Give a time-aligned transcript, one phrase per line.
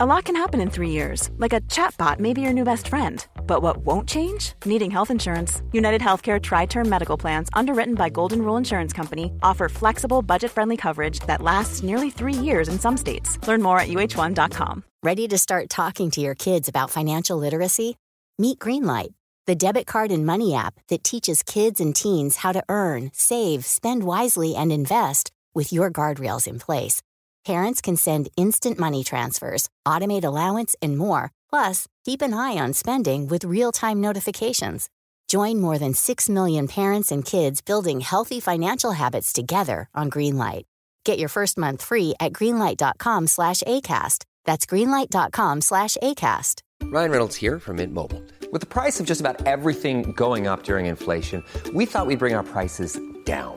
[0.00, 2.86] A lot can happen in three years, like a chatbot may be your new best
[2.86, 3.26] friend.
[3.48, 4.52] But what won't change?
[4.64, 5.60] Needing health insurance.
[5.72, 10.52] United Healthcare Tri Term Medical Plans, underwritten by Golden Rule Insurance Company, offer flexible, budget
[10.52, 13.44] friendly coverage that lasts nearly three years in some states.
[13.48, 14.84] Learn more at uh1.com.
[15.02, 17.96] Ready to start talking to your kids about financial literacy?
[18.38, 19.14] Meet Greenlight,
[19.48, 23.66] the debit card and money app that teaches kids and teens how to earn, save,
[23.66, 27.02] spend wisely, and invest with your guardrails in place.
[27.48, 31.32] Parents can send instant money transfers, automate allowance, and more.
[31.48, 34.90] Plus, keep an eye on spending with real time notifications.
[35.28, 40.64] Join more than 6 million parents and kids building healthy financial habits together on Greenlight.
[41.04, 44.26] Get your first month free at greenlight.com slash ACAST.
[44.44, 46.60] That's greenlight.com slash ACAST.
[46.82, 48.22] Ryan Reynolds here from Mint Mobile.
[48.52, 51.42] With the price of just about everything going up during inflation,
[51.72, 53.56] we thought we'd bring our prices down.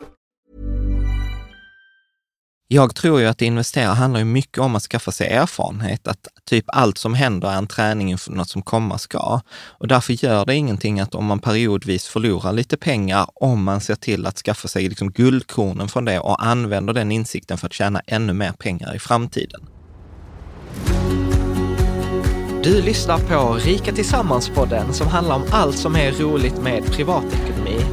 [2.73, 6.65] Jag tror ju att investera handlar ju mycket om att skaffa sig erfarenhet, att typ
[6.67, 9.41] allt som händer är en träning inför något som komma ska.
[9.53, 13.95] Och därför gör det ingenting att om man periodvis förlorar lite pengar, om man ser
[13.95, 18.01] till att skaffa sig liksom guldkornen från det och använder den insikten för att tjäna
[18.07, 19.61] ännu mer pengar i framtiden.
[22.63, 27.90] Du lyssnar på Rika Tillsammans-podden som handlar om allt som är roligt med privatekonomi.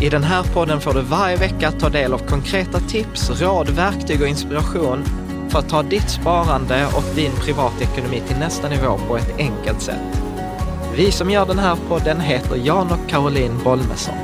[0.00, 4.22] I den här podden får du varje vecka ta del av konkreta tips, råd, verktyg
[4.22, 5.04] och inspiration
[5.48, 10.22] för att ta ditt sparande och din privatekonomi till nästa nivå på ett enkelt sätt.
[10.96, 14.14] Vi som gör den här podden heter Jan och Caroline Bolmesson.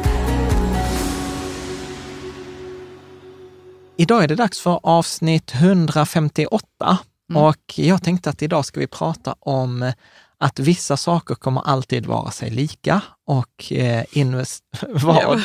[3.96, 6.98] Idag är det dags för avsnitt 158
[7.34, 9.92] och jag tänkte att idag ska vi prata om
[10.38, 14.64] att vissa saker kommer alltid vara sig lika och eh, invest...
[14.88, 15.42] Vad?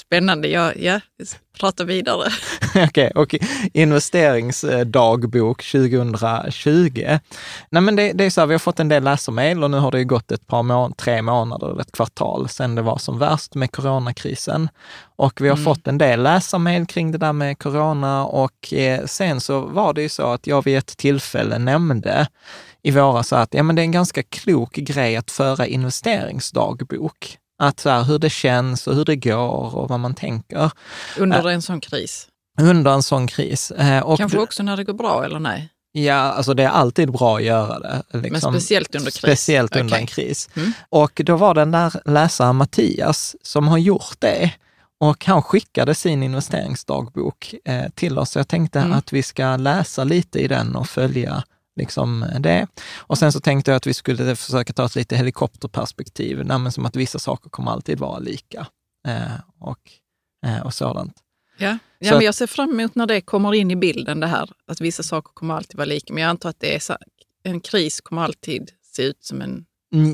[0.00, 1.00] Spännande, ja, ja.
[1.60, 2.28] prata vidare.
[2.88, 3.34] Okej, och
[3.72, 7.18] investeringsdagbok 2020.
[7.70, 9.76] Nej men det, det är så här, vi har fått en del läsarmail och nu
[9.76, 12.98] har det ju gått ett par månader, tre månader eller ett kvartal sedan det var
[12.98, 14.68] som värst med coronakrisen.
[15.16, 15.64] Och vi har Mm.
[15.64, 20.02] fått en del läsarmail kring det där med corona och eh, sen så var det
[20.02, 22.26] ju så att jag vid ett tillfälle nämnde
[22.84, 27.38] i våras att ja, men det är en ganska klok grej att föra investeringsdagbok.
[27.58, 30.70] Att så här, hur det känns och hur det går och vad man tänker
[31.18, 32.28] Under en sån kris.
[32.60, 33.70] under en sån kris.
[33.70, 35.68] Eh, Och Kanske också när det går bra, eller nej?
[35.92, 38.02] Ja, alltså det är alltid bra att göra det.
[38.18, 38.52] liksom.
[38.52, 39.18] Men speciellt under kris?
[39.18, 40.00] Speciellt under Okej.
[40.00, 40.48] en kris.
[40.56, 40.72] Mm.
[40.88, 44.52] Och då var den där läsaren Mattias som har gjort det.
[45.00, 48.36] Och han skickade sin investeringsdagbok eh, till oss.
[48.36, 48.92] Jag tänkte Mm.
[48.92, 51.42] att vi ska läsa lite i den och följa
[51.76, 52.66] liksom det.
[52.96, 56.72] Och sen så tänkte jag att vi skulle försöka ta ett lite helikopterperspektiv, Nej, men
[56.72, 58.66] som att vissa saker kommer alltid vara lika.
[59.08, 59.22] Eh,
[59.60, 59.80] och,
[60.46, 61.14] eh, och sådant.
[61.58, 64.20] Ja, Så ja men att- jag ser fram emot när det kommer in i bilden,
[64.20, 66.12] det här att vissa saker kommer alltid vara lika.
[66.14, 66.96] Men jag antar att det är så,
[67.42, 69.64] en kris kommer alltid se ut som en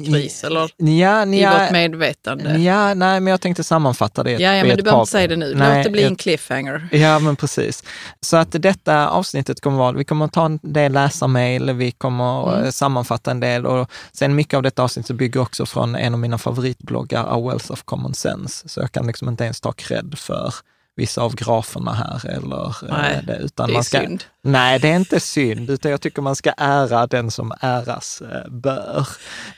[0.07, 2.59] kris, eller Ja, i ja, vårt medvetande.
[2.59, 4.31] Ja, nej, men jag tänkte sammanfatta det.
[4.31, 5.55] Ja, ja i men du behöver inte säga det nu.
[5.55, 6.89] Nej, Låt det bli jag- en cliffhanger.
[6.93, 7.85] Ja, men precis.
[8.21, 12.55] Så att detta avsnittet kommer vara, vi kommer ta en del läsarmail, vi kommer att
[12.55, 12.65] Mm.
[12.65, 16.13] eh, sammanfatta en del och sen mycket av detta avsnitt så bygger också från en
[16.15, 18.69] av mina favoritbloggar, A Wealth of Common Sense.
[18.69, 20.55] Så jag kan liksom inte ens ta cred för
[20.97, 24.25] vissa av graferna här eller eh, Nej, det, utan det är man ska, synd.
[24.43, 28.51] Nej, det är inte synd, utan jag tycker man ska ära den som äras eh,
[28.51, 29.09] bör,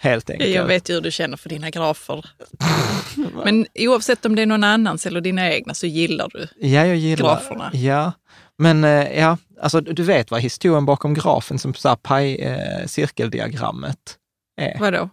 [0.01, 0.51] helt enkelt.
[0.51, 2.27] Jag vet ju hur du känner för dina grafer.
[3.45, 6.49] Men oavsett om det är någon annans eller dina egna så gillar du.
[6.69, 7.71] Ja, jag gillar graferna.
[7.73, 8.13] Ja,
[8.59, 12.87] men eh, ja, alltså du vet vad historien bakom grafen som så här paj, eh,
[12.87, 14.17] cirkeldiagrammet
[14.61, 14.79] är?
[14.79, 15.09] Vadå?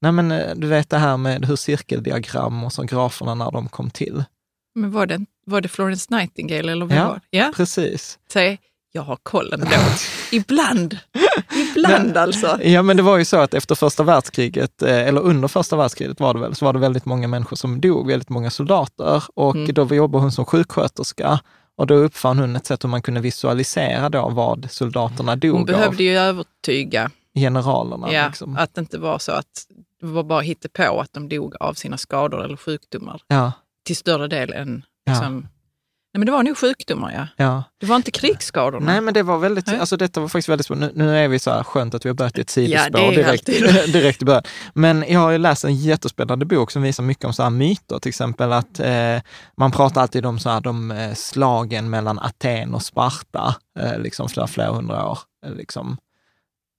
[0.00, 3.90] Nej, men du vet det här med hur cirkeldiagram och så graferna när de kom
[3.90, 4.24] till.
[4.74, 7.08] Men var det, var det Florence Nightingale eller vad Ja.
[7.08, 7.20] var?
[7.30, 8.18] Ja, Precis.
[8.32, 8.58] säg
[8.92, 9.66] jag har kollen då.
[10.32, 10.98] Ibland.
[11.72, 12.58] Ibland alltså.
[12.62, 16.20] Ja, men det var ju så att efter första världskriget, eh, eller under första världskriget
[16.20, 19.22] var det väl, så var det väldigt många människor som dog, väldigt många soldater.
[19.34, 19.74] Och Mm.
[19.74, 21.40] då jobbade hon som sjuksköterska.
[21.76, 25.60] Och då uppfann hon ett sätt hur man kunde visualisera då vad soldaterna dog Hon
[25.60, 25.66] av.
[25.66, 28.12] behövde ju övertyga Generalerna.
[28.12, 28.56] ja, liksom.
[28.56, 29.66] att det inte var så att
[30.00, 33.52] det var bara på att de dog av sina skador eller sjukdomar ja.
[33.84, 35.12] Till större del än Ja.
[35.12, 35.48] liksom,
[36.14, 37.44] Nej, men det var nog sjukdomar, ja.
[37.44, 37.64] Ja.
[37.80, 38.86] Det var inte krigsskadorna.
[38.86, 39.78] Nej, men det var väldigt, Nej.
[39.78, 40.70] alltså detta var faktiskt väldigt.
[40.70, 43.10] Nu, nu är vi så här skönt att vi har börjat i ett sidospår Ja,
[43.10, 43.46] direkt,
[43.92, 44.42] direkt i början.
[44.74, 47.98] Men jag har ju läst en jättespännande bok som visar mycket om så här myter,
[47.98, 49.18] till exempel att eh,
[49.56, 54.28] man pratar alltid om så här, de eh, slagen mellan Aten och Sparta, eh, liksom
[54.28, 55.18] flera, flera hundra år.
[55.46, 55.96] Eh, liksom.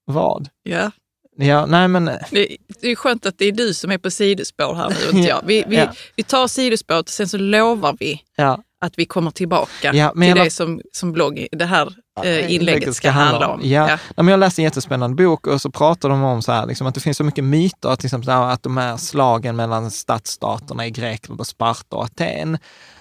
[0.05, 0.49] Vad?
[0.63, 0.91] Ja.
[1.37, 4.75] Ja, nej men Det, det är skönt att det är du som är på sidospår
[4.75, 5.41] här nu, inte jag.
[5.45, 5.93] Vi, vi, Ja.
[6.15, 10.23] vi tar sidospåret och sen så lovar vi ja, att vi kommer tillbaka Ja, till
[10.27, 11.93] jag- det som, som blogg, det här
[12.23, 13.59] eh, inlägget ska handla om.
[13.63, 13.89] Ja.
[13.89, 13.97] Ja.
[14.23, 16.93] Men jag läste en jättespännande bok och så pratar de om så här, liksom, att
[16.95, 20.87] det finns så mycket myter, till exempel så här, att de här slagen mellan stadsstaterna
[20.87, 22.57] i Grekland och Sparta och Aten,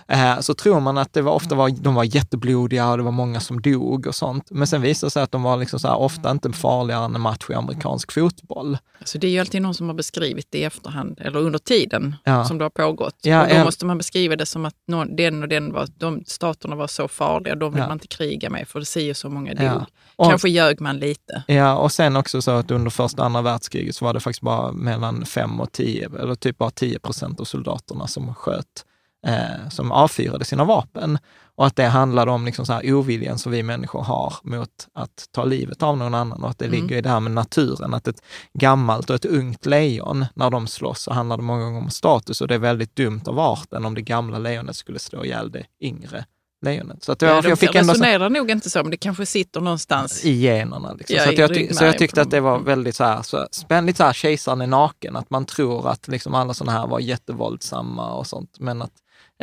[0.08, 3.10] eh, så tror man att det var, ofta var, de var jätteblodiga och det var
[3.10, 4.50] många som dog och sånt.
[4.50, 7.14] Men sen visade det sig att de var liksom så här, ofta inte farligare än
[7.14, 8.78] en match i amerikansk fotboll.
[8.98, 12.16] Alltså det är ju alltid någon som har beskrivit det i efterhand, eller under tiden
[12.24, 12.44] Ja.
[12.44, 13.16] som det har pågått.
[13.22, 13.64] Ja, och då ja.
[13.64, 17.08] måste man beskriva det som att någon, den och den var, de staterna var så
[17.08, 19.82] farliga, de vill man inte kriga med för det säger så många dog.
[20.16, 21.42] Och- Kanske ljög man lite.
[21.46, 24.42] Ja, och sen också så att under första och andra världskriget så var det faktiskt
[24.42, 28.84] bara mellan 5 och 10, eller typ bara 10 procent av soldaterna som sköt,
[29.26, 31.18] eh, som avfyrade sina vapen.
[31.56, 35.28] Och att det handlade om liksom så här oviljan som vi människor har mot att
[35.32, 38.08] ta livet av någon annan och att det ligger i det här med naturen, att
[38.08, 38.22] ett
[38.58, 42.40] gammalt och ett ungt lejon, när de slåss så handlar det många gånger om status
[42.40, 45.64] och det är väldigt dumt av arten om det gamla lejonet skulle slå ihjäl det
[45.80, 46.24] yngre
[46.64, 47.04] lejonet.
[47.04, 48.96] Så att jag, Ja, de jag fick ändå så, resonerar nog inte så, men det
[48.96, 50.24] kanske sitter någonstans.
[50.24, 50.92] i generna.
[50.92, 51.16] Liksom.
[51.16, 52.64] Ja, så, i jag, ty- så jag tyckte att det var dem.
[52.64, 56.34] väldigt så här, så spännande, så här, kejsaren är naken, att man tror att liksom
[56.34, 58.92] alla sådana här var jättevåldsamma och sånt, men att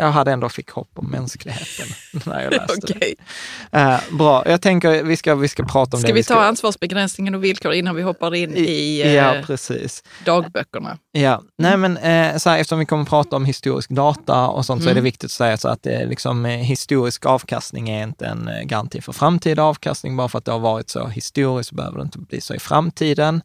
[0.06, 1.86] jag hade ändå fick hopp om mänskligheten
[2.26, 3.16] när jag läste Okej.
[3.72, 3.78] det.
[3.80, 6.14] Eh, bra, jag tänker vi ska, vi ska prata om Ska det.
[6.14, 10.04] vi ta ansvarsbegränsningen och villkor innan vi hoppar in i eh, Ja, precis.
[10.26, 10.98] dagböckerna?
[11.12, 14.66] Ja, nej men eh, så här, eftersom vi kommer att prata om historisk data och
[14.66, 15.04] sånt så är det Mm.
[15.04, 19.02] viktigt att säga så att är liksom, eh, historisk avkastning är inte en eh, garanti
[19.02, 20.18] för framtida avkastning.
[20.18, 22.60] Bara för att det har varit så historiskt så behöver det inte bli så i
[22.60, 23.42] framtiden.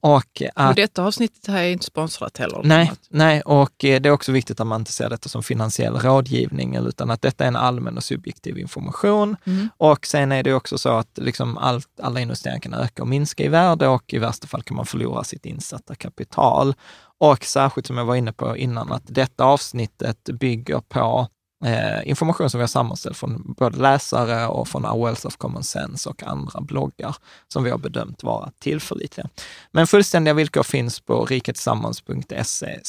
[0.00, 2.60] Och Och att, detta avsnittet här är inte sponsrat heller.
[2.64, 5.96] nej, nej, och eh, det är också viktigt att man inte ser detta som finansiell
[6.00, 9.36] rådgivning, utan att detta är en allmän och subjektiv information.
[9.44, 9.68] Mm.
[9.76, 13.44] Och sen är det också så att liksom allt, alla investeringar kan öka och minska
[13.44, 16.74] i värde och i värsta fall kan man förlora sitt insatta kapital.
[17.18, 21.28] Och särskilt som jag var inne på innan, att detta avsnittet bygger på
[21.64, 25.64] eh, information som vi har sammanställt från både läsare och från Our Wealth of Common
[25.64, 27.16] Sense och andra bloggar
[27.48, 29.28] som vi har bedömt vara tillförlitliga.
[29.70, 32.80] Men fullständiga villkor finns på riketillsammans.se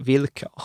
[0.00, 0.62] villkor.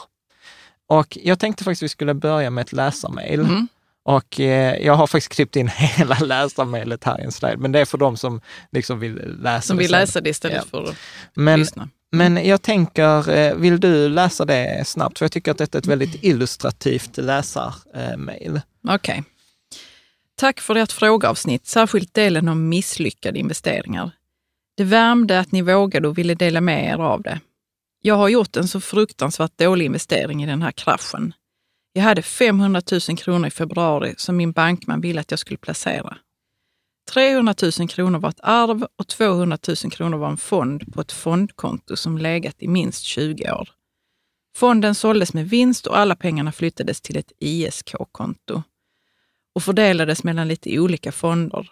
[0.88, 3.40] Och jag tänkte faktiskt vi skulle börja med ett läsarmail.
[3.40, 3.68] Mm.
[4.06, 7.80] Och eh, jag har faktiskt klippt in hela läsarmailet här i en slide, men det
[7.80, 8.42] är för de som
[8.72, 10.64] liksom vill läsa Som det vill läsa det istället Ja.
[10.84, 10.96] för att
[11.34, 11.90] Men, lyssna.
[12.12, 15.18] men jag tänker, eh, vill du läsa det snabbt?
[15.18, 18.62] För jag tycker att detta är ett väldigt illustrativt läsarmail.
[18.88, 19.24] Okej.
[20.36, 24.12] Tack för ert frågeavsnitt, särskilt delen om misslyckade investeringar.
[24.78, 27.40] Det värmde att ni vågade och ville dela med er av det.
[28.02, 31.34] Jag har gjort en så fruktansvärt dålig investering i den här kraschen.
[31.94, 36.18] Jag hade 500 000 kronor i februari som min bankman ville att jag skulle placera.
[37.12, 41.12] 300 000 kronor var ett arv och 200 000 kronor var en fond på ett
[41.12, 43.70] fondkonto som legat i minst 20 år.
[44.56, 48.64] Fonden såldes med vinst och alla pengarna flyttades till ett ISK-konto
[49.56, 51.72] och fördelades mellan lite olika fonder.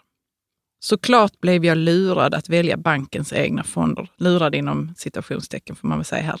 [0.78, 4.10] Såklart blev jag lurad att välja bankens egna fonder.
[4.16, 6.40] Lurad inom citationstecken får man väl säga här.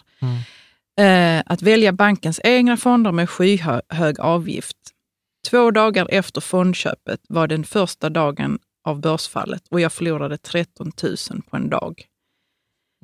[1.00, 4.76] Eh, att välja bankens egna fonder med skyhög avgift.
[5.50, 11.16] Två dagar efter fondköpet var den första dagen av börsfallet och jag förlorade 13 000
[11.50, 12.04] på en dag.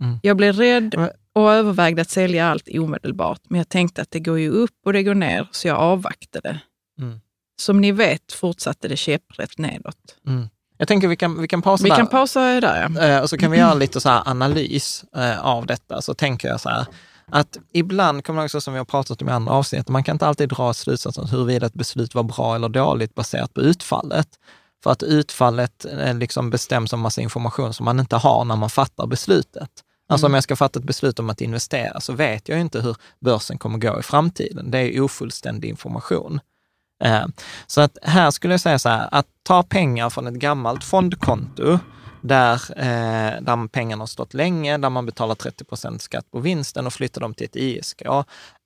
[0.01, 0.19] Mm.
[0.23, 4.39] Jag blev rädd och övervägde att sälja allt omedelbart, men jag tänkte att det går
[4.39, 6.61] ju upp och det går ner, så jag avvaktade.
[6.99, 7.21] Mm.
[7.61, 10.19] Som ni vet fortsatte det käpprätt nedåt.
[10.27, 10.49] Mm.
[10.83, 11.97] Jag tänker vi kan, vi kan pausa Vi där.
[11.97, 13.01] kan pausa där, ja.
[13.07, 16.03] Eh, och så kan vi göra lite så analys eh, av detta.
[16.03, 16.87] Så tänker jag så här,
[17.31, 20.15] att ibland, kommer jag också som vi har pratat om i andra avsnitt, man kan
[20.15, 24.29] inte alltid dra slutsatsen huruvida ett beslut var bra eller dåligt baserat på utfallet.
[24.83, 28.71] För att utfallet eh, liksom bestäms av massa information som man inte har när man
[28.71, 29.71] fattar beslutet.
[30.09, 32.97] Alltså om jag ska fatta ett beslut om att investera så vet jag inte hur
[33.21, 34.71] börsen kommer gå i framtiden.
[34.71, 36.41] Det är ofullständig information.
[37.05, 37.27] Eh,
[37.67, 41.79] Så att här skulle jag säga så här, att ta pengar från ett gammalt fondkonto
[42.21, 46.87] där, eh, där pengarna har stått länge, där man betalar 30 procent skatt på vinsten
[46.87, 48.03] och flytta dem till ett ISK,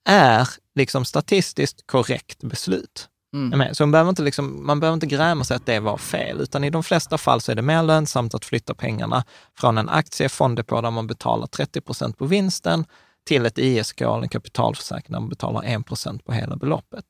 [0.09, 3.09] är liksom statistiskt korrekt beslut.
[3.35, 3.75] Mm.
[3.75, 6.64] Så man behöver, inte liksom, man behöver inte gräma sig att det var fel, utan
[6.64, 9.25] i de flesta fall så är det mer lönsamt att flytta pengarna
[9.59, 12.85] från en aktiefond där man betalar 30 procent på vinsten
[13.26, 17.05] till ett ISK, eller en kapitalförsäkring, där man betalar 1 procent på hela beloppet.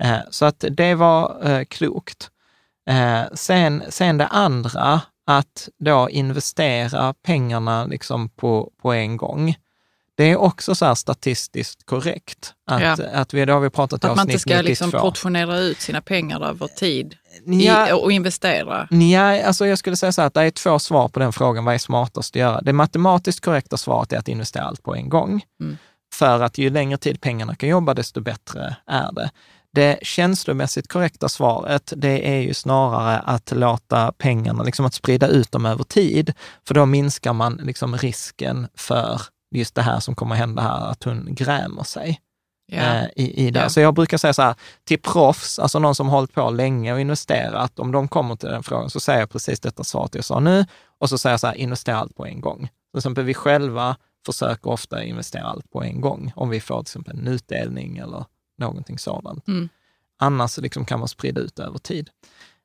[0.00, 2.30] Eh, så att det var eh, klokt.
[2.90, 9.54] Eh, sen, sen det andra, att då investera pengarna liksom på, på en gång.
[10.14, 12.54] Det är också så statistiskt korrekt.
[12.66, 12.96] Att, Ja.
[13.12, 14.68] att vi, det har vi pratat Att man inte ska 92.
[14.68, 17.14] liksom portionera ut sina pengar över tid
[17.46, 17.88] Ja.
[17.88, 18.88] i, och investera.
[18.90, 21.64] Nej, alltså jag skulle säga så här att det är två svar på den frågan.
[21.64, 22.60] Vad är smartast att göra?
[22.60, 25.42] Det matematiskt korrekta svaret är att investera allt på en gång.
[25.60, 25.76] Mm.
[26.14, 29.30] För att ju längre tid pengarna kan jobba, desto bättre är det.
[29.74, 35.52] Det känslomässigt korrekta svaret, det är ju snarare att låta pengarna, liksom att sprida ut
[35.52, 36.32] dem över tid.
[36.66, 39.20] För då minskar man liksom risken för
[39.54, 42.20] just det här som kommer hända här, att hon grämer sig
[42.72, 43.60] eh, i, i det.
[43.60, 43.68] Ja.
[43.68, 47.00] Så jag brukar säga så här, till proffs, alltså någon som hållit på länge och
[47.00, 50.40] investerat, om de kommer till den frågan så säger jag precis detta svaret jag sa
[50.40, 50.66] nu
[50.98, 52.68] och så säger jag så här, investera allt på en gång.
[52.92, 53.96] Till exempel vi själva
[54.26, 58.24] försöker ofta investera allt på en gång, om vi får till exempel en utdelning eller
[58.60, 59.48] någonting sådant.
[59.48, 59.68] Mm.
[60.18, 62.10] Annars liksom kan man sprida ut över tid.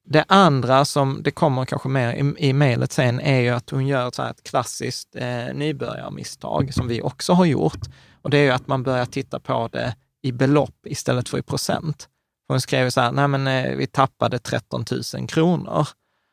[0.07, 3.87] Det andra som det kommer kanske mer i, i mejlet sen är ju att hon
[3.87, 7.79] gör ett, så här ett klassiskt eh, nybörjarmisstag som vi också har gjort.
[8.21, 11.41] Och det är ju att man börjar titta på det i belopp istället för i
[11.41, 12.09] procent.
[12.47, 14.85] Hon skrev så här, nej men eh, vi tappade 13
[15.15, 15.87] 000 kronor.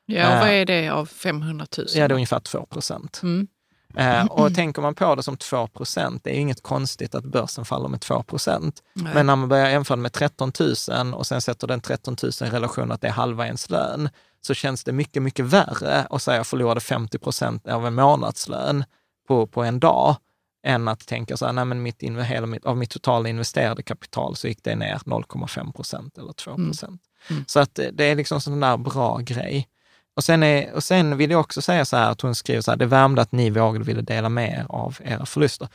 [0.06, 0.40] Ja, och Eh.
[0.40, 1.86] vad är det av 500 000?
[1.94, 3.20] Ja, det är ungefär 2 procent.
[3.22, 3.46] Mm.
[3.96, 7.64] Eh, och tänker man på det som 2 procent, det är inget konstigt att börsen
[7.64, 8.82] faller med 2 procent.
[8.94, 9.14] Nej.
[9.14, 10.52] Men när man börjar jämföra med 13
[10.88, 14.08] 000 och sen sätter den 13 000 i relation att det är halva ens lön,
[14.40, 18.84] så känns det mycket, mycket värre att säga jag förlorade 50 procent av en månadslön
[19.28, 20.16] på, på en dag,
[20.66, 24.36] än att tänka så här, nej men mitt, hela mitt, av mitt totala investerade kapital
[24.36, 27.02] så gick det ner 0,5 procent eller 2 procent.
[27.30, 27.44] Mm.
[27.46, 29.68] Så att det- är liksom sån där bra grej.
[30.16, 32.70] Och sen, är, och sen vill jag också säga så här att hon skriver så
[32.70, 35.68] här, det värmde att ni vågade ville dela med er av era förluster.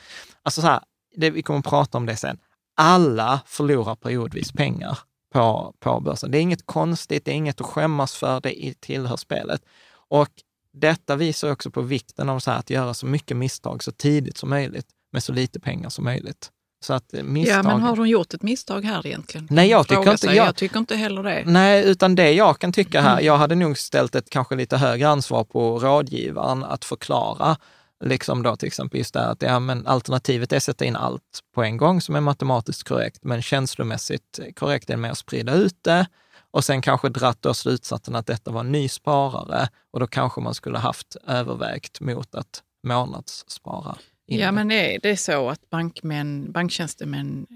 [0.44, 0.80] Alltså så här,
[1.16, 2.38] det, vi kommer att prata om det sen.
[2.76, 5.00] Alla förlorar periodvis pengar
[5.34, 6.32] på, på börsen.
[6.32, 9.62] Det är inget konstigt, det är inget att skämmas för, det tillhör spelet.
[10.10, 10.30] Och
[10.74, 14.38] detta visar också på vikten av så här, att göra så mycket misstag så tidigt
[14.38, 16.52] som möjligt med så lite pengar som möjligt.
[16.80, 17.58] Så att eh, misstag...
[17.58, 19.48] Ja, men har hon gjort ett misstag här egentligen?
[19.52, 21.44] Nej, jag tycker inte- jag- jag tycker inte heller det.
[21.46, 23.12] Nej, utan det jag kan tycka Mm.
[23.12, 27.58] här, jag hade nog ställt ett kanske lite högre ansvar på rådgivaren att förklara,
[28.04, 30.96] liksom då till exempel just det här att ja, men alternativet är att sätta in
[30.96, 31.22] allt
[31.56, 35.78] på en gång som är matematiskt korrekt, men känslomässigt korrekt är med att sprida ut
[35.84, 36.08] det
[36.52, 40.42] och sen kanske dratt då slutsatsen att detta var en ny sparare och då kanske
[40.42, 43.98] man skulle haft övervägt mot att månadsspara.
[44.28, 44.52] In Ja, det.
[44.52, 47.48] men är det så att bankmän, banktjänstemän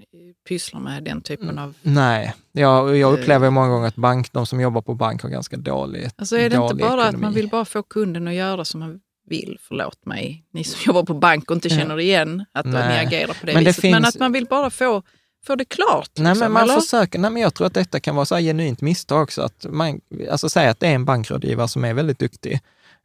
[0.48, 1.64] pysslar med den typen Mm.
[1.64, 1.74] av...
[1.82, 5.56] Nej, jag, jag upplever många gånger att bank, de som jobbar på bank har ganska
[5.56, 7.22] dåligt Alltså är det inte bara att ekonomi.
[7.22, 11.02] man vill bara få kunden att göra som man vill, förlåt mig, ni som jobbar
[11.02, 13.06] på bank och inte känner igen att ni Nej.
[13.06, 13.82] agerar på det Men det viset.
[13.90, 15.02] Men finns- att man vill bara få,
[15.46, 16.10] få det klart.
[16.16, 16.80] Nej, liksom, men man eller?
[16.80, 19.42] försöker, nej, men jag tror att detta kan vara så här genuint misstag också.
[19.42, 20.00] Att man,
[20.30, 22.60] alltså säga att det är en bankrådgivare som är väldigt duktig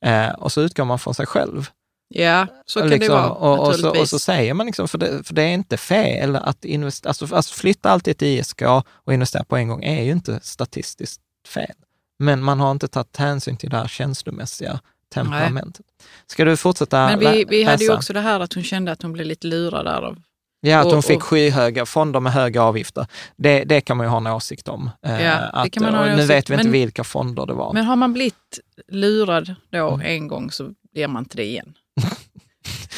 [0.05, 1.69] eh, och så utgår man från sig själv.
[2.09, 4.97] Ja, så kan Liksom, det vara och, och, så, och så säger man, liksom, för,
[4.97, 8.61] det, för det är inte fel att investera, alltså, alltså flytta alltid ett ISK
[9.03, 11.21] och investera på en gång är ju inte statistiskt
[11.53, 11.75] fel.
[12.19, 14.79] Men man har inte tagit hänsyn till det här känslomässiga
[15.13, 15.85] temperamentet.
[16.27, 19.01] Ska du fortsätta Men vi, vi hade ju också det här att hon kände att
[19.01, 20.17] hon blev lite lurad där av
[20.61, 23.07] Ja, att och- hon fick och- skyhöga fonder med höga avgifter.
[23.35, 24.89] Det, det kan man ju ha en åsikt om.
[25.05, 27.73] Eh, Ja, det att, och nu åsikt, vet vi inte men- vilka fonder det var.
[27.73, 28.59] Men har man blivit
[28.91, 30.01] lurad då Mm.
[30.07, 31.73] en gång så blir man inte det igen.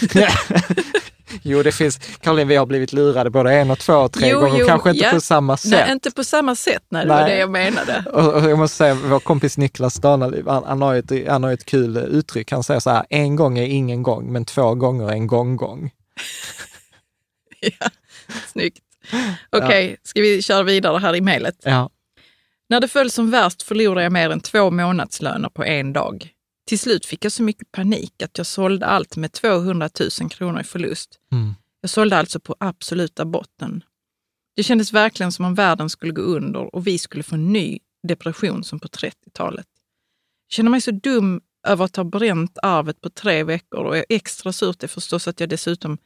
[1.41, 4.39] jo, det finns, Caroline, vi har blivit lurade både en och två och tre Jo,
[4.39, 5.11] gånger, jo, kanske inte ja.
[5.11, 5.71] på samma sätt.
[5.71, 6.83] Nej, inte på samma sätt.
[6.89, 7.31] Nej, det var Nej.
[7.31, 8.03] det jag menade.
[8.13, 11.51] Och, och jag måste säga, vår kompis Niklas Danaliv, han, han, har ett, han har
[11.51, 12.51] ett kul uttryck.
[12.51, 15.91] Han säger så här, en gång är ingen gång, men två gånger är en gång-gång.
[17.59, 17.89] ja,
[18.47, 18.79] snyggt.
[19.49, 21.55] Okej, ska vi köra vidare här i mejlet?
[21.63, 21.89] Ja.
[22.69, 26.33] När det föll som värst förlorade jag mer än två månadslöner på en dag.
[26.69, 29.89] Till slut fick jag så mycket panik att jag sålde allt med 200
[30.21, 31.19] 000 kronor i förlust.
[31.31, 31.55] Mm.
[31.81, 33.83] Jag sålde alltså på absoluta botten.
[34.55, 37.79] Det kändes verkligen som om världen skulle gå under och vi skulle få en ny
[38.07, 39.67] depression som på 30-talet.
[40.47, 44.53] Jag känner mig så dum över att ha bränt arvet på tre veckor och extra
[44.53, 45.97] surt är förstås att jag dessutom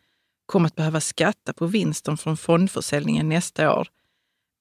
[0.45, 3.87] kommer att behöva skatta på vinsten från fondförsäljningen nästa år.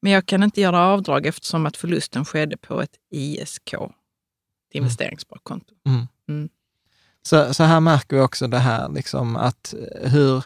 [0.01, 3.75] Men jag kan inte göra avdrag eftersom att förlusten skedde på ett ISK,
[4.73, 5.75] ett investeringssparkonto.
[5.87, 6.07] Mm.
[6.29, 6.49] Mm.
[7.23, 10.45] Så, så här märker vi också det här, liksom, att eh, hur,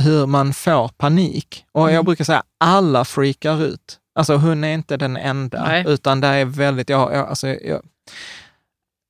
[0.00, 1.64] hur man får panik.
[1.72, 2.04] Och jag Mm.
[2.04, 3.98] brukar säga, alla freakar ut.
[4.14, 5.84] Alltså hon är inte den enda, Nej.
[5.88, 7.82] utan det är väldigt, jag, jag, alltså, jag,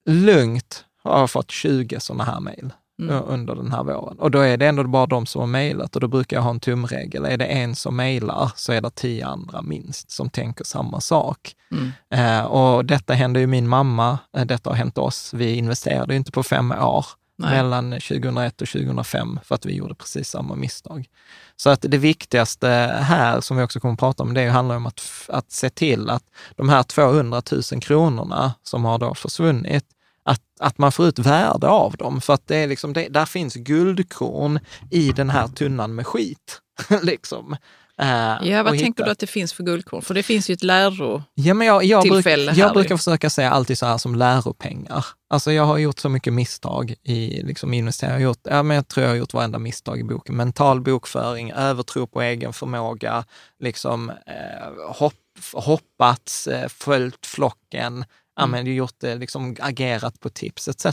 [0.08, 2.72] lugnt har jag fått 20 sådana här mejl.
[2.98, 3.22] Mm.
[3.26, 4.18] under den här våren.
[4.18, 6.50] Och då är det ändå bara de som har mejlat och då brukar jag ha
[6.50, 7.24] en tumregel.
[7.24, 11.54] Är det en som mejlar så är det tio andra minst som tänker samma sak.
[11.70, 11.92] Mm.
[12.10, 15.34] Eh, och detta hände ju min mamma, eh, detta har hänt oss.
[15.34, 17.06] Vi investerade ju inte på fem år.
[17.38, 17.50] Nej.
[17.50, 21.08] mellan 2001 och 2005 för att vi gjorde precis samma misstag.
[21.56, 22.68] Så att det viktigaste
[23.00, 26.10] här, som vi också kommer att prata om, det handlar om att, att se till
[26.10, 26.22] att
[26.56, 29.84] de här 200 000 kronorna som har då försvunnit,
[30.26, 32.20] att, att man får ut värde av dem.
[32.20, 36.60] För att det är liksom, det, där finns guldkorn i den här tunnan med skit.
[37.02, 37.56] liksom.
[38.02, 39.04] Uh, ja, vad tänker hitta.
[39.04, 40.02] du att det finns för guldkorn?
[40.02, 43.50] För det finns ju ett lärotillfälle ja, men jag, jag, bruk, jag brukar försöka säga
[43.50, 45.06] alltid så här som läropengar.
[45.30, 48.18] Alltså jag har gjort så mycket misstag i liksom investeringar.
[48.18, 50.36] Jag, gjort, ja, men jag tror jag har gjort varenda misstag i boken.
[50.36, 53.24] Mental bokföring, övertro på egen förmåga,
[53.58, 55.14] liksom, eh, hopp,
[55.52, 58.04] hoppats, eh, följt flocken,
[58.38, 58.66] mm.
[58.66, 60.86] gjort det, liksom agerat på tips etc.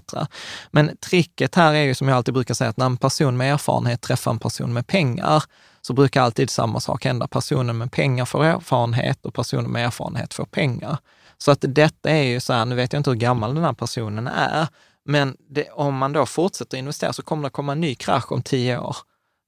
[0.72, 3.54] Men tricket här är ju som jag alltid brukar säga, att när en person med
[3.54, 5.44] erfarenhet träffar en person med pengar,
[5.82, 7.28] så brukar alltid samma sak hända.
[7.28, 10.98] Personen med pengar får erfarenhet och personen med erfarenhet får pengar.
[11.38, 13.74] Så att detta är ju så här, nu vet jag inte hur gammal den här
[13.74, 14.68] personen är,
[15.06, 18.42] men det, om man då fortsätter investera så kommer det komma en ny krasch om
[18.42, 18.96] tio år.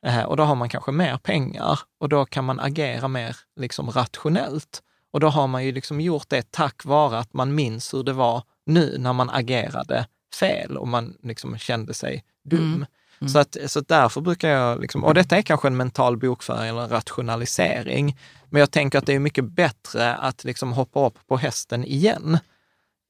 [0.05, 3.91] Eh, och då har man kanske mer pengar och då kan man agera mer liksom
[3.91, 4.81] rationellt.
[5.15, 8.13] Och då har man ju liksom gjort det tack vare att man minns hur det
[8.13, 10.07] var nu när man agerade
[10.39, 12.59] fel och man liksom kände sig dum.
[12.59, 12.85] Mm.
[13.21, 13.29] Mm.
[13.29, 16.81] Så, att, så därför brukar jag, liksom, och detta är kanske en mental bokföring eller
[16.81, 18.17] en rationalisering,
[18.49, 22.37] men jag tänker att det är mycket bättre att liksom hoppa upp på hästen igen.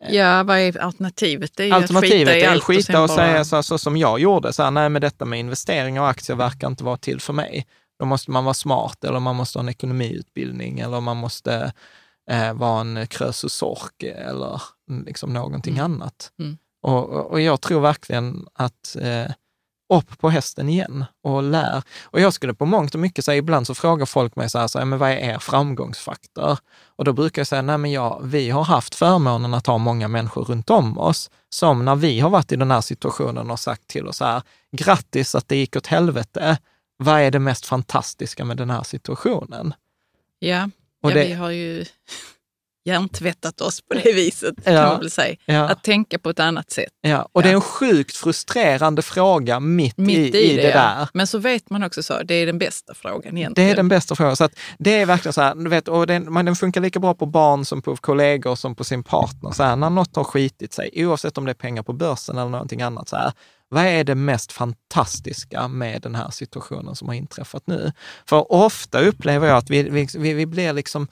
[0.09, 1.51] Ja, vad är alternativet?
[1.55, 3.43] Det är alternativet att skita i allt skita och, och säga bara...
[3.43, 6.67] så, så, som jag gjorde, så här, nej men detta med investeringar och aktier verkar
[6.67, 7.67] inte vara till för mig.
[8.05, 11.74] Då måste man vara smart eller man måste ha en ekonomiutbildning eller man måste
[12.31, 14.62] eh, vara en krösus sork eller
[15.05, 15.85] liksom någonting mm.
[15.85, 16.31] annat.
[16.39, 16.57] Mm.
[16.81, 19.31] Och, och jag tror verkligen att eh,
[19.93, 21.83] upp på hästen igen och lär.
[22.03, 24.67] Och jag skulle på mångt och mycket säga, ibland så frågar folk mig så här,
[24.67, 26.57] så här men vad är er framgångsfaktor?
[26.85, 30.07] Och då brukar jag säga, nej men ja, vi har haft förmånen att ha många
[30.07, 33.88] människor runt om oss, som när vi har varit i den här situationen och sagt
[33.88, 36.57] till oss så här, grattis att det gick åt helvete.
[36.97, 39.73] Vad är det mest fantastiska med den här situationen?
[40.39, 40.69] Ja,
[41.01, 41.85] ja det, vi har ju
[42.85, 45.36] hjärntvättat oss på det viset, kan ja, man väl säga.
[45.45, 45.69] Ja.
[45.69, 46.91] Att tänka på ett annat sätt.
[47.01, 51.10] Ja, och det är en sjukt frustrerande fråga mitt, mitt i, i, det, det där.
[51.13, 53.67] Men så vet man också så, det är den bästa frågan egentligen.
[53.67, 54.36] Det är den bästa frågan.
[54.36, 56.99] Så att det är verkligen så här, du vet, och den, man, den funkar lika
[56.99, 59.51] bra på barn som på kollegor som på sin partner.
[59.51, 62.49] Så här, när något har skitit sig, oavsett om det är pengar på börsen eller
[62.49, 63.31] någonting annat, så här,
[63.69, 67.91] vad är det mest fantastiska med den här situationen som har inträffat nu?
[68.25, 71.08] För ofta upplever jag att vi, vi, vi blir liksom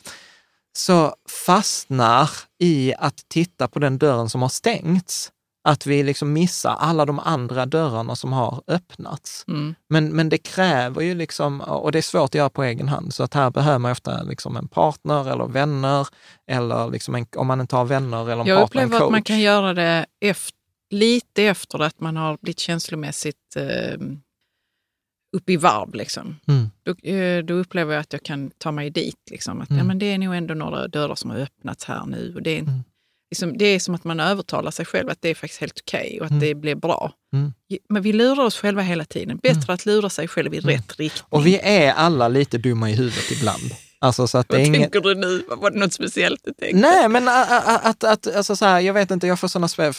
[0.78, 5.30] så fastnar i att titta på den dörren som har stängts.
[5.66, 9.46] Att vi liksom missar alla de andra dörrarna som har öppnats.
[9.48, 9.76] Mm.
[9.90, 13.14] Men, men det kräver ju liksom, och det är svårt att göra på egen hand,
[13.14, 16.08] så att här behöver man ofta liksom en partner eller vänner,
[16.48, 19.12] eller liksom en, om man inte har vänner eller en Jag partner, en upplever att
[19.12, 23.98] man kan göra det efter, lite efter att man har blivit känslomässigt eh,
[25.34, 25.94] upp i varv.
[25.96, 26.36] Liksom.
[26.48, 26.70] Mm.
[26.84, 29.20] Då, eh, då, upplever jag att jag kan ta mig dit.
[29.32, 29.62] Liksom.
[29.62, 29.78] Att, mm.
[29.78, 32.34] ja, men det är nog ändå några dörrar som har öppnats här nu.
[32.36, 32.84] Och det, är, mm.
[33.32, 36.08] liksom, det är som att man övertalar sig själv att det är faktiskt helt okej
[36.08, 36.42] okay och att mm.
[36.42, 37.14] det blir bra.
[37.34, 37.54] Mm.
[37.90, 39.38] Men vi lurar oss själva hela tiden.
[39.38, 39.74] Bättre mm.
[39.74, 41.28] att lura sig själv i rätt riktning.
[41.30, 43.72] Och vi är alla lite dumma i huvudet ibland.
[44.04, 45.04] Alltså, så att Vad det tänker inget...
[45.04, 45.44] du nu?
[45.48, 46.80] Var det något speciellt du tänkte?
[46.80, 49.94] Nej, men att, att, att alltså så här, jag vet inte, jag får sådana spel,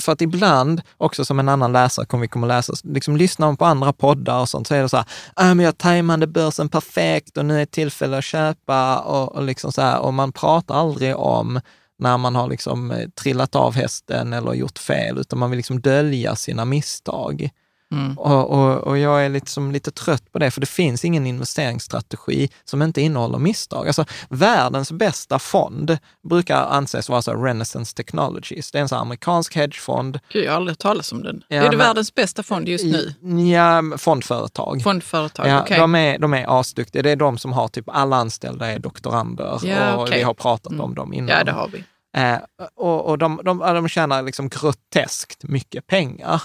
[0.00, 3.56] för att ibland, också som en annan läsare kommer vi kommer läsa, liksom lyssnar man
[3.56, 6.68] på andra poddar och sånt, så är det så här, ah, men jag tajmade börsen
[6.68, 10.74] perfekt och nu är tillfälle att köpa och, och liksom så här, och man pratar
[10.74, 11.60] aldrig om
[11.98, 15.80] när man har liksom eh, trillat av hästen eller gjort fel, utan man vill liksom
[15.80, 17.50] dölja sina misstag.
[17.92, 18.18] Mm.
[18.18, 22.48] Och, och, och, jag är liksom lite trött på det, för det finns ingen investeringsstrategi
[22.64, 23.86] som inte innehåller misstag.
[23.86, 28.70] Alltså, världens bästa fond brukar anses vara så Renaissance Technologies.
[28.70, 30.18] Det är en sån amerikansk hedgefond.
[30.32, 31.42] Gud, jag har aldrig talat om den.
[31.48, 33.14] Ja, är det men, världens bästa fond just nu?
[33.52, 34.82] Ja, fondföretag.
[34.82, 35.78] Fondföretag, ja, okay.
[35.78, 37.02] de, är, de är asduktiga.
[37.02, 40.18] Det är de som har typ alla anställda är doktorander ja, och okay.
[40.18, 40.84] vi har pratat mm.
[40.84, 41.28] om dem innan.
[41.38, 41.84] Ja, det har vi.
[42.16, 42.38] Eh,
[42.76, 46.42] och och de, de, de tjänar liksom groteskt mycket pengar.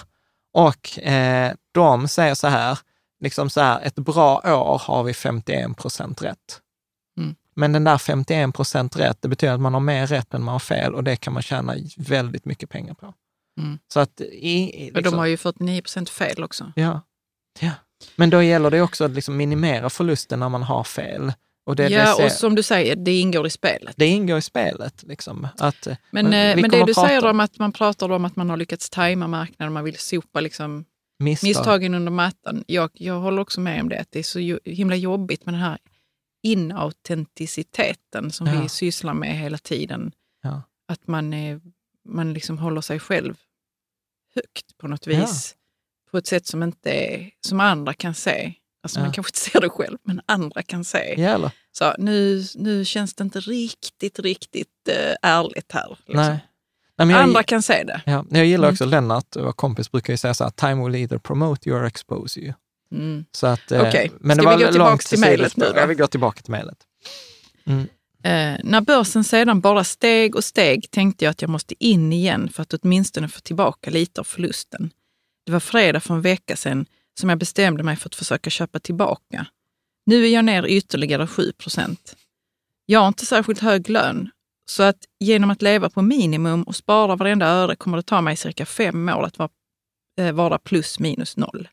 [0.52, 2.78] Och eh, de säger så här,
[3.20, 6.60] liksom så här, ett bra år har vi 51 procent rätt.
[7.18, 7.34] Mm.
[7.54, 10.52] Men den där 51 procent rätt, det betyder att man har mer rätt än man
[10.52, 13.14] har fel och det kan man tjäna väldigt mycket pengar på.
[13.60, 13.78] Mm.
[13.92, 16.72] Så att i, liksom, de har ju 49 procent fel också.
[16.76, 17.00] Ja.
[17.60, 17.70] ja.
[18.16, 21.32] Men då gäller det också att liksom minimera förlusten när man har fel.
[21.64, 23.94] Och det, ja, det och som du säger, det ingår i spelet.
[23.98, 25.02] Det ingår i spelet.
[25.02, 28.56] Liksom, att, men men det du säger om att man pratar om att man har
[28.56, 30.84] lyckats tajma marknaden, man vill sopa liksom
[31.18, 31.48] Misstag.
[31.48, 32.64] misstagen under mattan.
[32.66, 35.60] Jag, jag håller också med om det, att det är så himla jobbigt med den
[35.60, 35.78] här
[36.42, 38.60] inautenticiteten som Ja.
[38.62, 40.12] vi sysslar med hela tiden.
[40.42, 40.62] Ja.
[40.88, 41.60] Att man, är,
[42.08, 43.34] man liksom håller sig själv
[44.34, 45.20] högt på något Ja.
[45.20, 45.54] vis.
[46.10, 48.54] På ett sätt som, inte som andra kan se.
[48.82, 49.02] Alltså Ja.
[49.04, 51.14] man kanske inte ser det själv, men andra kan se.
[51.20, 51.50] Jävlar.
[51.72, 55.88] Så nu, nu känns det inte riktigt, riktigt eh, ärligt här.
[56.06, 56.26] Liksom.
[56.26, 56.38] Nej.
[56.98, 58.00] Nej, jag, Andra kan se det.
[58.06, 58.72] ja, jag gillar Mm.
[58.74, 61.84] också Lennart, vår kompis, brukar ju säga så här, time will either promote you or
[61.84, 62.52] expose you.
[62.92, 63.24] Mm.
[63.32, 65.64] Så att, eh, Okej, men ska det var vi gå tillbaks långt till mejlet nu
[65.74, 65.80] då?
[65.80, 66.78] Ja, vi går tillbaka till mejlet.
[68.24, 72.48] Eh, när börsen sedan bara steg och steg tänkte jag att jag måste in igen
[72.48, 74.90] för att åtminstone få tillbaka lite av förlusten.
[75.46, 76.86] Det var fredag för en vecka sedan
[77.20, 79.46] som jag bestämde mig för att försöka köpa tillbaka.
[80.06, 82.16] Nu är jag ner ytterligare 7 procent.
[82.86, 84.30] Jag har inte särskilt hög lön,
[84.64, 88.36] så att genom att leva på minimum och spara varenda öre kommer det ta mig
[88.36, 89.50] cirka fem år att vara,
[90.18, 91.68] eh, vara plus minus noll.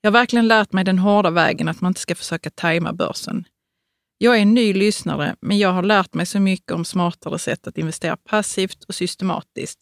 [0.00, 3.44] Jag har verkligen lärt mig den hårda vägen att man inte ska försöka tajma börsen.
[4.18, 7.66] Jag är en ny lyssnare, men jag har lärt mig så mycket om smartare sätt
[7.66, 9.78] att investera passivt och systematiskt.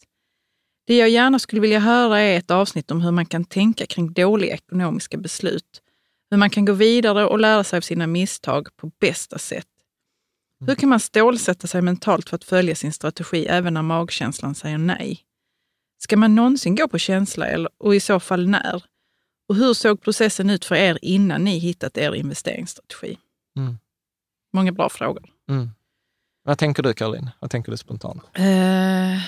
[0.87, 4.13] Det jag gärna skulle vilja höra är ett avsnitt om hur man kan tänka kring
[4.13, 5.81] dåliga ekonomiska beslut.
[6.29, 9.67] Hur man kan gå vidare och lära sig av sina misstag på bästa sätt.
[10.67, 14.77] Hur kan man stålsätta sig mentalt för att följa sin strategi även när magkänslan säger
[14.77, 15.19] nej?
[15.97, 18.83] Ska man någonsin gå på känsla eller, och i så fall när?
[19.49, 23.17] Och hur såg processen ut för er innan ni hittat er investeringsstrategi?
[23.57, 23.77] Mm.
[24.53, 25.29] Många bra frågor.
[25.49, 25.69] Mm.
[26.43, 27.29] Vad tänker du Caroline?
[27.39, 28.23] Vad tänker du spontant?
[28.33, 29.19] Eh,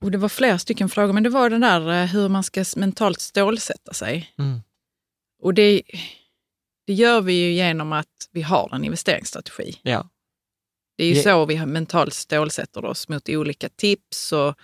[0.00, 2.64] och det var flera stycken frågor, men det var den där eh, hur man ska
[2.76, 4.32] mentalt stålsätta sig.
[4.38, 4.60] Mm.
[5.42, 5.82] Och det,
[6.86, 9.76] det gör vi ju genom att vi har en investeringsstrategi.
[9.82, 10.08] Ja.
[10.96, 14.54] Det är ju Ge- så vi mentalt stålsätter oss mot olika tips och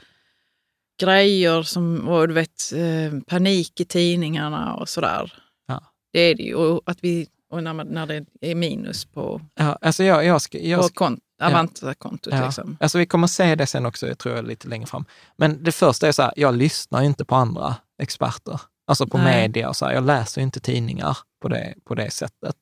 [1.01, 5.33] grejer som och du vet, eh, panik i tidningarna och sådär.
[5.67, 5.83] Ja.
[6.13, 6.55] Det är det ju.
[6.55, 10.41] Och, att vi, och när, man, när det är minus på, Ja, alltså jag, jag
[10.53, 12.33] jag på ska, kont, Avanza-kontot.
[12.33, 12.45] ja.
[12.45, 12.77] Liksom.
[12.81, 15.05] Alltså vi kommer se det sen också, jag tror jag, lite längre fram.
[15.37, 18.61] Men det första är så här, jag lyssnar ju inte på andra experter.
[18.87, 19.43] Alltså på Nej.
[19.43, 22.57] media och så här, jag läser ju inte tidningar på det, på det sättet.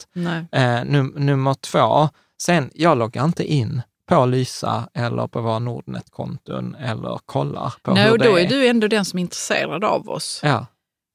[0.53, 2.09] Eh, num, nummer två,
[2.43, 8.05] sen, jag loggar inte in på Lysa eller på våra Nordnet-konton eller kollar på Nej,
[8.05, 8.45] hur och det då är.
[8.45, 10.41] är du ändå den som är intresserad av oss.
[10.43, 10.67] Ja,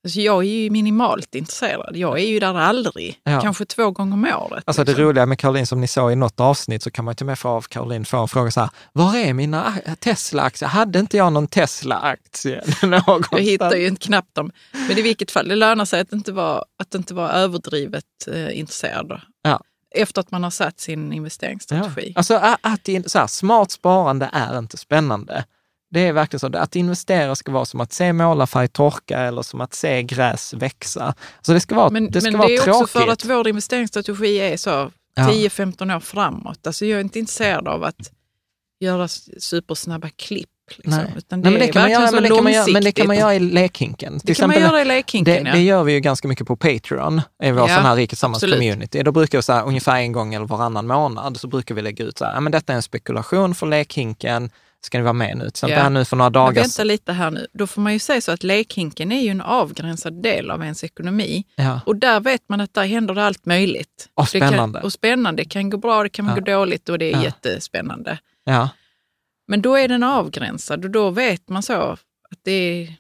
[0.03, 1.95] Alltså jag är ju minimalt intresserad.
[1.97, 3.19] Jag är ju där aldrig.
[3.23, 3.41] Ja.
[3.41, 4.63] Kanske två gånger om året.
[4.67, 5.05] Alltså det liksom.
[5.05, 7.39] roliga med Caroline, som ni såg i något avsnitt, så kan man till och med
[7.39, 10.69] få av Caroline få en fråga så här, var är mina Tesla-aktier?
[10.69, 13.27] Hade inte jag någon Tesla-aktie någonstans?
[13.31, 14.51] Jag hittar ju inte knappt dem.
[14.71, 18.59] Men i vilket fall, det lönar sig att inte vara, att inte vara överdrivet eh,
[18.59, 19.21] intresserad.
[19.41, 19.61] Ja.
[19.95, 22.07] Efter att man har satt sin investeringsstrategi.
[22.07, 22.13] Ja.
[22.15, 25.45] Alltså att, att så här, smart sparande är inte spännande.
[25.91, 26.57] Det är verkligen så.
[26.57, 31.13] Att investera ska vara som att se målarfärg torka eller som att se gräs växa.
[31.41, 32.81] Så det ska vara, Men, det ska men vara det är tråkigt.
[32.81, 35.23] också för att vår investeringsstrategi är så Ja.
[35.29, 36.67] 10-15 år framåt.
[36.67, 38.11] Alltså jag är inte intresserad av att
[38.79, 39.07] göra
[39.39, 40.49] supersnabba klipp.
[40.77, 41.03] Liksom.
[41.03, 41.13] Nej.
[41.17, 42.83] Utan det Nej, men det kan man göra, så men det kan man göra, men
[42.83, 44.19] det kan man göra i lekhinken.
[44.19, 45.55] Till Det kan man göra i lekhinken, det, ja.
[45.55, 48.55] det gör vi ju ganska mycket på Patreon, i vår Ja, sån här absolut.
[48.55, 49.03] community.
[49.03, 52.05] Då brukar vi så här, ungefär en gång eller varannan månad så brukar vi lägga
[52.05, 54.49] ut så här, men detta är en spekulation för lekhinken,
[54.85, 55.43] ska ni vara med nu?
[55.43, 55.83] Till exempel Ja.
[55.83, 57.47] här nu för några Men dagar vänta lite här nu.
[57.53, 60.83] Då får man ju säga så att lekhinken är ju en avgränsad del av ens
[60.83, 61.43] ekonomi.
[61.55, 61.81] Ja.
[61.85, 64.09] Och där vet man att där händer det allt möjligt.
[64.13, 64.81] Och Det kan, spännande.
[64.81, 65.43] och spännande.
[65.43, 66.33] Det kan gå bra, det kan Ja.
[66.35, 67.23] gå dåligt och det är Ja.
[67.23, 68.19] jättespännande.
[68.43, 68.69] Ja.
[69.47, 71.73] Men då är den avgränsad och då vet man så
[72.31, 72.93] att det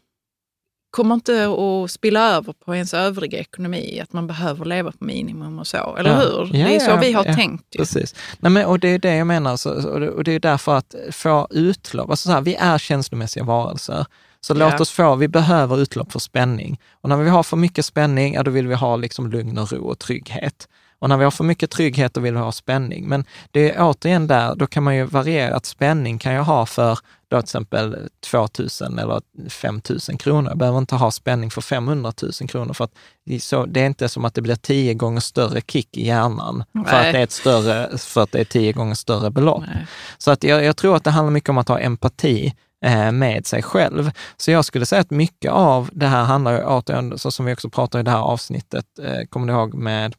[0.91, 5.59] kommer inte att spilla över på ens övriga ekonomi, att man behöver leva på minimum
[5.59, 5.95] och så.
[5.99, 6.15] Eller Ja.
[6.19, 6.57] hur?
[6.57, 7.33] Ja, det är så ja, vi har ja.
[7.35, 7.63] tänkt.
[7.77, 8.15] Precis.
[8.39, 10.75] Nej, men, och det är det jag menar, så, och det- och det är därför
[10.77, 14.05] att få utlopp, alltså så här, vi är känslomässiga varelser.
[14.41, 14.57] Så Ja.
[14.69, 16.79] låt oss få, vi behöver utlopp för spänning.
[17.01, 19.71] Och när vi har för mycket spänning, ja, då vill vi ha liksom lugn och
[19.73, 20.67] ro och trygghet.
[20.99, 23.07] Och när vi har för mycket trygghet, då vill vi ha spänning.
[23.07, 26.65] Men det är återigen där, då kan man ju variera, att spänning kan jag ha
[26.65, 28.47] för då till exempel 2
[28.81, 30.49] 000 eller 5 000 kronor.
[30.49, 32.91] Jag behöver inte ha spänning för 500 000 kronor, för att
[33.25, 37.13] det är, inte som att det blir tio gånger större kick i hjärnan för att,
[37.13, 39.63] det är ett större, för att det är tio gånger större belopp.
[39.67, 39.87] Nej.
[40.17, 42.53] Så att jag, jag tror att det handlar mycket om att ha empati
[42.85, 44.11] eh, med sig själv.
[44.37, 47.53] Så jag skulle säga att mycket av det här handlar ju återigen, så som vi
[47.53, 50.15] också pratar i det här avsnittet, eh, kommer du ihåg med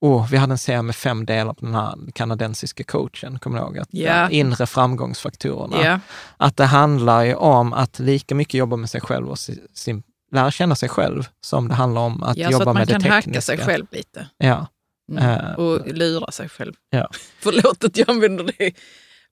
[0.00, 3.64] Oh, vi hade en serie med fem delar på den här kanadensiska coachen, kommer du
[3.64, 3.78] ihåg?
[3.78, 4.30] Att, Ja.
[4.30, 5.84] eh, Inre framgångsfaktorerna.
[5.84, 6.00] Ja.
[6.36, 10.02] Att det handlar ju om att lika mycket jobba med sig själv och si- sin,
[10.32, 12.86] lära känna sig själv som det handlar om att Ja, så jobba att man med
[12.88, 13.30] det kan tekniska.
[13.30, 14.26] hacka sig själv lite.
[14.38, 14.66] Ja,
[15.12, 15.24] Mm.
[15.24, 16.72] Eh, och lura sig själv.
[16.90, 17.08] Ja.
[17.40, 18.72] Förlåt att jag använder det.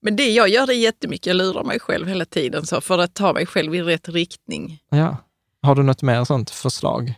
[0.03, 3.15] Men det jag gör det jättemycket, jag lurar mig själv hela tiden så för att
[3.15, 4.79] ta mig själv i rätt riktning.
[4.91, 5.17] Ja.
[5.63, 7.15] Har du något mer sånt förslag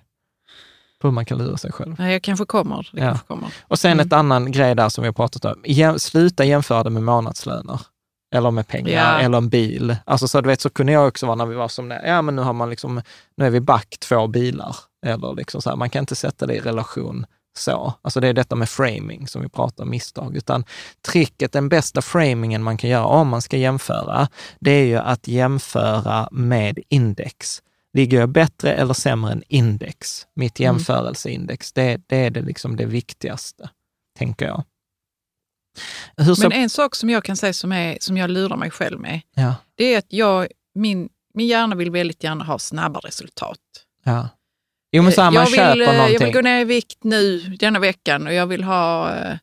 [1.06, 2.00] hur man kan lura sig själv?
[2.00, 2.88] Jag kanske kommer.
[2.92, 3.06] Det Ja.
[3.06, 3.48] kanske kommer.
[3.62, 4.06] Och sen Mm.
[4.06, 5.54] ett annan grej där som vi har pratat om.
[5.64, 7.80] Jäm, sluta jämföra det med månadslöner.
[8.34, 9.18] Eller med pengar, Ja.
[9.20, 9.96] eller en bil.
[10.04, 12.02] Alltså så du vet, så kunde jag också vara när vi var som det.
[12.06, 13.02] Ja, men nu har man liksom,
[13.36, 14.76] nu är vi back två bilar.
[15.06, 17.26] Eller liksom så här, man kan inte sätta det i relation
[17.58, 17.94] så.
[18.02, 20.36] Alltså det är detta med framing som vi pratar om, misstag.
[20.36, 20.64] Utan
[21.08, 24.28] tricket, den bästa framingen man kan göra om man ska jämföra,
[24.60, 27.62] det är ju att jämföra med index.
[27.96, 30.26] Ligger jag bättre eller sämre än index?
[30.34, 33.70] Mitt jämförelseindex, det, det är det, liksom det viktigaste,
[34.18, 34.64] tänker jag.
[36.36, 39.00] Så, Men en sak som jag kan säga som, är, som jag lurar mig själv
[39.00, 43.58] med, ja, det är att jag, min, min hjärna vill väldigt gärna ha snabba resultat.
[44.04, 44.28] ja.
[44.92, 47.04] Jo, men så här, man jag, vill, köper eh, jag vill gå ner i vikt
[47.04, 49.36] nu denna veckan och jag vill ha eh,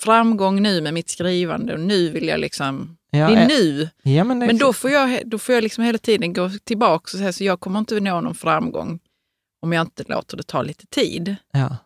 [0.00, 3.88] framgång nu med mitt skrivande och nu vill jag liksom, ja, det är eh, nu.
[4.02, 7.02] Ja, men, det, Men då får jag, då får jag liksom hela tiden gå tillbaka
[7.02, 8.98] och säga så jag kommer inte nå någon framgång
[9.62, 11.36] om jag inte låter det ta lite tid.
[11.52, 11.76] ja.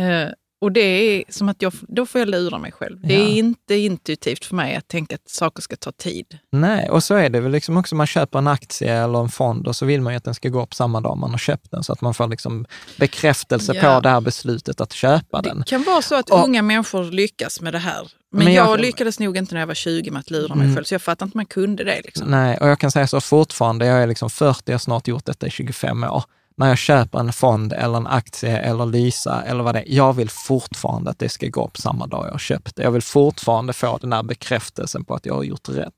[0.00, 0.28] Eh,
[0.60, 3.00] och det är som att jag, då får jag lura mig själv.
[3.00, 6.38] Det är inte intuitivt för mig att tänka att saker ska ta tid.
[6.52, 9.66] Nej, och så är det väl liksom också, man köper en aktie eller en fond
[9.68, 11.70] och så vill man ju att den ska gå upp samma dag man har köpt
[11.70, 15.58] den, så att man får liksom bekräftelse på det här beslutet att köpa den.
[15.58, 18.08] Det kan vara så att Och- unga människor lyckas med det här.
[18.30, 20.64] Men, Men jag- jag, lyckades nog inte när jag var 20 med att lura mig
[20.64, 20.76] Mm.
[20.76, 22.00] själv, så jag fattar inte om man kunde det.
[22.04, 22.26] Liksom.
[22.30, 25.24] Nej, och jag kan säga så fortfarande, jag är liksom 40, jag har snart gjort
[25.24, 26.24] detta i 25 år.
[26.56, 30.12] När jag köper en fond eller en aktie eller Lysa eller vad det är, jag
[30.12, 32.82] vill fortfarande att det ska gå upp samma dag jag har köpt det.
[32.82, 35.92] Jag vill fortfarande få den här bekräftelsen på att jag har gjort rätt.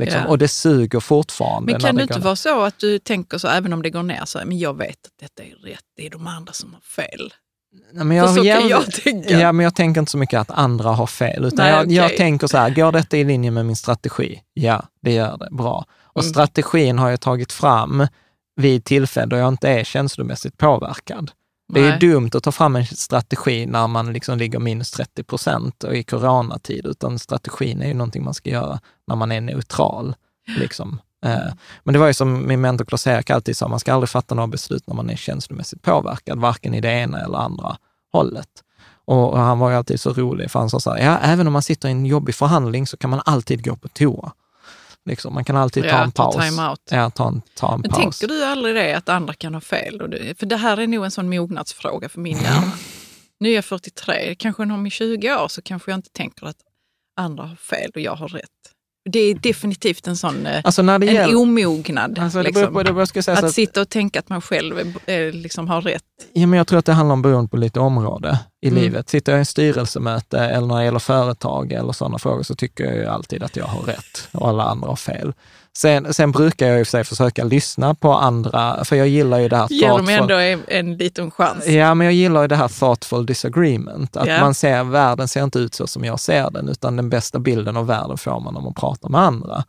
[0.00, 0.20] Liksom.
[0.20, 0.28] Ja.
[0.28, 1.72] Och det suger fortfarande.
[1.72, 3.90] Men kan det det inte går- vara så att du tänker så, även om det
[3.90, 6.52] går ner, så här, men jag vet att detta är rätt, det är de andra
[6.52, 7.32] som har fel.
[7.92, 9.38] Nej, men För så kan jag, jag tänka.
[9.40, 12.04] Ja, men jag tänker inte så mycket att andra har fel, utan Nej, jag, jag
[12.06, 12.16] okej.
[12.16, 14.40] tänker så här, går detta i linje med min strategi?
[14.54, 15.48] Ja, det gör det.
[15.50, 15.84] Bra.
[16.02, 16.30] Och Mm.
[16.30, 18.06] strategin har jag tagit fram
[18.56, 21.30] vid tillfälle då jag inte är känslomässigt påverkad.
[21.72, 25.84] Det är dumt att ta fram en strategi när man liksom ligger minus 30 procent
[25.84, 30.14] och i coronatid, utan strategin är ju någonting man ska göra när man är neutral.
[30.58, 31.00] Liksom.
[31.24, 31.52] Eh,
[31.84, 34.46] Men det var ju som min mentor Klas-Erik alltid sa, man ska aldrig fatta några
[34.46, 37.76] beslut när man är känslomässigt påverkad, varken i det ena eller andra
[38.12, 38.48] hållet.
[39.06, 41.52] Och han var ju alltid så rolig, för han sa så här, ja, även om
[41.52, 44.32] man sitter i en jobbig förhandling så kan man alltid gå på toa.
[45.06, 46.44] Liksom, man kan alltid ta en ta paus.
[46.44, 46.80] time-out.
[46.90, 48.18] Ja, ta en, ta en Men paus.
[48.18, 49.98] tänker du aldrig det, att andra kan ha fel?
[50.10, 52.72] Det, för det här är nog en sån mognadsfråga för min hjärna.
[53.40, 56.56] Nu är jag 43, kanske om i 20 år så kanske jag inte tänker att
[57.16, 58.50] andra har fel och jag har rätt.
[59.10, 61.36] Det är definitivt en sån eh, Alltså när det en gäller...
[61.36, 62.18] omognad.
[62.18, 62.62] Alltså, det liksom.
[62.74, 65.82] beror på, det säga att att, sitta och tänka att man själv är, liksom har
[65.82, 66.02] rätt.
[66.32, 68.82] ja, men jag tror att det handlar om beroende på lite område i Mm.
[68.82, 69.08] livet.
[69.08, 72.84] Sitter jag i en styrelsemöte eller när det gäller företag eller sådana frågor så tycker
[72.84, 75.32] jag ju alltid att jag har rätt och alla andra har fel.
[75.76, 79.38] Sen, sen brukar jag i och för sig försöka lyssna på andra, för jag gillar
[79.38, 81.66] ju det här Ger dem ändå en, en liten chans.
[81.66, 84.16] Ja, men jag gillar ju det här thoughtful disagreement.
[84.16, 84.40] Att Ja.
[84.40, 87.76] man ser, världen ser inte ut så som jag ser den, utan den bästa bilden
[87.76, 89.64] av världen får man om man pratar med andra.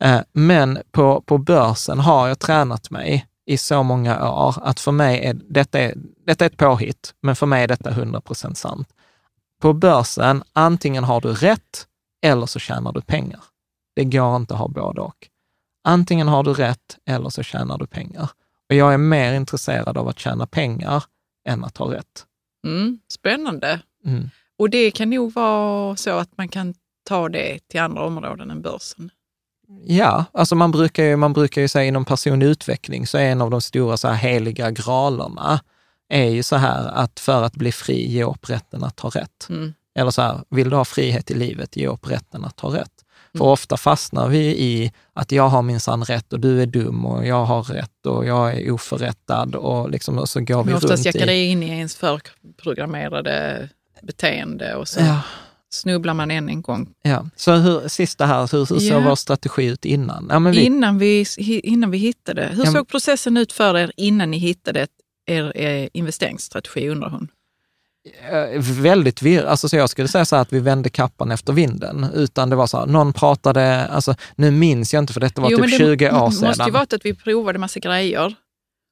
[0.00, 4.92] Eh, Men på, på börsen har jag tränat mig i så många år att för
[4.92, 5.94] mig är detta, är,
[6.26, 8.88] detta är ett påhitt, men för mig är detta 100% sant.
[9.62, 11.86] På börsen, antingen har du rätt
[12.24, 13.40] eller så tjänar du pengar.
[13.96, 15.28] Det går inte att ha både och.
[15.88, 18.30] Antingen har du rätt eller så tjänar du pengar.
[18.68, 21.04] Och jag är mer intresserad av att tjäna pengar
[21.48, 22.26] än att ha rätt.
[22.66, 23.80] Mm, spännande.
[24.04, 24.30] Mm.
[24.58, 28.62] Och det kan nog vara så att man kan ta det till andra områden än
[28.62, 29.10] börsen.
[29.84, 33.42] Ja, alltså man brukar ju, man brukar ju säga inom personlig utveckling så är en
[33.42, 35.60] av de stora så här heliga gralerna
[36.08, 39.46] är ju så här att för att bli fri, ge upp rätten att ha rätt.
[39.48, 39.74] Mm.
[39.94, 43.04] Eller så här, vill du ha frihet i livet, ge upp rätten att ha rätt.
[43.38, 47.26] För ofta fastnar vi i att jag har minsann rätt och du är dum och
[47.26, 51.06] jag har rätt och jag är oförrättad och, liksom, och så går vi Men oftast
[51.06, 51.46] runt jackar det i...
[51.50, 53.68] in i ens förprogrammerade
[54.02, 55.20] beteende och så Ja,
[55.70, 56.88] snubblar man än en gång.
[57.02, 57.26] ja.
[57.36, 59.00] Så hur, sista här, hur, hur såg Ja.
[59.08, 60.26] vår strategi ut innan?
[60.30, 61.26] Ja, vi, Innan, vi,
[61.62, 64.86] innan vi hittade, hur Ja, såg processen ut för er innan ni hittade
[65.26, 67.28] er, er investeringsstrategi undrar hon?
[68.30, 69.44] Eh, väldigt virr.
[69.44, 72.66] Alltså, så jag skulle säga så att vi vände kappan efter vinden, utan det var
[72.66, 75.76] så här, någon pratade, alltså nu minns jag inte för detta var Jo, typ det
[75.76, 76.72] 20 år måste ju sedan.
[76.72, 78.34] varit att vi provade massa grejer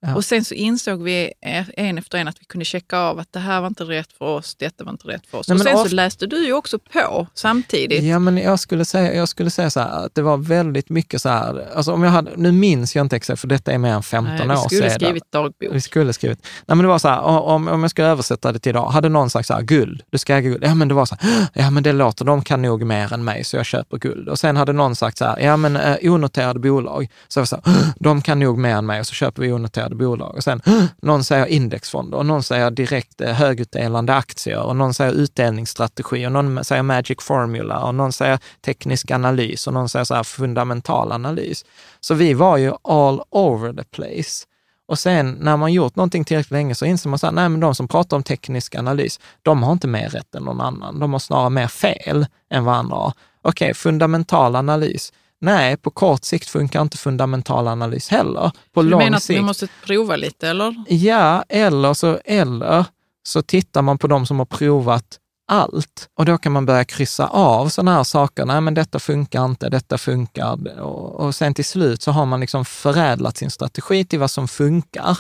[0.07, 0.15] Ja.
[0.15, 1.33] Och sen så insåg vi
[1.77, 4.25] en efter en att vi kunde checka av att det här var inte rätt för
[4.25, 5.49] oss, detta var inte rätt för oss.
[5.49, 8.03] Nej, och sen of- så läste du ju också på samtidigt.
[8.05, 11.23] Ja, men jag skulle säga, jag skulle säga så här, att det var väldigt mycket
[11.23, 13.93] så här, alltså om jag hade, nu minns jag inte exakt, för detta är mer
[13.93, 15.01] än 15 Nej, år vi skulle sedan.
[15.01, 15.69] skrivit dagbok.
[15.73, 16.39] Vi skulle skrivit.
[16.67, 19.09] Nej, men det var så här, om, om jag skulle översätta det till idag, hade
[19.09, 20.65] någon sagt så här, guld, du ska äga guld.
[20.67, 23.25] Ja, men det var så här, ja men det låter, de kan nog mer än
[23.25, 24.29] mig, så jag köper guld.
[24.29, 27.47] Och sen hade någon sagt så här, ja men eh, onoterade bolag, så jag var
[27.47, 30.35] så här, de kan nog mer än mig, och så köper vi onoterade bolag.
[30.35, 30.61] Och sen,
[31.03, 36.33] någon säger indexfonder, och någon säger direkt eh, högutdelande aktier, och någon säger utdelningsstrategi, och
[36.33, 41.13] någon säger magic formula, och någon säger teknisk analys, och någon säger så här fundamental
[41.13, 41.65] analys.
[42.01, 44.47] Så vi var ju all over the place.
[44.89, 47.61] Och sen när man gjort någonting tillräckligt länge så inser man så här, nej men
[47.61, 50.99] de som pratar om teknisk analys, de har inte mer rätt än någon annan.
[50.99, 53.13] De har snarare mer fel än vad andra har.
[53.43, 55.13] Okej, fundamental analys.
[55.45, 58.51] Nej, på kort sikt funkar inte fundamental analys heller.
[58.73, 59.39] På du lång menar att sikt.
[59.39, 60.85] vi måste prova lite eller?
[60.89, 62.85] Ja, eller så, eller
[63.27, 67.27] så tittar man på de som har provat allt och då kan man börja kryssa
[67.27, 68.47] av sådana här saker.
[68.47, 70.81] Nej, men detta funkar inte, detta funkar.
[70.81, 74.49] Och, och sen till slut så har man liksom förädlat sin strategi till vad som
[74.49, 75.19] funkar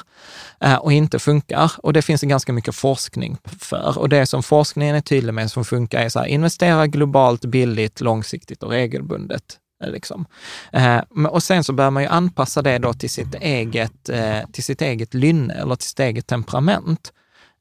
[0.60, 1.72] eh, och inte funkar.
[1.78, 3.98] Och det finns det ganska mycket forskning för.
[3.98, 8.00] Och det som forskningen är tydlig med som funkar är så här, investera globalt, billigt,
[8.00, 9.58] långsiktigt och regelbundet.
[9.84, 10.26] Liksom.
[10.72, 14.64] Eh, och sen så bör man ju anpassa det då till sitt eget, eh, till
[14.64, 17.12] sitt eget lynne eller till sitt eget temperament.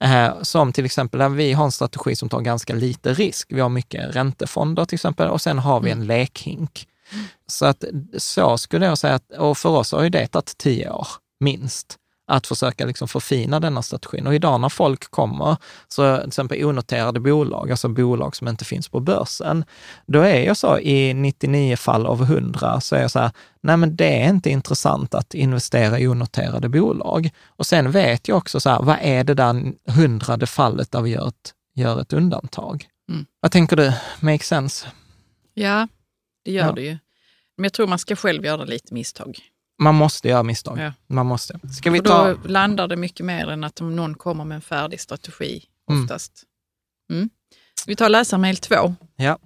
[0.03, 3.47] Eh, som till exempel, där vi har en strategi som tar ganska lite risk.
[3.51, 6.87] Vi har mycket räntefonder till exempel och sen har vi en lekhink.
[7.47, 7.83] Så att
[8.17, 11.07] så skulle jag säga, att, och för oss har ju det tagit tio år,
[11.39, 14.27] minst, att försöka liksom förfina denna strategin.
[14.27, 15.57] Och idag när folk kommer,
[15.87, 19.65] så till exempel onoterade bolag, alltså bolag som inte finns på börsen,
[20.07, 23.31] då är jag så i 99 fall av 100 så är jag så här,
[23.61, 27.29] nej men det är inte intressant att investera i onoterade bolag.
[27.47, 31.09] Och sen vet jag också så här, vad är det där hundrade fallet där vi
[31.09, 32.85] gör ett, gör ett undantag?
[33.11, 33.25] Mm.
[33.39, 33.93] Vad tänker du?
[34.19, 34.87] Make sense?
[35.53, 35.87] Ja,
[36.45, 36.71] det gör Ja.
[36.71, 36.97] det ju.
[37.57, 39.37] Men jag tror man ska själv göra lite misstag.
[39.81, 40.79] Man måste göra misstag.
[40.79, 40.93] Ja.
[41.07, 41.59] Man måste.
[41.77, 42.27] Ska vi ta...
[42.33, 46.03] då landar det mycket mer än att om någon kommer med en färdig strategi Mm.
[46.03, 46.43] oftast.
[47.11, 47.29] Mm.
[47.87, 48.95] Vi tar läsarmail två.
[49.15, 49.39] Ja.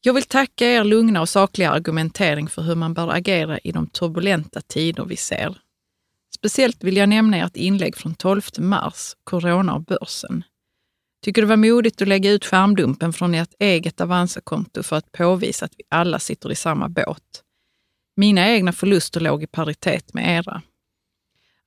[0.00, 3.86] Jag vill tacka er lugna och sakliga argumentering för hur man bör agera i de
[3.86, 5.58] turbulenta tider vi ser.
[6.36, 10.44] Speciellt vill jag nämna ert inlägg från 12 mars, Corona och börsen.
[11.24, 15.64] Tycker det var modigt att lägga ut skärmdumpen från ert eget Avanza-konto för att påvisa
[15.64, 17.42] att vi alla sitter i samma båt.
[18.16, 20.62] Mina egna förluster låg i paritet med era.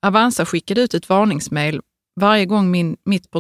[0.02, 1.82] Avanza skickade ut ett varningsmail
[2.16, 3.32] varje gång min, mitt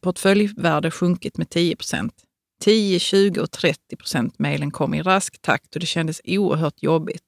[0.00, 2.14] portföljvärde sjunkit med 10 procent.
[2.60, 7.24] 10, 20 och 30 procent mejlen kom i rask takt och det kändes oerhört jobbigt.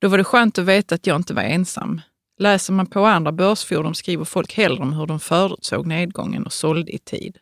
[0.00, 2.00] Då var det skönt att veta att jag inte var ensam.
[2.38, 6.92] Läser man på andra börsforum skriver folk hellre om hur de förutsåg nedgången och sålde
[6.92, 7.38] i tid.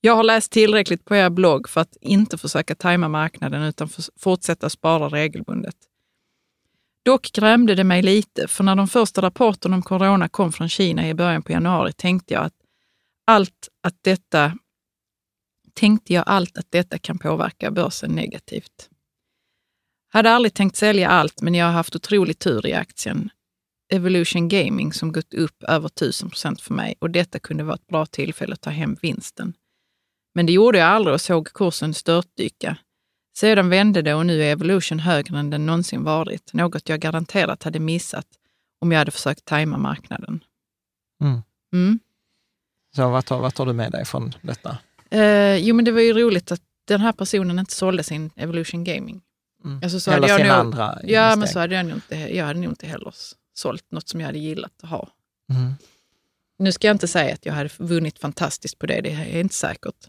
[0.00, 4.70] Jag har läst tillräckligt på er blogg för att inte försöka tajma marknaden utan fortsätta
[4.70, 5.76] spara regelbundet.
[7.02, 11.08] Dock grämde det mig lite, för när de första rapporterna om corona kom från Kina
[11.08, 12.54] i början på januari tänkte jag att
[13.24, 14.52] allt att detta
[15.74, 18.88] tänkte jag allt att detta kan påverka börsen negativt.
[20.08, 23.30] Hade aldrig tänkt sälja allt, men jag har haft otrolig tur i aktien.
[23.92, 27.86] Evolution Gaming som gått upp över 1000 procent för mig och detta kunde vara ett
[27.86, 29.54] bra tillfälle att ta hem vinsten.
[30.34, 32.76] Men det gjorde jag aldrig och såg kursen störtdyka.
[33.36, 37.62] Sedan vände det och nu är Evolution högre än den någonsin varit, något jag garanterat
[37.62, 38.26] hade missat
[38.80, 40.44] om jag hade försökt tajma marknaden.
[41.22, 41.42] Mm.
[41.72, 41.98] Mm.
[42.96, 44.78] Så vad tar, vad tar du med dig från detta?
[45.10, 48.84] Eh, jo, men det var ju roligt att den här personen inte sålde sin Evolution
[48.84, 49.20] Gaming.
[49.64, 49.80] Mm.
[49.82, 52.60] Alltså, så Eller sina nog, andra Ja, men så hade jag nog inte, jag hade
[52.60, 53.14] nog inte heller
[53.54, 55.08] sålt något som jag hade gillat att ha.
[55.52, 55.74] Mm.
[56.58, 59.54] Nu ska jag inte säga att jag hade vunnit fantastiskt på det, det är inte
[59.54, 60.08] säkert.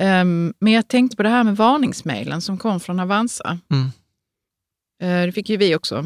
[0.00, 3.58] Ehm, men jag tänkte på det här med varningsmailen som kom från Avanza.
[3.70, 3.86] Mm.
[5.02, 5.96] Eh, det fick ju vi också.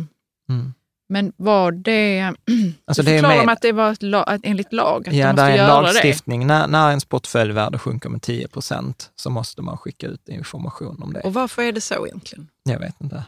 [0.48, 0.74] Mm.
[1.09, 2.20] Men var det...
[2.85, 5.09] Alltså du det är förklarar med- om att det var ett la, att enligt lag,
[5.09, 6.46] att Ja, de det måste är en göra lagstiftning.
[6.46, 11.12] När, när ens portföljvärde sjunker med 10 procent så måste man skicka ut information om
[11.12, 11.20] det.
[11.20, 11.26] det.
[11.26, 12.48] Och varför är det så egentligen?
[12.64, 13.24] Jag vet inte.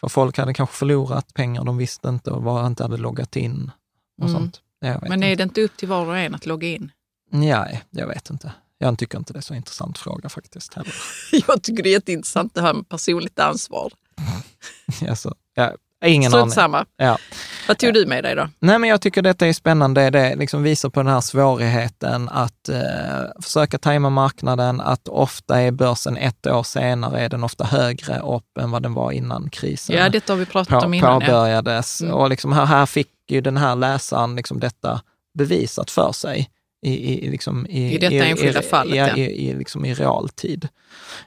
[0.00, 3.70] För folk hade kanske förlorat pengar de visste inte och var inte hade loggat in
[4.22, 4.40] och Mm.
[4.40, 4.60] sånt.
[4.80, 5.26] Men inte.
[5.26, 6.90] är det inte upp till var och en att logga in?
[7.30, 8.52] Nej, jag vet inte.
[8.82, 10.94] Jag tycker inte det är så intressant fråga faktiskt heller.
[11.48, 13.92] Jag tycker det är jätteintressant det här med personligt ansvar.
[15.08, 15.72] alltså, ja,
[16.04, 16.52] Ingen Strunt aning.
[16.52, 16.86] samma.
[16.96, 17.18] Ja.
[17.68, 18.48] Vad tog du med dig då?
[18.58, 20.10] Nej, men jag tycker detta är spännande.
[20.10, 22.78] Det liksom visar på den här svårigheten att eh,
[23.42, 28.58] försöka tajma marknaden, att ofta är börsen ett år senare, är den ofta högre upp
[28.60, 31.12] än vad den var innan krisen Ja, detta har vi pratat på, om innan.
[31.12, 31.20] Ja.
[31.20, 32.00] påbörjades.
[32.00, 32.14] Mm.
[32.14, 35.00] Och liksom här, här fick ju den här läsaren liksom detta
[35.38, 36.50] bevisat för sig.
[36.82, 39.16] I, i, liksom, i, I detta enskilda fallet, i, ja.
[39.16, 40.68] i, i, liksom i realtid.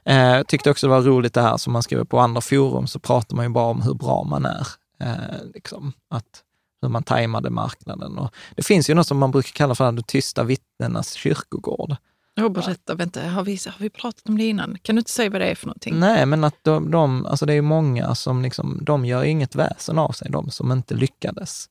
[0.05, 2.99] Eh, tyckte också det var roligt det här som man skriver på andra forum, så
[2.99, 4.67] pratar man ju bara om hur bra man är.
[4.99, 6.43] Eh, liksom, att,
[6.81, 8.17] hur man tajmade marknaden.
[8.17, 11.95] Och det finns ju något som man brukar kalla för de tysta vittnenas kyrkogård.
[12.35, 14.77] Jag berätta, vänta, har vi, har vi pratat om det innan?
[14.81, 15.99] Kan du inte säga vad det är för någonting?
[15.99, 19.99] Nej, men att de, de, alltså det är många som liksom, de gör inget väsen
[19.99, 21.65] av sig, de som inte lyckades.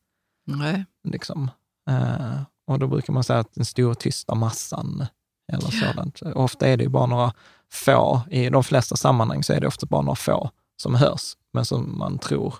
[0.46, 0.84] Nej.
[1.08, 1.50] Liksom.
[1.88, 5.06] Eh, och då brukar man säga att den stora tysta massan
[5.52, 6.22] eller sådant.
[6.22, 7.32] Ofta är det ju bara några
[7.72, 11.64] få, i de flesta sammanhang så är det ofta bara några få som hörs, men
[11.64, 12.54] som man tror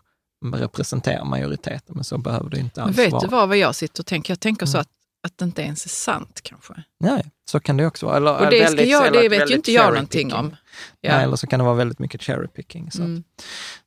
[0.55, 3.21] representerar majoriteten, men så behöver det inte alls vet vara.
[3.23, 4.31] du vad, vad jag sitter och tänker?
[4.33, 4.81] Jag tänker så Mm.
[4.81, 4.89] att,
[5.31, 6.75] att det inte ens är sant kanske.
[7.01, 8.17] Nej, så kan det också vara.
[8.17, 10.57] Eller, Och det, ska väldigt- jag, eller det vet ju inte jag någonting om.
[11.03, 12.91] Nej, eller så kan det vara väldigt mycket cherry picking.
[12.91, 13.03] Så.
[13.03, 13.25] Mm.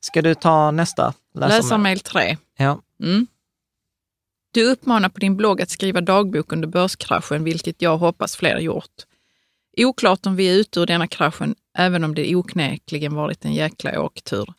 [0.00, 1.14] Ska du ta nästa?
[1.34, 2.36] Läsarmail 3.
[2.58, 2.80] Ja.
[3.02, 3.26] Mm.
[4.56, 8.92] Du uppmanar på din blogg att skriva dagbok under börskraschen, vilket jag hoppas fler gjort.
[9.76, 14.00] Oklart om vi är ute ur denna kraschen, även om det oknäkligen varit en jäkla
[14.02, 14.54] åktur.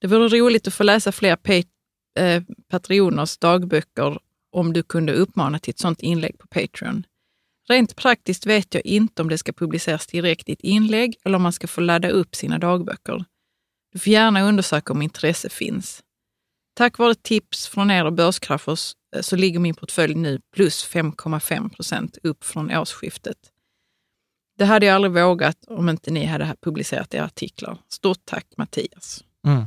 [0.00, 4.18] Det vore roligt att få läsa fler pa- eh, Patreoners dagböcker
[4.52, 7.06] om du kunde uppmana till ett sådant inlägg på Patreon.
[7.68, 11.42] Rent praktiskt vet jag inte om det ska publiceras direkt i ett inlägg eller om
[11.42, 13.24] man ska få ladda upp sina dagböcker.
[13.92, 16.02] Du får gärna undersöka om intresse finns.
[16.76, 22.18] Tack vare tips från er och Börskraschers så ligger min portfölj nu plus 5,5 procent
[22.22, 23.36] upp från årsskiftet.
[24.58, 27.78] Det hade jag aldrig vågat om inte ni hade publicerat era artiklar.
[27.88, 29.24] Stort tack Mattias.
[29.46, 29.64] Mm.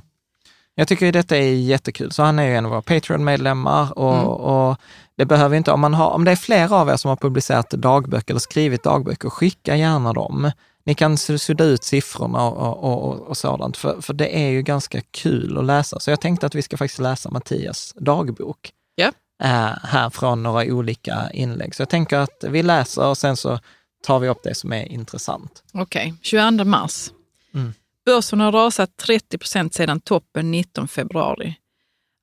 [0.75, 2.11] Jag tycker ju detta är jättekul.
[2.11, 4.27] Så han är ju en av våra Patreon-medlemmar och, Mm.
[4.27, 4.77] och
[5.15, 7.69] det behöver inte, om, man har, om det är flera av er som har publicerat
[7.69, 10.51] dagböcker eller skrivit dagböcker, skicka gärna dem.
[10.85, 14.49] Ni kan su- sudda ut siffrorna och, och, och, och sådant, för, för det är
[14.49, 15.99] ju ganska kul att läsa.
[15.99, 19.11] Så jag tänkte att vi ska faktiskt läsa Mattias dagbok Ja.
[19.43, 21.75] Eh, här från några olika inlägg.
[21.75, 23.59] Så jag tänker att vi läser och sen så
[24.03, 25.63] tar vi upp det som är intressant.
[25.73, 27.11] Okej, 22 mars.
[27.53, 27.73] Mm.
[28.05, 31.55] Börsen har rasat 30 procent sedan toppen 19 februari.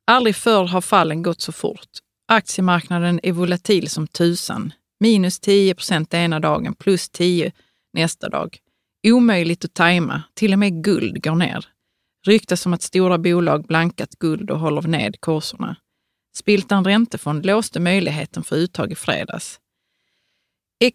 [0.07, 1.89] Aldrig förr har fallen gått så fort.
[2.29, 4.73] Aktiemarknaden är volatil som tusan.
[5.01, 7.53] Minus 10 procent ena dagen, plus 10
[7.93, 8.59] nästa dag.
[9.07, 10.23] Omöjligt att tajma.
[10.35, 11.67] Till och med guld går ner.
[12.27, 15.77] Ryktas om att stora bolag blankat guld och håller ned kurserna.
[16.37, 19.59] Spiltan Räntefond låste möjligheten för uttag i fredags.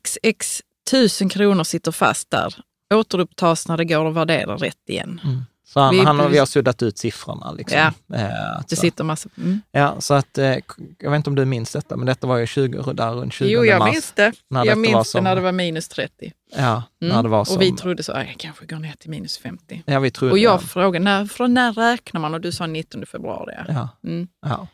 [0.03, 2.55] XX 1000 kronor sitter fast där.
[2.93, 5.21] Återupptas när det går att värdera rätt igen.
[5.67, 7.51] Så han, Vi- han, och vi har suddat ut siffrorna.
[7.51, 7.77] Liksom.
[8.07, 8.15] Ja.
[8.17, 9.29] Eh, att Det sitter massa...
[9.37, 9.61] Mm.
[9.71, 10.55] Ja, så att, eh,
[10.99, 13.49] jag vet inte om du minns detta, men detta var ju 20, där runt 20
[13.49, 13.91] Jo, jag mars.
[13.93, 14.31] minns det.
[14.49, 16.31] när Jag minns som- det när det var minus 30.
[16.55, 17.15] Ja, Mm.
[17.15, 17.55] när det var som...
[17.55, 19.83] Och vi trodde så, "Aj, jag kanske går ner till minus 50.
[19.85, 20.59] ja, vi trodde, Och jag ja.
[20.59, 22.33] frågade, när, från när räknar man?
[22.33, 23.53] Och du sa 19 februari.
[23.57, 23.63] Ja.
[23.67, 24.27] Ja, Mm.
[24.45, 24.67] ja,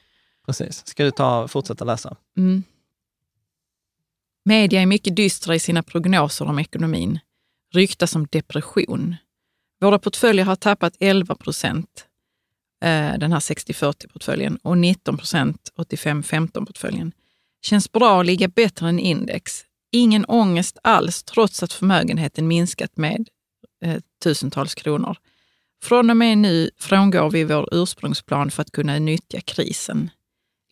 [0.46, 0.88] precis.
[0.88, 2.16] Ska du ta, fortsätta läsa?
[2.38, 2.64] Mm.
[4.46, 7.20] Media är mycket dystra i sina prognoser om ekonomin.
[7.74, 9.16] Ryktas om depression.
[9.82, 12.06] Våra portföljer har tappat 11 procent,
[12.84, 17.12] eh, den här 60-40-portföljen, och 19 procent 85-15-portföljen.
[17.66, 19.66] Känns bra att ligga bättre än index.
[19.92, 23.30] Ingen ångest alls, trots att förmögenheten minskat med
[23.86, 25.18] eh, tusentals kronor.
[25.84, 30.10] Från och med nu frångår vi vår ursprungsplan för att kunna nyttja krisen.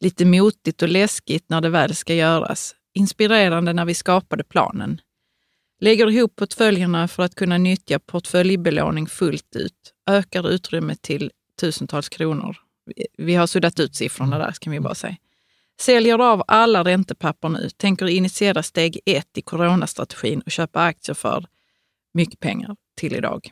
[0.04, 2.76] Lite motigt och läskigt när det väl ska göras.
[2.94, 5.02] Inspirerande när vi skapade planen.
[5.80, 9.94] Lägger ihop portföljerna för att kunna nyttja portföljbelåning fullt ut.
[10.10, 11.32] Ökar utrymmet till
[11.62, 12.58] tusentals kronor.
[13.18, 15.16] Vi- har suddat ut siffrorna där, kan vi bara säga.
[15.80, 17.70] Säljer av alla räntepapper nu.
[17.78, 21.46] Tänker initiera steg ett i coronastrategin och köpa aktier för
[22.14, 23.52] mycket pengar till idag.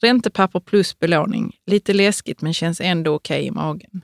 [0.00, 1.56] Räntepapper plus belåning.
[1.66, 4.02] Lite läskigt men känns ändå okej i magen.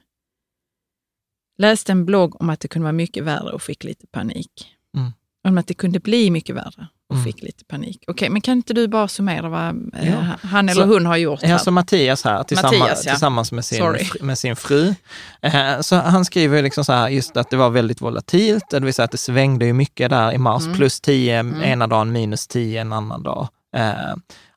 [1.58, 4.50] Läste en blogg om att det kunde vara mycket värre och fick lite panik.
[4.96, 5.12] Mm.
[5.48, 7.24] Om att det kunde bli mycket värre och Mm.
[7.24, 8.04] fick lite panik.
[8.06, 10.24] Okej, men kan inte du bara summera vad eh, Ja.
[10.42, 11.42] han eller Så- hon har gjort?
[11.42, 11.58] Här?
[11.58, 13.12] så Mattias här tillsammans, Mattias, ja.
[13.12, 14.04] tillsammans med, sin, Sorry.
[14.20, 14.94] med sin fru.
[15.42, 18.80] Eh, så han skriver ju liksom så här, just att det var väldigt volatilt, det
[18.80, 20.76] vill säga att det svängde ju mycket där i mars, Mm.
[20.76, 23.48] plus 10 ena dagen, minus 10 en annan dag.
[23.76, 24.14] Eh,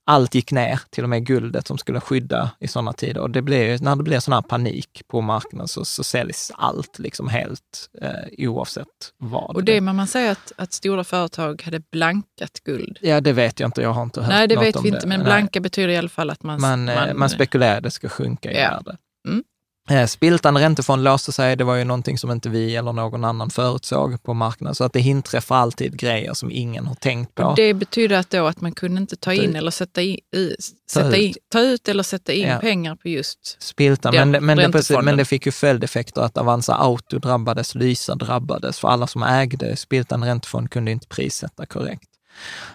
[0.09, 3.21] allt gick ner, till och med guldet som skulle skydda i sådana tider.
[3.21, 6.99] Och det blir, när det blir sån här panik på marknaden så, så säljs allt
[6.99, 8.87] liksom helt eh, oavsett
[9.17, 9.55] vad.
[9.55, 12.97] Och det man säger att, att stora företag hade blankat guld.
[13.01, 13.81] Ja, det vet jag inte.
[13.81, 15.25] Jag har inte hört Nej, det något vet om vi inte, men Nej.
[15.25, 16.61] blanka betyder i alla fall att man...
[16.61, 18.69] Man, man, man spekulerar det ska sjunka i Ja.
[18.69, 18.97] värde.
[19.27, 19.43] Mm.
[19.89, 23.49] Eh, Spiltande räntefond låste sig, det var ju någonting som inte vi eller någon annan
[23.49, 24.75] förutsåg på marknaden.
[24.75, 27.53] Så att det inträffar alltid grejer som ingen har tänkt på.
[27.55, 30.55] Det betyder att, då att man kunde inte ta in eller sätta in, i,
[30.91, 32.59] sätta in, ta ut eller sätta in Ja.
[32.59, 36.75] pengar på just Spiltan, den men, men, det, men det fick ju följdeffekter att Avanza
[36.75, 42.09] Auto drabbades, Lysa drabbades, för alla som ägde Spiltan räntefond kunde inte prissätta korrekt.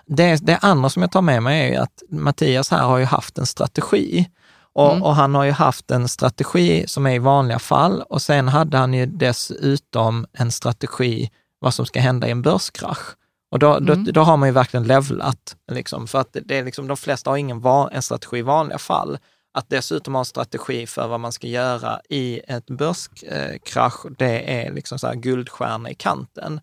[0.07, 3.39] Det, det andra som jag tar med mig är att Mattias här har ju haft
[3.39, 4.27] en strategi.
[4.75, 5.03] Och, Mm.
[5.03, 8.77] och han har ju haft en strategi som är i vanliga fall och sen hade
[8.79, 13.17] han ju dessutom en strategi vad som ska hända i en börskrasch.
[13.51, 14.05] Och då, Mm.
[14.05, 17.31] då, då har man ju verkligen levlat, liksom, för att det, är liksom, de flesta
[17.31, 19.19] har ingen va, en strategi i vanliga fall.
[19.59, 24.73] Att dessutom ha en strategi för vad man ska göra i ett börskrasch, det är
[24.73, 26.61] liksom så här guldstjärna i kanten.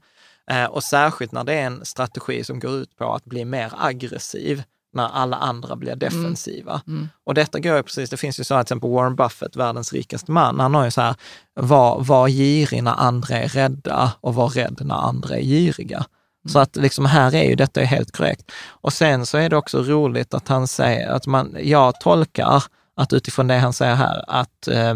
[0.52, 3.74] Eh, och särskilt när det är en strategi som går ut på att bli mer
[3.78, 4.64] aggressiv
[4.94, 6.82] när alla andra blir defensiva.
[6.88, 7.10] Mm.
[7.26, 9.94] Och detta går ju precis, det finns ju så här, till exempel Warren Buffett, världens
[9.94, 11.16] rikaste man, han har ju så här,
[11.54, 16.06] var, var girig när andra är rädda och var rädd när andra är giriga.
[16.50, 18.52] Så att liksom här är ju detta är helt korrekt.
[18.68, 22.64] Och sen så är det också roligt att han säger att man, jag tolkar
[22.96, 24.96] att utifrån det han säger här, att eh,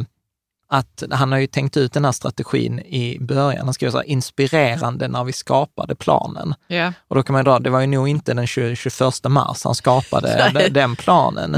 [0.78, 3.65] att han har ju tänkt ut den här strategin i början.
[3.65, 6.55] Han skriver så här, inspirerande när vi skapade planen.
[6.67, 6.93] Ja.
[7.07, 9.61] Och då kan man ju dra, det var ju nog inte den 20, 21 mars
[9.63, 11.55] han skapade den, den planen.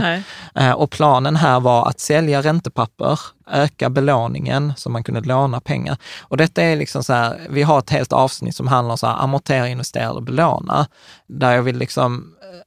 [0.55, 3.19] Eh, Och planen här var att sälja räntepapper,
[3.51, 5.97] öka belåningen så man kunde låna pengar.
[6.21, 9.07] Och detta är liksom så här, vi har ett helt avsnitt som handlar om så
[9.07, 10.87] här, amortera, investera och belåna.
[11.27, 12.59] Där jag vill liksom, eh,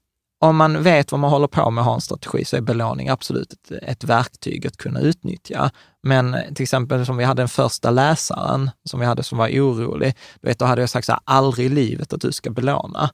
[0.42, 3.08] om man vet vad man håller på med och har en strategi så är belåning
[3.08, 5.70] absolut ett, ett verktyg att kunna utnyttja.
[6.02, 10.16] Men till exempel som vi hade den första läsaren som vi hade som var orolig,
[10.40, 13.10] du vet, då hade jag sagt så här, aldrig i livet att du ska belåna.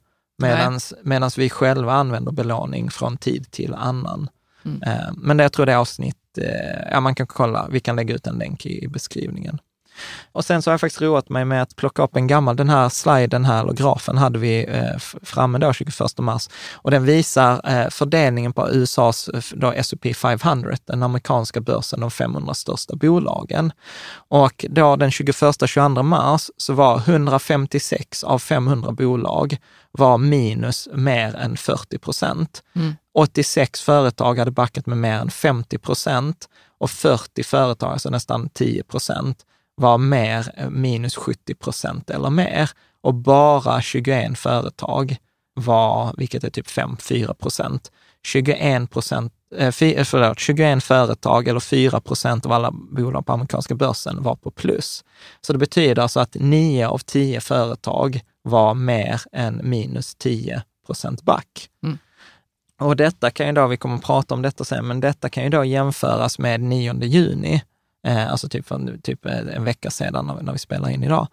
[1.03, 4.29] Medan vi själva använder belåning från tid till annan.
[4.65, 4.81] Mm.
[4.83, 7.95] Eh, Men det, jag tror det är avsnitt, eh, ja man kan kolla, vi kan
[7.95, 9.59] lägga ut en länk i beskrivningen.
[10.31, 12.69] Och sen så har jag faktiskt roat mig med att plocka upp en gammal, den
[12.69, 16.49] här sliden här, eller grafen hade vi eh, framme då 21 mars.
[16.73, 22.11] Och den visar eh, fördelningen på USAs eh, då S&P 500, den amerikanska börsen, de
[22.11, 23.71] 500 största bolagen.
[24.29, 29.57] Och då den 21-22 mars så var 156 av 500 bolag
[29.91, 32.63] var minus mer än 40 procent.
[33.13, 38.83] 86 företag hade backat med mer än 50 procent och 40 företag, alltså nästan 10
[38.83, 39.45] procent,
[39.77, 42.69] var mer eh, minus 70 procent eller mer.
[43.01, 45.17] Och bara 21 företag
[45.53, 47.91] var, vilket är typ 5-4 procent,
[48.23, 53.75] 21 procent, eh, eh, förlåt, 21 företag eller 4 procent av alla bolag på amerikanska
[53.75, 55.03] börsen var på plus.
[55.41, 61.23] Så det betyder alltså att 9 av 10 företag var mer än minus 10 procent
[61.23, 61.69] back.
[61.83, 61.97] Mm.
[62.79, 65.43] Och detta kan ju då, vi kommer att prata om detta sen, men detta kan
[65.43, 67.63] ju då jämföras med 9 juni,
[68.07, 71.27] eh, alltså typ, för, typ eh, en vecka sedan när, vi- spelar in idag.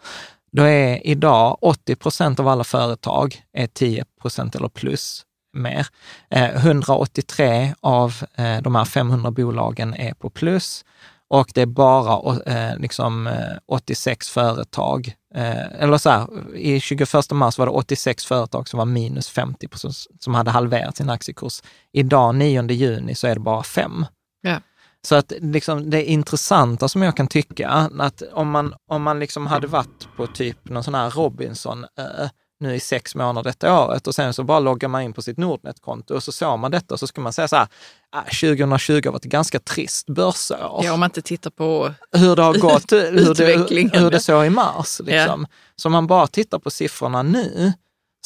[0.52, 5.22] Då är idag 80 procent av alla företag är 10 procent eller plus
[5.56, 5.86] mer.
[6.30, 10.84] Eh, 183 av eh, de här 500 bolagen är på plus
[11.28, 13.34] och det är bara eh, liksom, eh,
[13.66, 18.84] 86 företag, eh, eller så här, i 21 mars var det 86 företag som var
[18.86, 21.62] minus 50 procent, som hade halverat sin aktiekurs.
[21.92, 24.06] Idag 9 juni så är det bara fem.
[24.42, 24.60] Ja.
[25.06, 29.46] Så att liksom, det intressanta som jag kan tycka, att om man, om man liksom
[29.46, 32.28] hade varit på typ någon sån här Robinson ö,
[32.60, 35.36] nu i sex månader detta året och sen så bara loggar man in på sitt
[35.36, 37.68] Nordnet-konto och så såg man detta och så skulle man säga så här,
[38.10, 40.80] ah, 2020 har varit ett ganska trist börsår.
[40.84, 41.94] ja, om man inte tittar på...
[42.12, 44.20] Hur det har gått, hur det, hur det ja.
[44.20, 45.00] såg i mars.
[45.04, 45.46] Liksom.
[45.76, 47.72] Så om man bara tittar på siffrorna nu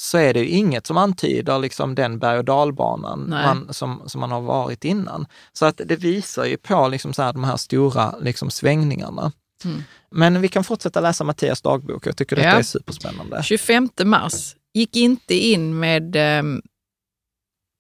[0.01, 4.21] så är det ju inget som antyder liksom den berg och dalbanan man, som, som
[4.21, 5.27] man har varit innan.
[5.53, 9.33] Så att det visar ju på liksom så här, de här stora liksom svängningarna.
[9.65, 9.83] Mm.
[10.11, 12.07] Men vi kan fortsätta läsa Mattias dagbok.
[12.07, 12.59] Jag tycker detta Ja.
[12.59, 13.43] är superspännande.
[13.43, 16.63] 25 mars gick inte in med, ehm,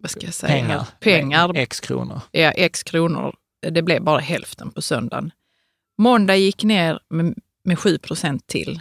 [0.03, 0.87] vad ska jag säga, Pengar.
[1.01, 2.21] pengar X kronor.
[2.31, 3.35] ja, x kronor.
[3.71, 5.31] Det blev bara hälften på söndagen.
[5.99, 8.81] Måndag gick ner med, med 7 procent till.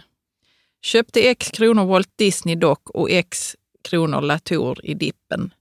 [0.82, 3.56] Köpte x kronor Walt Disney Dock och x
[3.88, 5.54] kronor Latour i dippen.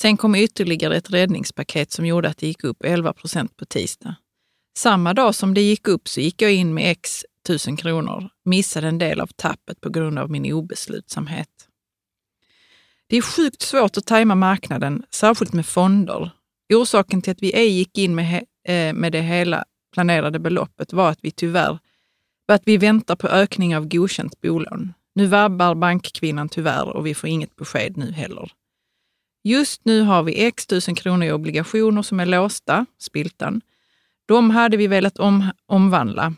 [0.00, 4.14] Sen kom ytterligare ett räddningspaket som gjorde att det gick upp 11 procent på tisdag.
[4.78, 8.88] Samma dag som det gick upp så gick jag in med x tusen kronor, missade
[8.88, 11.48] en del av tappet på grund av min obeslutsamhet.
[13.06, 16.30] Det är sjukt svårt att tajma marknaden, särskilt med fonder.
[16.74, 20.92] Orsaken till att vi ej gick in med, he- eh, med det hela planerade beloppet
[20.92, 21.78] var att vi tyvärr
[22.50, 24.94] var att vi väntar på ökning av godkänt bolån.
[25.14, 28.52] Nu vabbar bankkvinnan tyvärr och vi får inget besked nu heller.
[29.44, 33.60] Just nu har vi x tusen kronor i obligationer som är låsta, spiltan.
[34.26, 36.34] De hade vi velat om, omvandla.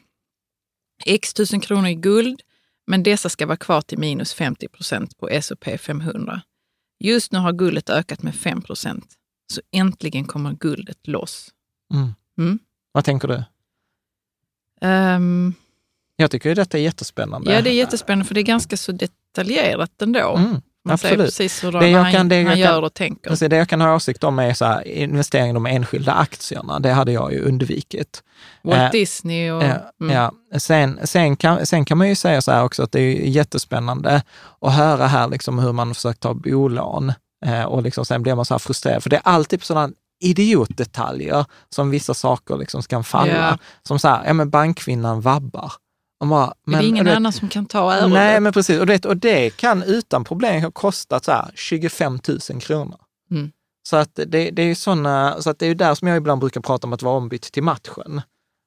[1.06, 2.40] X tusen kronor i guld,
[2.86, 6.42] men dessa ska vara kvar till minus 50 procent på S&P 500.
[7.00, 9.14] Just nu har guldet ökat med 5 procent,
[9.52, 11.48] så äntligen kommer guldet loss.
[11.94, 12.14] Mm.
[12.38, 12.58] Mm.
[12.92, 13.44] Vad tänker du?
[14.80, 15.54] Ehm,
[16.22, 17.54] Jag tycker ju detta är jättespännande.
[17.54, 20.34] ja, det är jättespännande för det är ganska så detaljerat ändå.
[20.36, 21.26] Mm, Man ser absolut.
[21.26, 23.30] precis hur Det jag han, kan- det jag han kan- gör och tänker.
[23.30, 26.78] Precis, det jag kan ha åsikt om är så här, investering i de enskilda aktierna.
[26.78, 28.22] Det hade jag ju undvikit.
[28.62, 29.62] Walt Eh, Disney och...
[29.62, 30.16] Ja, mm.
[30.16, 30.58] ja.
[30.58, 34.22] Sen, sen, kan, sen kan man ju säga så här också att det är jättespännande
[34.60, 37.12] att höra här liksom hur man försökt ta bolån
[37.46, 39.02] eh, och liksom sen blir man så här frustrerad.
[39.02, 39.90] För det är alltid på sådana
[40.24, 43.32] idiotdetaljer som vissa saker liksom ska falla.
[43.32, 43.58] Ja.
[43.88, 45.72] Som så här, ja men bankkvinnan vabbar.
[46.28, 48.10] Bara, Men det är ingen det- annan som kan ta äran.
[48.10, 48.80] Nej, men precis.
[48.80, 52.18] Och det, och det kan utan problem ha kostat så här 25
[52.50, 52.98] 000 kronor.
[53.30, 53.50] Mm.
[53.88, 56.60] Så att det, det är såna, så att det är där som jag ibland brukar
[56.60, 58.20] prata om att vara ombytt till matchen.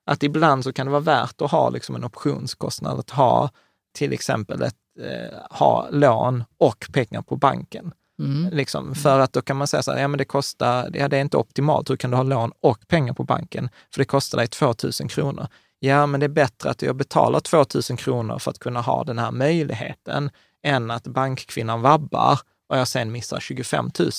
[0.06, 3.50] Att ibland så kan det vara värt att ha liksom en optionskostnad, att ha
[3.98, 7.92] till exempel ett, eh, ha lån och pengar på banken.
[8.20, 8.50] Mm.
[8.54, 11.18] Liksom, för att då kan man säga så här, ja men det kostar, ja det
[11.18, 13.70] är inte optimalt, hur kan du ha lån och pengar på banken?
[13.94, 15.48] För det kostar dig 2 000 kronor.
[15.86, 19.04] Ja, men det är bättre att jag betalar 2 000 kronor för att kunna ha
[19.04, 20.30] den här möjligheten
[20.64, 24.12] än att bankkvinnan vabbar och jag sen missar 25 000.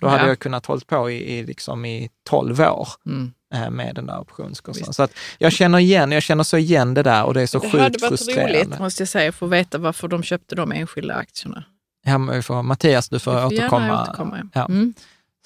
[0.00, 0.28] Då hade Ja.
[0.28, 3.32] jag kunnat hålla på i, i, liksom i 12 år Mm.
[3.54, 4.94] eh, med den där optionskostnaden.
[4.94, 7.58] Så att jag känner igen, jag känner så igen det där och det är så
[7.58, 8.58] Det sjukt hade varit frustrerande.
[8.64, 11.64] roligt, måste jag säga, att få veta varför de köpte de enskilda aktierna.
[12.04, 14.02] Ja, får, Mattias, du får, Jag får återkomma.
[14.02, 14.48] återkomma.
[14.54, 14.64] Ja.
[14.64, 14.94] Mm.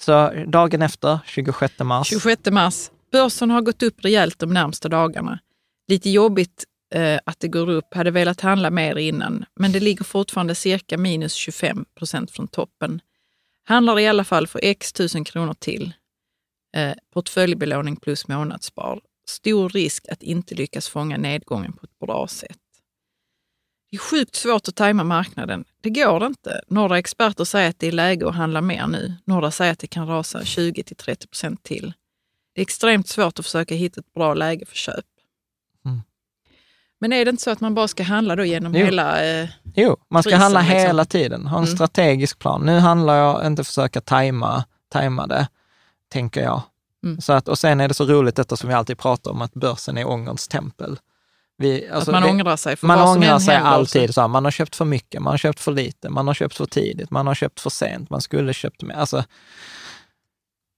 [0.01, 2.07] Så dagen efter, 26 mars.
[2.07, 2.89] 26 mars.
[3.11, 5.39] Börsen har gått upp rejält de närmsta dagarna.
[5.87, 6.65] Lite jobbigt
[6.95, 7.93] eh, att det går upp.
[7.93, 13.01] Hade velat handla mer innan, men det ligger fortfarande cirka minus 25 procent från toppen.
[13.63, 15.93] Handlar i alla fall för x tusen kronor till.
[16.75, 19.01] Eh, portföljbelåning plus månadsspar.
[19.29, 22.57] Stor risk att inte lyckas fånga nedgången på ett bra sätt.
[23.91, 25.65] Det är sjukt svårt att tajma marknaden.
[25.81, 26.61] Det går inte.
[26.67, 29.13] Några experter säger att det är läge att handla mer nu.
[29.25, 31.93] Några säger att det kan rasa 20 till 30 procent till.
[32.53, 35.05] Det är extremt svårt att försöka hitta ett bra läge för köp.
[36.99, 38.85] Men är det inte så att man bara ska handla då genom Jo.
[38.85, 39.25] hela...
[39.25, 40.77] Eh, Jo, man ska Prisen, handla liksom.
[40.77, 41.75] hela tiden, ha en Mm.
[41.75, 42.61] strategisk plan.
[42.65, 45.47] Nu handlar jag inte försöka tajma, tajma det,
[46.11, 46.61] tänker jag.
[47.03, 47.21] Mm.
[47.21, 49.53] Så att, och sen är det så roligt detta som vi alltid pratar om, att
[49.53, 50.99] börsen är ångerns tempel.
[51.57, 54.13] Vi, alltså att man det- ångrar sig för man vad som ångrar sig alltid.
[54.13, 56.55] Så här, man har köpt för mycket, man har köpt för lite, man har köpt
[56.57, 58.95] för tidigt, man har köpt för sent, man skulle köpt mer.
[58.95, 59.23] Alltså,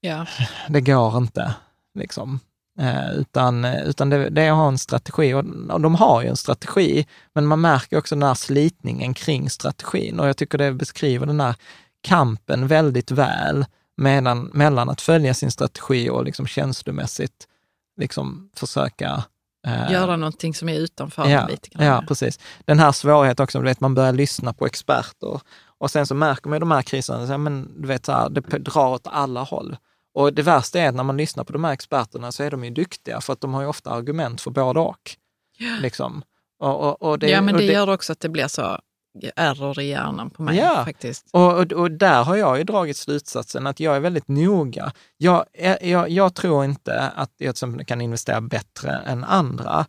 [0.00, 0.26] Ja.
[0.68, 1.54] det går inte.
[1.94, 2.40] Liksom.
[2.80, 5.34] Eh, utan utan det, det är att ha en strategi.
[5.34, 9.50] Och, och de har ju en strategi, men man märker också den här slitningen kring
[9.50, 10.20] strategin.
[10.20, 11.54] Och jag tycker det beskriver den här
[12.02, 13.64] kampen väldigt väl
[13.96, 17.46] mellan, mellan att följa sin strategi och liksom känslomässigt
[18.00, 19.24] liksom försöka
[19.66, 21.86] eh, Göra någonting som är utanför Ja, lite grann.
[21.86, 22.38] ja, precis.
[22.64, 25.40] Den här svårigheten också, vet, man börjar lyssna på experter
[25.78, 28.40] och sen så märker man i de här kriserna, men, du vet, så här, det
[28.40, 29.76] drar åt alla håll.
[30.14, 32.64] Och det värsta är att när man lyssnar på de här experterna så är de
[32.64, 35.16] ju duktiga för att de har ju ofta argument för både och.
[35.80, 36.22] Liksom.
[36.58, 38.80] Och, och, och det, ja, men och det, gör också att det blir så
[39.36, 40.84] error i hjärnan på mig Ja.
[40.84, 41.28] faktiskt.
[41.32, 44.92] Och, och, och där har jag ju dragit slutsatsen att jag är väldigt noga.
[45.16, 45.44] Jag,
[45.80, 49.86] jag, jag tror inte att jag till exempel kan investera bättre än andra.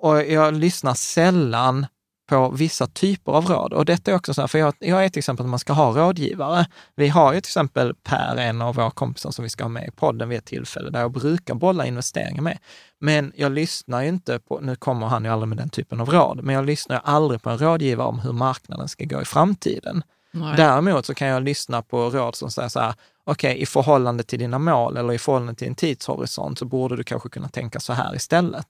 [0.00, 1.86] Och jag lyssnar sällan
[2.30, 3.72] på vissa typer av råd.
[3.72, 5.72] Och detta är också så här, för jag, jag är till exempel att man ska
[5.72, 6.66] ha rådgivare.
[6.96, 9.88] Vi har ju till exempel Per, en av våra kompisar som vi ska ha med
[9.88, 12.58] i podden vid ett tillfälle, där jag brukar bolla investeringar med.
[13.00, 16.10] Men jag lyssnar ju inte på, nu kommer han ju aldrig med den typen av
[16.10, 19.24] råd, men jag lyssnar ju aldrig på en rådgivare om hur marknaden ska gå i
[19.24, 20.02] framtiden.
[20.30, 20.54] Nej.
[20.56, 24.38] Däremot så kan jag lyssna på råd som säger så här, okej, i förhållande till
[24.38, 27.92] dina mål eller i förhållande till en tidshorisont så borde du kanske kunna tänka så
[27.92, 28.66] här istället.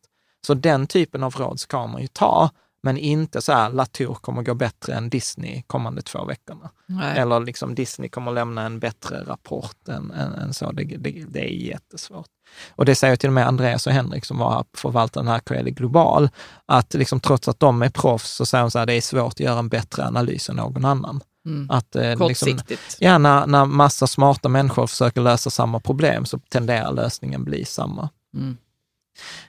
[0.47, 2.51] Så den typen av råd ska man ju ta,
[2.83, 6.71] men inte så här, Latour kommer gå bättre än Disney kommande två veckorna.
[6.87, 7.19] Nej.
[7.19, 10.73] Eller liksom Disney kommer lämna en bättre rapport än, än, än så.
[10.73, 12.29] Det, det, det är jättesvårt.
[12.71, 15.39] Och det säger till och med Andreas och Henrik som var här förvaltar den här
[15.39, 16.29] Coeli Global,
[16.67, 19.33] att liksom, trots att de är proffs så säger de så här, det är svårt
[19.33, 21.21] att göra en bättre analys än någon annan.
[21.47, 21.71] Mm.
[21.71, 22.97] Att, eh, liksom, Kortsiktigt.
[22.99, 28.09] ja, när, när massa smarta människor försöker lösa samma problem så tenderar lösningen bli samma.
[28.35, 28.57] Mm.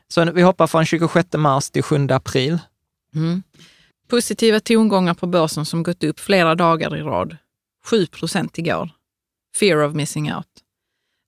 [0.08, 2.60] Så vi hoppar från 26 mars till 7 april.
[3.16, 3.44] Mm.
[4.08, 7.38] Positiva tongångar på börsen som gått upp flera dagar i rad.
[7.86, 8.90] 7 procent igår.
[9.60, 10.48] Fear of missing out.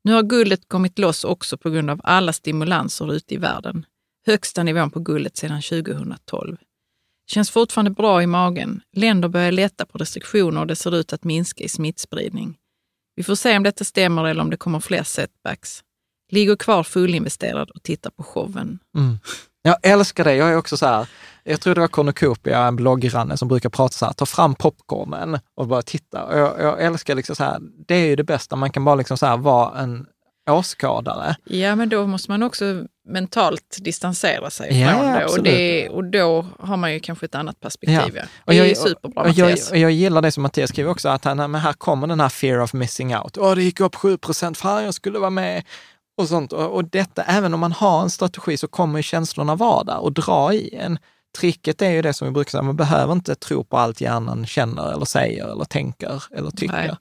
[0.04, 3.86] Nu har guldet kommit loss också på grund av alla stimulanser ute i världen.
[4.26, 6.58] Högsta nivån på guldet sedan 2012.
[7.28, 8.82] Känns fortfarande bra i magen.
[8.96, 12.58] Länder börjar lätta på restriktioner och det ser ut att minska i smittspridning.
[13.16, 15.84] Vi får se om detta stämmer eller om det kommer fler setbacks.
[16.32, 18.80] ligger kvar fullinvesterad och tittar på showen.
[18.98, 19.18] Mm.
[19.66, 20.36] Jag älskar det.
[20.36, 21.07] Jag är också så här,
[21.43, 25.39] jag tror det var Cornucopia, en blogggranne, som brukar prata så här, ta fram popcornen
[25.57, 26.24] och bara titta.
[26.24, 28.95] Och jag, jag älskar liksom så här, det är ju det bästa, man kan bara
[28.95, 30.05] liksom så här vara en
[30.49, 31.36] åskådare.
[31.45, 32.66] Ja, men då måste man också
[33.07, 35.89] mentalt distansera sig Ja, från det och, det.
[35.89, 38.16] och då har man ju kanske ett annat perspektiv.
[38.16, 38.24] Ja.
[38.45, 41.09] Och Det är jag, superbra och jag, och jag gillar det som Mattias skriver också,
[41.09, 43.38] att han, men här kommer den här fear of missing out.
[43.38, 45.64] Åh, det gick upp 7 procent, fan jag skulle vara med.
[46.18, 46.53] Och sånt.
[46.53, 50.14] Och, och detta, även om man har en strategi så kommer känslorna vara där och
[50.14, 50.99] dra i en.
[51.38, 54.45] Tricket är ju det som vi brukar säga, man behöver inte tro på allt hjärnan
[54.45, 56.97] känner eller säger eller tänker eller tycker.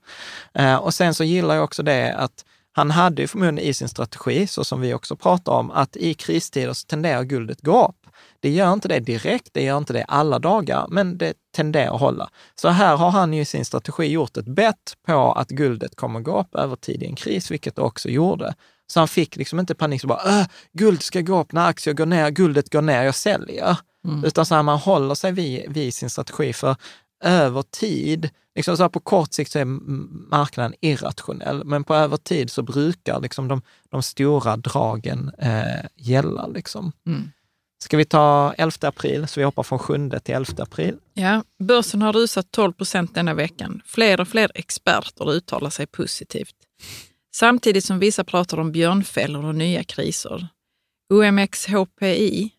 [0.54, 2.44] Eh, och sen så gillar jag också det att
[2.74, 6.14] han hade ju förmodligen i sin strategi, så som vi också pratar om, att i
[6.14, 8.06] kristider så tenderar guldet gå upp.
[8.40, 12.00] Det gör inte det direkt, det gör inte det alla dagar, men det tenderar att
[12.00, 12.30] hålla.
[12.54, 16.20] Så här har han ju i sin strategi gjort ett bett på att guldet kommer
[16.20, 18.54] gå upp över tid i en kris, vilket det också gjorde.
[18.93, 21.95] Så han fick liksom inte panik, så bara, äh, guld ska gå upp när aktier
[21.95, 23.76] går ner, guldet går ner, jag säljer.
[24.24, 26.76] Utan så här, man håller sig vid, vid sin strategi för
[27.24, 29.64] över tid, liksom så på kort sikt så är
[30.30, 36.47] marknaden irrationell, men på över tid så brukar liksom de, de stora dragen eh, gälla.
[36.47, 36.93] Liksom.
[37.07, 37.32] Mm.
[37.84, 40.97] Ska vi ta 11 april, så vi hoppar från 7 till 11 april.
[41.14, 43.82] Ja, börsen har rusat 12 procent denna veckan.
[43.86, 46.55] Fler och fler experter uttalar sig positivt.
[47.35, 50.49] Samtidigt som vissa pratar om björnfällor och nya kriser.
[51.12, 52.51] OMXHPI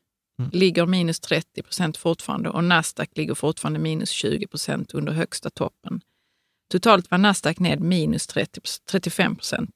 [0.51, 6.01] ligger minus 30 procent fortfarande och Nasdaq ligger fortfarande minus 20 procent under högsta toppen.
[6.71, 8.61] Totalt var Nasdaq ned minus 30,
[8.91, 9.75] 35 procent.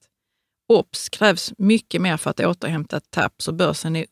[0.67, 4.05] OBS krävs mycket mer för att återhämta ett tapp så börsen är,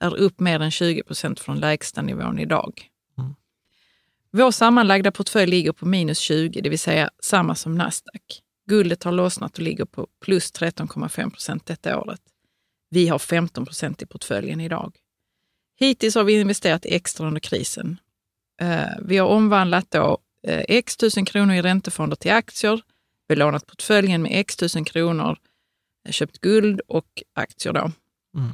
[0.00, 2.90] är upp mer än 20 procent från lägsta nivån idag.
[4.30, 8.42] Vår sammanlagda portfölj ligger på minus 20, det vill säga samma som Nasdaq.
[8.66, 12.20] Guldet har lossnat och ligger på plus 13,5 procent detta året.
[12.90, 14.96] Vi har 15 procent i portföljen idag.
[15.78, 17.96] Hittills har vi investerat extra under krisen.
[18.60, 22.82] Eh, Vi har omvandlat då eh, x tusen kronor i räntefonder till aktier,
[23.28, 25.38] belånat portföljen med x tusen kronor,
[26.06, 27.92] eh, köpt guld och aktier då.
[28.36, 28.52] Mm.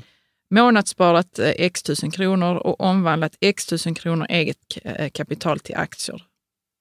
[0.51, 4.79] Månadssparat x tusen kronor och omvandlat x tusen kronor eget
[5.13, 6.23] kapital till aktier.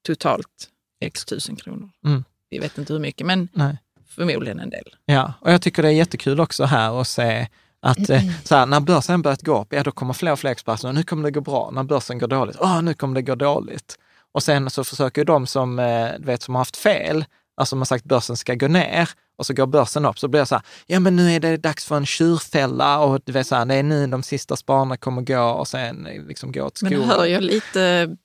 [0.05, 0.69] Totalt
[0.99, 1.89] x tusen kronor.
[2.05, 2.23] Mm.
[2.51, 3.77] Vi vet inte hur mycket, men Nej.
[4.07, 4.95] förmodligen en del.
[5.05, 7.47] Ja, och jag tycker det är jättekul också här att se
[7.81, 10.51] att eh, så här, när börsen börjat gå upp, ja då kommer fler och fler
[10.51, 11.71] experter, nu kommer det gå bra.
[11.73, 13.97] När börsen går dåligt, åh nu kommer det gå dåligt.
[14.31, 17.25] Och sen så försöker de som, eh, vet, som har haft fel,
[17.57, 20.45] alltså har sagt börsen ska gå ner och så går börsen upp, så blir det
[20.45, 23.55] så här, ja men nu är det dags för en tjurfälla och du vet så
[23.55, 26.81] här, det är nu de sista spararna kommer gå och sen eh, liksom gå åt
[26.81, 27.09] Men skogen.
[27.09, 28.15] hör jag lite,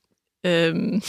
[0.47, 1.01] ehm,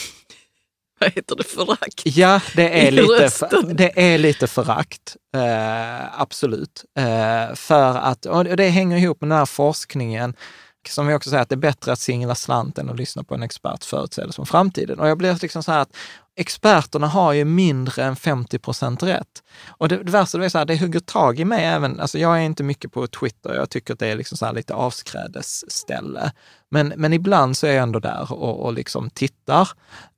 [0.99, 2.01] vad heter det, förakt?
[2.05, 3.75] Ja, det är lite, rösten.
[3.75, 5.15] det är lite förakt.
[5.35, 6.85] Eh, absolut.
[6.97, 10.35] Eh, för att, och det hänger ihop med den här forskningen,
[10.93, 13.35] som vi också säger att det är bättre att singla slant än att lyssna på
[13.35, 14.99] en expert förutsägelse om framtiden.
[14.99, 15.95] Och jag blir liksom så här att
[16.35, 19.43] experterna har ju mindre än 50 procent rätt.
[19.67, 22.19] Och det, det värsta det är så här, det hugger tag i mig även, alltså
[22.19, 24.73] jag är inte mycket på Twitter, jag tycker att det är liksom så här lite
[24.73, 26.31] avskrädesställe.
[26.71, 29.69] Men, men ibland så är jag ändå där och, och liksom tittar.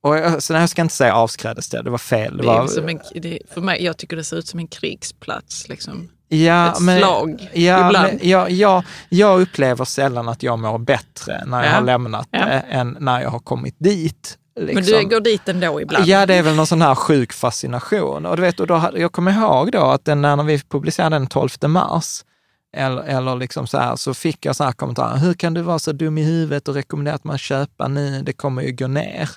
[0.01, 2.37] Och jag, så nej, jag ska inte säga avskrädesställe, det var fel.
[2.37, 4.59] Det Det är var, som en, det, för mig, jag tycker det ser ut som
[4.59, 5.69] en krigsplats.
[5.69, 6.09] Liksom.
[6.29, 8.07] Ja, ett men, slag ja, ibland.
[8.07, 11.75] Men, jag, jag, jag upplever sällan att jag mår bättre när jag Ja.
[11.75, 12.47] har lämnat Ja.
[12.49, 14.37] eh, än när jag har kommit dit.
[14.59, 14.75] Liksom.
[14.75, 16.05] Men du går dit ändå ibland.
[16.05, 18.25] Ja, det är väl någon sån här sjuk fascination.
[18.25, 21.27] Och du vet, och då, jag kommer ihåg då att den, när vi publicerade den
[21.27, 22.23] 12 mars,
[22.77, 25.17] eller, eller liksom så här, så fick jag så här kommentarer.
[25.17, 28.21] Hur kan du vara så dum i huvudet och rekommendera att man köper nu?
[28.21, 29.29] Det kommer ju gå ner.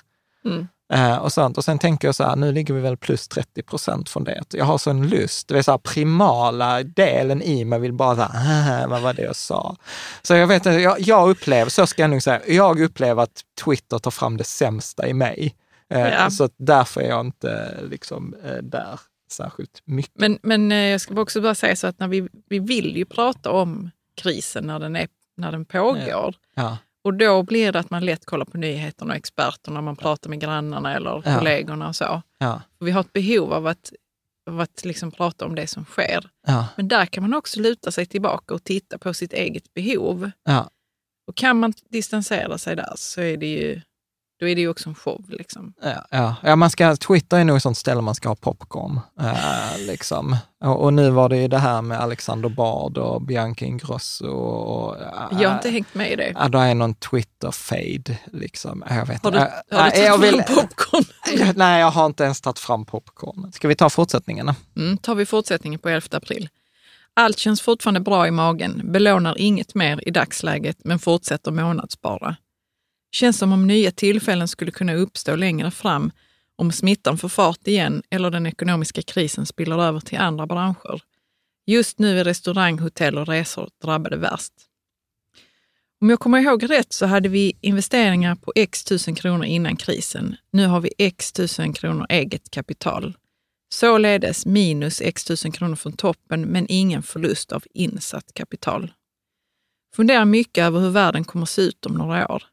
[0.45, 0.67] Mm.
[0.93, 1.57] Eh, och, sånt.
[1.57, 4.43] och sen tänker jag så här, nu ligger vi väl plus 30 procent från det.
[4.53, 8.87] Jag har sån lust, det är så här primala delen i mig vill bara här,
[8.87, 9.75] vad var det jag sa?
[10.21, 13.41] Så jag vet inte, jag, jag upplever, så ska jag nog säga, jag upplever att
[13.65, 15.55] Twitter tar fram det sämsta i mig.
[15.89, 16.29] Eh, Ja.
[16.29, 18.99] Så därför är jag inte liksom eh, där
[19.31, 20.19] särskilt mycket.
[20.19, 23.51] Men, men jag ska också bara säga så att när vi, vi vill ju prata
[23.51, 26.35] om krisen när den, är, när den pågår.
[26.55, 30.29] Ja, Och då blir det att man lätt kollar på nyheterna och experterna, man pratar
[30.29, 31.37] med grannarna eller Ja.
[31.39, 32.21] kollegorna och så.
[32.37, 33.93] ja, Och vi har ett behov av att,
[34.49, 36.29] av att liksom prata om det som sker.
[36.47, 40.31] ja, Men där kan man också luta sig tillbaka och titta på sitt eget behov.
[41.27, 43.81] Och kan man distansera sig där så är det ju,
[44.43, 45.25] då är det ju också en show.
[45.29, 45.73] Liksom.
[45.83, 46.35] Ja, ja.
[46.43, 48.99] ja man ska, Twitter är nog ett sånt ställe man ska ha popcorn.
[49.19, 50.37] Eh, liksom.
[50.63, 54.27] och, och nu var det ju det här med Alexander Bard och Bianca Ingrosso.
[54.27, 54.97] Och, och,
[55.39, 56.33] Jag har inte hängt med i det.
[56.39, 58.17] Ja, då är någon Twitter-fade.
[58.33, 58.83] Liksom.
[58.89, 61.03] Jag vet Har du, har du Ja, jag tagit vill- fram popcorn?
[61.55, 63.51] Nej, jag har inte ens tagit fram popcorn.
[63.53, 64.51] Ska vi ta fortsättningen?
[64.77, 66.49] Mm, tar vi fortsättningen på 11 april.
[67.15, 72.35] Allt känns fortfarande bra i magen, belånar inget mer i dagsläget men fortsätter månadsspara.
[73.13, 76.11] Känns som om nya tillfällen skulle kunna uppstå längre fram
[76.55, 81.01] om smittan får fart igen eller den ekonomiska krisen spiller över till andra branscher.
[81.65, 84.53] Just nu är restaurang, hotell och resor drabbade värst.
[86.01, 90.35] Om jag kommer ihåg rätt så hade vi investeringar på x tusen kronor innan krisen.
[90.51, 93.17] Nu har vi x tusen kronor eget kapital.
[93.73, 98.91] Således minus x tusen kronor från toppen, men ingen förlust av insatt kapital.
[99.95, 102.43] Funderar mycket över hur världen kommer se ut om några år.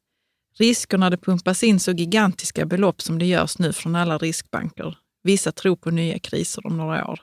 [0.58, 4.98] Risker när det pumpas in så gigantiska belopp som det görs nu från alla riskbanker.
[5.22, 7.20] Vissa tror på nya kriser om några år.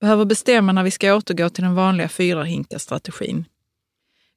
[0.00, 3.44] Behöver bestämma när vi ska återgå till den vanliga fyrahinka-strategin.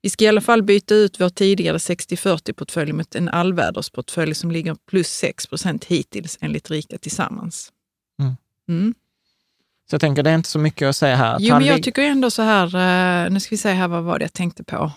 [0.01, 4.75] Vi ska i alla fall byta ut vår tidigare 60-40-portfölj mot en allvädersportfölj som ligger
[4.89, 7.71] plus 6% hittills enligt Rika Tillsammans.
[8.19, 8.35] Mm.
[8.69, 8.93] Mm.
[9.89, 11.37] Så jag tänker, det är inte så mycket att säga här.
[11.39, 12.65] Jo, men jag tycker ändå så här,
[13.25, 14.91] eh, nu ska vi se här, vad var det jag tänkte på?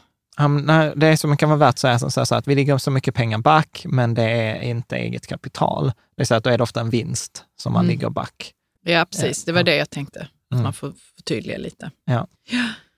[0.97, 3.83] Det som kan vara värt att säga så att vi ligger så mycket pengar back,
[3.89, 5.93] men det är inte eget kapital.
[6.17, 7.91] Det är så att då är det ofta en vinst som man Mm.
[7.91, 8.53] ligger back.
[8.85, 9.45] Ja, precis.
[9.45, 10.21] Det var det jag tänkte.
[10.21, 10.63] Att Mm.
[10.63, 11.91] man får förtydliga lite.
[12.05, 12.27] Ja.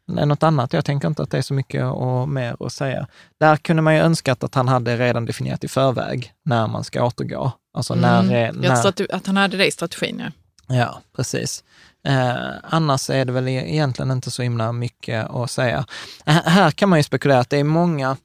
[0.07, 2.73] Det är något annat, jag tänker inte att det är så mycket och mer att
[2.73, 3.07] säga.
[3.41, 7.05] Där kunde man ju önskat att han hade redan definierat i förväg när man ska
[7.05, 7.53] återgå.
[7.75, 8.57] Alltså när, Mm.
[8.57, 10.31] när, att, att han hade det i strategin, ja.
[10.77, 11.65] Ja, precis.
[12.05, 15.85] Eh, annars är det väl e-, egentligen inte så himla mycket att säga.
[16.27, 18.17] H- här kan man ju spekulera att det är många,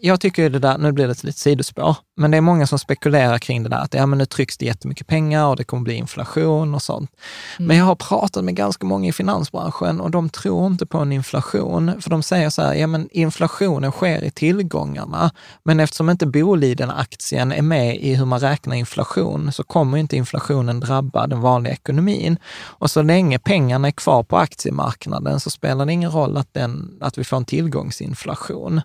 [0.00, 2.78] jag tycker det där, nu blir det ett litet sidospår, men det är många som
[2.78, 5.82] spekulerar kring det där att ja, men nu trycks det jättemycket pengar och det kommer
[5.82, 7.10] bli inflation och sånt.
[7.58, 11.12] Men jag har pratat med ganska många i finansbranschen och de tror inte på en
[11.12, 15.30] inflation, för de säger så här, ja men inflationen sker i tillgångarna,
[15.62, 20.80] men eftersom inte Boliden-aktien är med i hur man räknar inflation så kommer inte inflationen
[20.80, 22.36] drabba den vanliga ekonomin.
[22.60, 26.98] Och så länge pengarna är kvar på aktiemarknaden så spelar det ingen roll att, den,
[27.00, 28.80] att vi får en tillgångsinflation.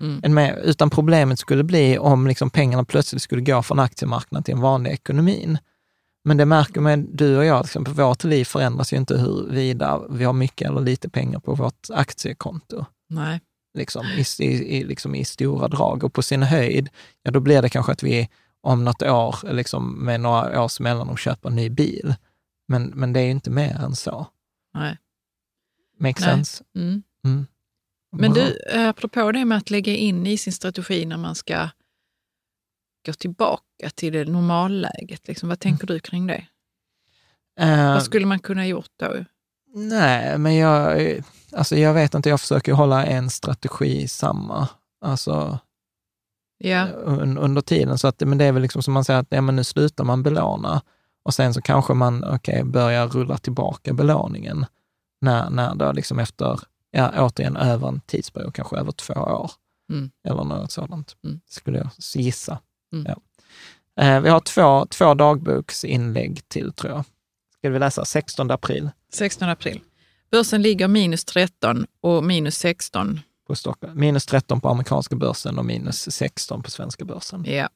[0.00, 0.34] Mm.
[0.34, 4.62] Med, utan problemet skulle bli om liksom pengarna plötsligt skulle gå från aktiemarknaden till den
[4.62, 5.58] vanliga ekonomin.
[6.24, 10.24] Men det märker man, du och jag, liksom, vårt liv förändras ju inte huruvida vi
[10.24, 13.40] har mycket eller lite pengar på vårt aktiekonto Nej.
[13.74, 14.06] liksom,
[14.38, 16.04] i, i, liksom i stora drag.
[16.04, 16.88] Och på sin höjd,
[17.22, 18.28] ja då blir det kanske att vi
[18.60, 22.14] om något år, liksom med några års mellanrum, köper en ny bil.
[22.68, 24.26] Men, men det är ju inte mer än så.
[24.74, 24.98] Nej.
[26.00, 26.30] Make Nej.
[26.30, 26.64] sense?
[26.76, 27.02] Mm.
[27.24, 27.46] Mm.
[28.12, 31.68] Men du, eh, apropå det med att lägga in i sin strategi när man ska
[33.06, 36.46] gå tillbaka till det normalläget, liksom, vad tänker du kring det?
[37.60, 39.24] Eh, Vad skulle man kunna gjort då?
[39.74, 41.00] Nej, men jag,
[41.52, 44.68] alltså jag vet inte, jag försöker hålla en strategi samma.
[45.00, 45.58] Alltså,
[46.58, 47.98] Ja, un, under tiden.
[47.98, 50.04] Så att, men det är väl liksom som man säger, att ja, men nu slutar
[50.04, 50.82] man belåna
[51.22, 54.66] och sen så kanske man okay, börjar rulla tillbaka belåningen
[55.20, 56.60] när, när då liksom efter,
[56.90, 59.50] ja, återigen över en tidsperiod, kanske över två år.
[59.90, 60.10] Mm.
[60.28, 61.40] Eller något sådant, Mm.
[61.48, 62.58] skulle jag gissa.
[62.92, 63.06] Mm.
[63.08, 63.16] Ja.
[64.04, 67.04] Eh, vi har två, två dagboksinlägg till, tror jag.
[67.58, 69.80] Ska vi läsa 16 april 16 april.
[70.30, 73.20] Börsen ligger minus 13 och minus 16.
[73.46, 74.00] på Stockholm.
[74.00, 77.44] Minus 13 på amerikanska börsen och minus 16 på svenska börsen.
[77.46, 77.68] Ja.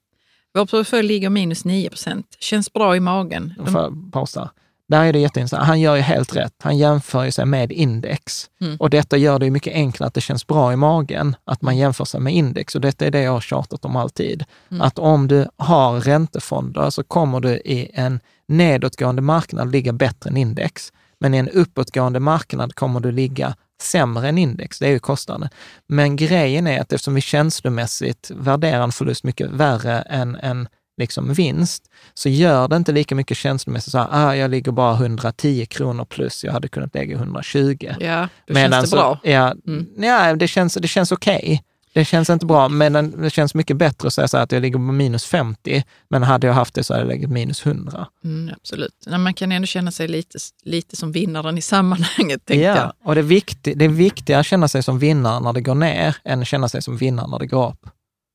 [0.55, 2.37] Vår portfölj ligger minus 9 procent.
[2.39, 3.55] Känns bra i magen.
[3.57, 4.51] Får De, jag pausa?
[4.93, 5.67] Där är det jätteintressant.
[5.67, 6.55] Han gör ju helt rätt.
[6.63, 8.51] Han jämför ju sig med index.
[8.61, 8.77] Mm.
[8.77, 11.77] Och detta gör det ju mycket enklare att det känns bra i magen, att man
[11.77, 12.75] jämför sig med index.
[12.75, 14.45] Och detta är det jag har tjatat om alltid.
[14.71, 14.83] Mm.
[14.83, 20.37] Att om du har räntefonder så kommer du i en nedåtgående marknad ligga bättre än
[20.37, 20.93] index.
[21.21, 25.49] Men i en uppåtgående marknad kommer du ligga sämre än index, det är ju kostnaden.
[25.87, 31.33] Men grejen är att eftersom vi känslomässigt värderar en förlust mycket värre än en liksom
[31.35, 31.85] vinst,
[32.15, 36.05] så gör det inte lika mycket känslomässigt så här, ah, jag ligger bara 110 kronor
[36.05, 37.77] plus, jag hade kunnat lägga 120.
[38.01, 39.21] ja, då Medan känns det bra.
[39.25, 39.87] Så, ja, Mm.
[39.97, 41.63] ja, det känns, det känns okej.
[41.95, 44.63] Det känns inte bra, men det känns mycket bättre att säga så här att jag
[44.63, 48.07] ligger på minus 50, men hade jag haft det så hade jag legat minus 100.
[48.25, 49.05] Mm, absolut.
[49.07, 52.77] Nej, man kan ändå känna sig lite, lite som vinnaren i sammanhanget, tänkte jag.
[52.77, 55.61] Ja, och det är, viktigt, det är viktigare att känna sig som vinnare när det
[55.61, 57.87] går ner, än att känna sig som vinnare när det går upp.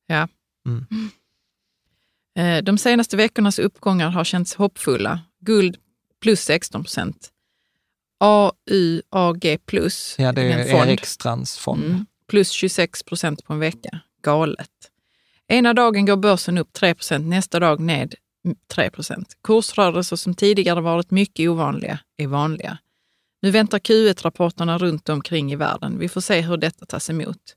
[0.06, 0.28] Ja.
[0.66, 0.86] Mm.
[2.38, 5.20] Eh, De senaste veckornas uppgångar har känts hoppfulla.
[5.40, 5.76] Guld
[6.22, 7.28] plus 16 procent.
[8.20, 10.88] AUAG plus, Ja, det är fond.
[10.90, 11.84] Erik Strands fond.
[11.84, 14.00] Mm, plus 26 procent på en vecka.
[14.22, 14.70] Galet.
[15.48, 18.14] Ena dagen går börsen upp 3 procent, nästa dag ned
[18.74, 19.36] 3 procent.
[19.42, 22.78] Kursrörelser som tidigare varit mycket ovanliga är vanliga.
[23.42, 25.98] Nu väntar Q1-rapporterna runt omkring i världen.
[25.98, 27.54] Vi får se hur detta tas emot.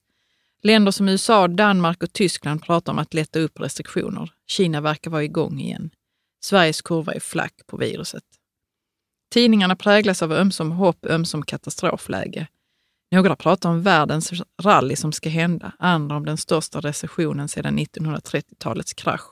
[0.64, 4.32] Länder som USA, Danmark och Tyskland pratar om att lätta upp restriktioner.
[4.48, 5.90] Kina verkar vara igång igen.
[6.44, 8.24] Sveriges kurva är flack på viruset.
[9.32, 12.48] Tidningarna präglas av ömsom hopp, ömsom katastrofläge.
[13.12, 14.32] Några pratar om världens
[14.62, 19.32] rally som ska hända, andra om den största recessionen sedan 1930-talets krasch.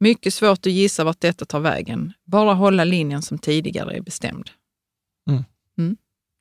[0.00, 2.12] Mycket svårt att gissa vart detta tar vägen.
[2.24, 4.50] Bara hålla linjen som tidigare är bestämd.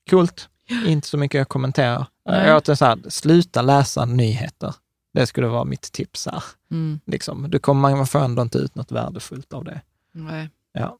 [0.09, 0.49] Coolt.
[0.85, 2.07] Inte så mycket att kommentera.
[2.25, 2.47] Nej.
[2.47, 4.75] Jag åt så här, sluta läsa nyheter.
[5.13, 6.43] Det skulle vara mitt tips här.
[6.71, 6.99] Mm.
[7.05, 7.49] Liksom.
[7.49, 9.81] Du kommer, man får ändå inte ut något värdefullt av det.
[10.11, 10.49] Nej.
[10.73, 10.97] Ja.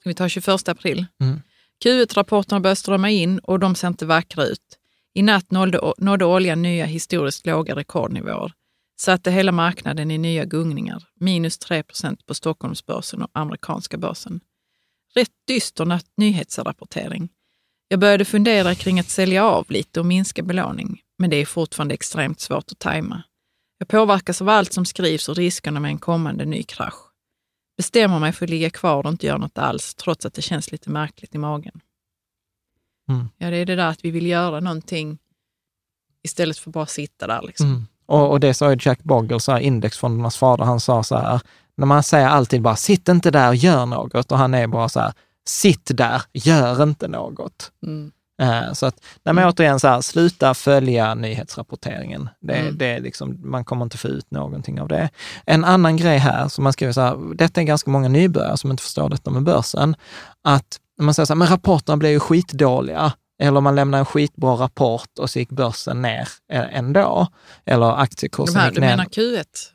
[0.00, 1.06] Ska vi ta 21 april?
[1.20, 1.42] Mm.
[1.84, 4.78] Q1-rapporterna börjar strömma in och de ser inte vackra ut.
[5.14, 8.52] I natt nådde, nådde oljan nya historiskt låga rekordnivåer.
[9.00, 11.04] Satte hela marknaden i nya gungningar.
[11.20, 14.40] Minus 3% på Stockholmsbörsen och amerikanska börsen.
[15.14, 17.28] Rätt dyster nyhetsrapportering.
[17.92, 21.94] Jag började fundera kring att sälja av lite och minska belåning, men det är fortfarande
[21.94, 23.22] extremt svårt att tajma.
[23.78, 27.10] Jag påverkas av allt som skrivs och riskerna med en kommande ny krasch.
[27.76, 30.72] Bestämmer mig för att ligga kvar och inte göra något alls, trots att det känns
[30.72, 31.80] lite märkligt i magen.
[33.08, 33.28] Mm.
[33.38, 35.18] Ja, det är det där att vi vill göra någonting
[36.22, 37.42] istället för bara sitta där.
[37.42, 37.66] Liksom.
[37.66, 37.86] Mm.
[38.06, 41.40] Och, och det sa ju Jack Bogle, så här, indexfondernas fader, han sa så här,
[41.76, 44.88] när man säger alltid bara sitt inte där och gör något och han är bara
[44.88, 45.12] så här,
[45.48, 47.70] sitt där, gör inte något.
[47.86, 48.12] Mm.
[48.42, 52.28] Eh, Så att, nej men återigen, så här, sluta följa nyhetsrapporteringen.
[52.40, 52.78] Det, Mm.
[52.78, 55.10] det är liksom, man kommer inte få ut någonting av det.
[55.46, 58.70] En annan grej här, som man skriver så här, detta är ganska många nybörjare som
[58.70, 59.96] inte förstår detta med börsen,
[60.44, 63.12] att man säger så här, men rapporterna blev ju skitdåliga,
[63.42, 67.26] eller man lämnar en skitbra rapport och så gick börsen ner eh, ändå,
[67.66, 68.88] eller De aktiekursen här, gick du ner.
[68.88, 69.06] menar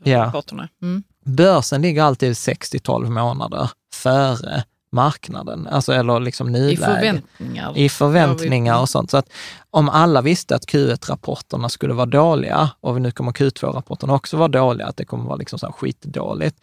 [0.03, 0.25] Ja.
[0.25, 0.67] Q1-rapporterna?
[0.81, 1.03] Mm.
[1.25, 4.63] Börsen ligger alltid 6-12 månader före
[4.97, 7.77] marknaden, alltså eller liksom I nuläget förväntningar.
[7.77, 9.11] i förväntningar Ja, vi- och sånt.
[9.11, 9.29] Så att
[9.71, 14.87] om alla visste att Q1-rapporterna skulle vara dåliga och nu kommer Q2-rapporterna också vara dåliga,
[14.87, 16.57] att det kommer vara liksom så här skitdåligt,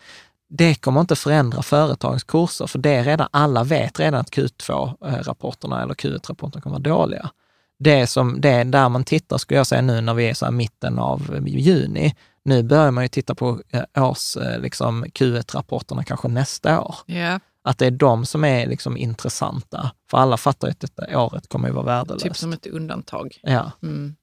[0.48, 5.82] det kommer inte förändra företagens kurser, för det är redan, alla vet redan att Q2-rapporterna
[5.82, 7.30] eller Q1-rapporterna kommer vara dåliga.
[7.78, 10.44] Det, som, det är där man tittar, skulle jag säga nu när vi är så
[10.44, 12.14] här mitten av juni.
[12.44, 17.40] Nu börjar man ju titta på eh, års, eh, liksom Q1-rapporterna kanske nästa år Ja,
[17.64, 19.90] att det är de som är liksom intressanta.
[20.10, 22.24] För alla fattar ju att detta året kommer ju vara värdelöst.
[22.24, 23.38] typ som ett undantag.
[23.42, 24.16] Ja, Mm.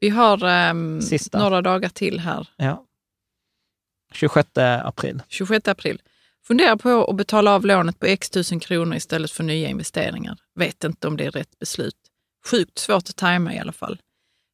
[0.00, 1.38] Vi har Sista.
[1.38, 2.48] några dagar till här.
[2.56, 2.84] ja.
[4.12, 4.48] 26
[4.84, 5.22] april.
[5.28, 6.02] 26 april.
[6.46, 10.38] Fundera på att betala av lånet på x tusen kronor istället för nya investeringar.
[10.54, 11.96] Vet inte om det är rätt beslut.
[12.50, 14.00] Sjukt svårt att tajma i alla fall.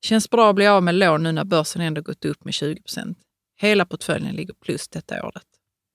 [0.04, 2.82] Känns bra att bli av med lån nu när börsen ändå gått upp med 20
[2.82, 3.18] procent.
[3.56, 5.46] Hela portföljen ligger plus detta året.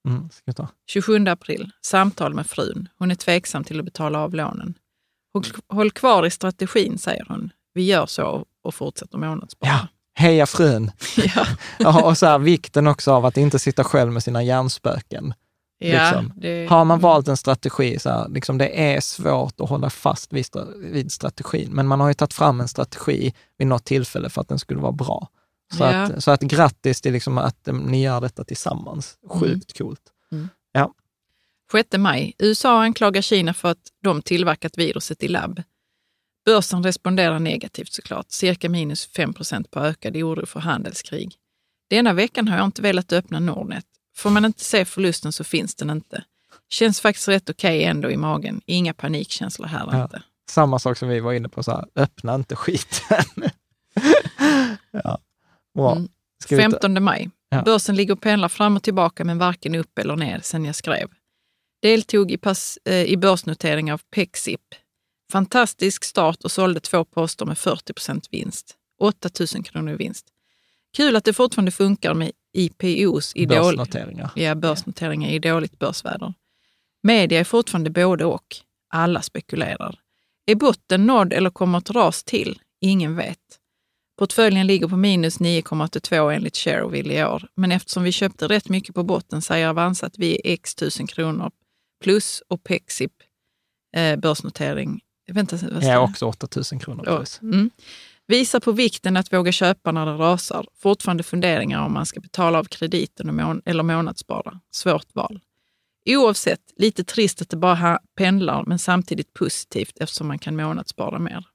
[0.07, 0.67] Mm, ska vi ta.
[0.87, 1.71] 27 april.
[1.81, 2.89] Samtal med frun.
[2.97, 4.73] Hon är tveksam till att betala av lånen.
[5.33, 7.49] Håll, håll kvar i strategin, säger hon.
[7.73, 9.69] Vi gör så och fortsätter månadsspara.
[9.69, 10.91] Ja, heja frun!
[11.35, 11.45] ja.
[11.79, 15.33] Ja, och så här, vikten också av att inte sitta själv med sina hjärnspöken.
[15.79, 16.33] ja Liksom.
[16.35, 20.33] det, Har man valt en strategi, så här, liksom det är svårt att hålla fast
[20.33, 20.45] vid,
[20.77, 24.47] vid strategin, men man har ju tagit fram en strategi vid något tillfälle för att
[24.49, 25.27] den skulle vara bra.
[25.77, 26.01] Så, Ja.
[26.03, 29.17] att, så att grattis till liksom att eh, ni gör detta tillsammans.
[29.29, 30.01] Sjukt coolt.
[31.71, 32.35] 6 maj.
[32.39, 35.63] USA anklagar Kina för att de tillverkat viruset i labb.
[36.45, 41.35] Börsen responderar negativt såklart, cirka minus 5% på ökad oro för handelskrig.
[41.89, 43.85] Denna veckan har jag inte velat öppna Nordnet.
[44.15, 46.23] Får man inte se förlusten så finns den inte.
[46.69, 48.61] Känns faktiskt rätt okej ändå i magen.
[48.65, 50.03] Inga panikkänslor här Ja.
[50.03, 50.23] inte.
[50.49, 53.25] Samma sak som vi var inne på, så här, öppna inte skiten.
[54.91, 55.17] ja,
[55.75, 55.95] bra.
[55.95, 56.09] Mm.
[56.43, 57.29] Ska vi ta- 15 maj.
[57.49, 57.61] Ja.
[57.61, 61.09] Börsen ligger och pendlar fram och tillbaka men varken upp eller ner sedan jag skrev.
[61.81, 64.61] Deltog i, pass, eh, i börsnotering av Pexip.
[65.31, 68.75] Fantastisk start och sålde två poster med 40% vinst.
[69.01, 70.25] 8 000 kronor i vinst.
[70.97, 74.31] Kul att det fortfarande funkar med IPOs i, Börsnoteringar.
[74.35, 76.33] ja, börsnoteringar i dåligt börsväder.
[77.03, 78.45] Media är fortfarande både och.
[78.93, 79.99] Alla spekulerar.
[80.45, 82.59] Är botten nådd eller kommer ett ras till?
[82.81, 83.37] Ingen vet.
[84.21, 88.95] Portföljen ligger på minus 9,82 enligt Shareville i år, men eftersom vi köpte rätt mycket
[88.95, 91.51] på botten säger Avanza att vi är x tusen kronor
[92.03, 93.11] plus och Pexip
[93.95, 95.01] eh, börsnotering.
[95.31, 95.97] Vänta, vad står Ja, det?
[95.97, 97.41] också 8000 kronor Ja, plus.
[97.41, 97.69] Mm.
[98.27, 100.65] Visar på vikten att våga köpa när det rasar.
[100.75, 104.59] Fortfarande funderingar om man ska betala av krediten och mån eller månadsspara.
[104.71, 105.39] Svårt val.
[106.05, 111.45] Oavsett, lite trist att det bara pendlar, men samtidigt positivt eftersom man kan månadsspara mer.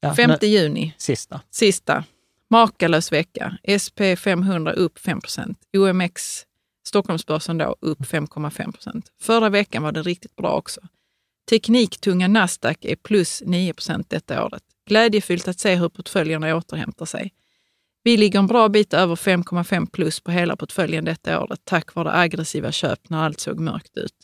[0.00, 1.40] Ja, 5 nu- juni, Sista.
[1.50, 2.04] sista.
[2.50, 3.58] Makalös vecka.
[3.84, 6.42] SP 500 upp 5% OMX,
[6.86, 10.80] Stockholmsbörsen då, upp 5,5% Förra veckan var det riktigt bra också.
[11.50, 14.62] Tekniktunga Nasdaq är plus 9% detta året.
[14.88, 17.32] Glädjefyllt att se hur portföljerna återhämtar sig.
[18.02, 22.12] Vi ligger en bra bit över 5,5 plus på hela portföljen detta året tack vare
[22.12, 24.14] aggressiva köp när allt såg mörkt ut.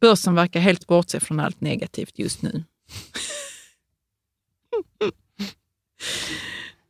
[0.00, 2.64] Börsen verkar helt bortse från allt negativt just nu.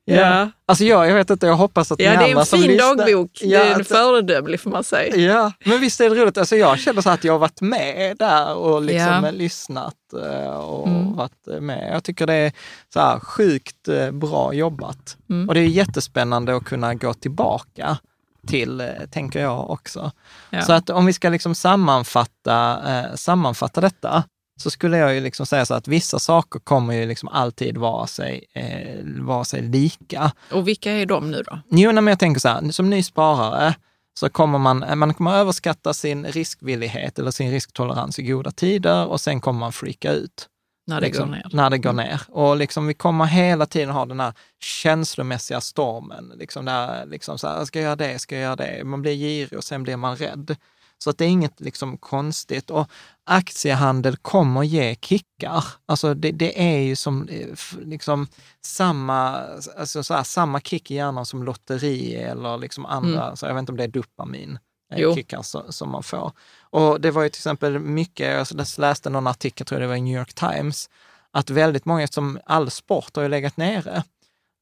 [0.06, 0.50] Ja.
[0.66, 2.70] Alltså jag, jag vet inte, jag hoppas att Ja, ni det är en som fin
[2.70, 3.30] lyssnar- dagbok.
[3.42, 5.16] Ja, det är en föredömlig får man säga.
[5.16, 6.38] Ja, men visst är det roligt.
[6.38, 9.30] Alltså jag känner så att jag har varit med där och liksom Ja.
[9.30, 11.14] lyssnat eh, och Mm.
[11.16, 11.90] varit med.
[11.94, 12.52] Jag tycker det är
[12.92, 15.16] så här sjukt eh, bra jobbat.
[15.30, 15.48] Mm.
[15.48, 17.98] Och det är jättespännande att kunna gå tillbaka
[18.46, 20.12] till, eh, tänker jag också.
[20.50, 20.62] Ja.
[20.62, 24.24] Så att om vi ska liksom sammanfatta, eh, sammanfatta detta,
[24.56, 28.06] så skulle jag ju liksom säga så att vissa saker kommer ju liksom alltid vara
[28.06, 30.32] sig, eh, vara sig lika.
[30.52, 31.58] Och vilka är de nu då?
[31.70, 33.74] Jo, men jag tänker så här, som ny sparare
[34.18, 39.20] så kommer man, man kommer överskatta sin riskvillighet eller sin risktolerans i goda tider och
[39.20, 40.48] sen kommer man freaka ut.
[40.86, 41.42] När det liksom, går ner?
[41.44, 41.56] Mm.
[41.56, 42.20] När det går ner.
[42.28, 46.32] Och liksom, vi kommer hela tiden ha den här känslomässiga stormen.
[46.38, 48.84] Liksom där, liksom så här, ska jag göra det, ska jag göra det?
[48.84, 50.56] Man blir girig och sen blir man rädd.
[50.98, 52.70] Så att det är inget liksom konstigt.
[52.70, 52.90] Och
[53.24, 55.64] aktiehandel kommer ge kickar.
[55.86, 57.48] Alltså det, det är ju som eh,
[57.80, 58.26] liksom
[58.60, 59.46] samma,
[59.78, 63.60] alltså så här, samma kick i hjärnan som lotteri eller liksom andra, så jag vet
[63.60, 64.58] inte om det är dopamin
[64.94, 66.32] eh, kickar så, som man får.
[66.60, 69.96] Och det var ju till exempel mycket, jag läste någon artikel, tror jag det var
[69.96, 70.90] i New York Times,
[71.30, 74.02] att väldigt många, eftersom all sport har ju legat nere,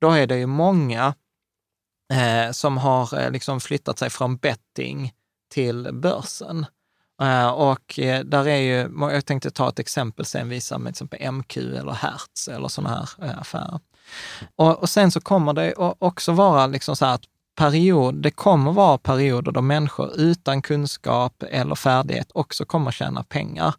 [0.00, 1.14] då är det ju många
[2.12, 5.12] eh, som har eh, liksom flyttat sig från betting
[5.52, 6.66] till börsen.
[7.22, 11.04] Eh, och eh, där är ju, jag tänkte ta ett exempel sen, visa med till
[11.04, 13.80] exempel MQ eller Hertz eller sådana här eh, affärer.
[14.56, 17.24] Och, och sen så kommer det också vara liksom så här att
[17.56, 23.74] period, det kommer vara perioder då människor utan kunskap eller färdighet också kommer tjäna pengar.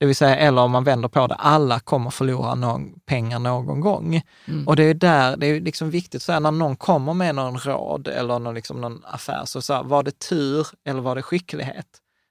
[0.00, 3.80] Det vill säga, eller om man vänder på det, alla kommer förlora någon, pengar någon
[3.80, 4.22] gång.
[4.66, 7.58] Och det är där, det är liksom viktigt, så här, när någon kommer med någon
[7.58, 11.22] råd eller någon, liksom, någon affär, så, så här, var det tur eller var det
[11.22, 11.86] skicklighet?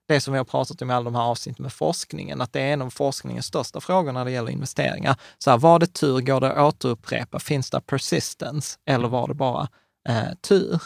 [0.08, 2.62] Det som vi har pratat om i alla de här avsnitten med forskningen, att det
[2.62, 5.16] är en av forskningens största frågor när det gäller investeringar.
[5.38, 9.34] Så här, var det tur, går det att återupprepa, finns det persistence eller var det
[9.34, 9.68] bara
[10.10, 10.82] eh, tur?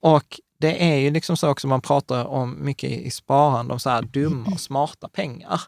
[0.00, 3.90] Och det är ju liksom så också, man pratar om mycket i sparande, om så
[3.90, 5.60] här dumma och smarta pengar.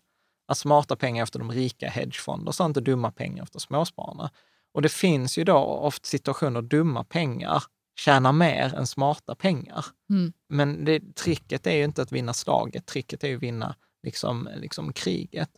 [0.47, 4.31] Att smarta pengar efter de rika hedgefonder, så inte dumma pengar efter småspararna.
[4.75, 7.63] Och det finns ju då ofta situationer där dumma pengar
[7.97, 9.85] tjänar mer än smarta pengar.
[10.11, 10.33] Mm.
[10.49, 14.49] Men det, tricket är ju inte att vinna slaget, tricket är ju att vinna liksom,
[14.57, 15.51] liksom kriget.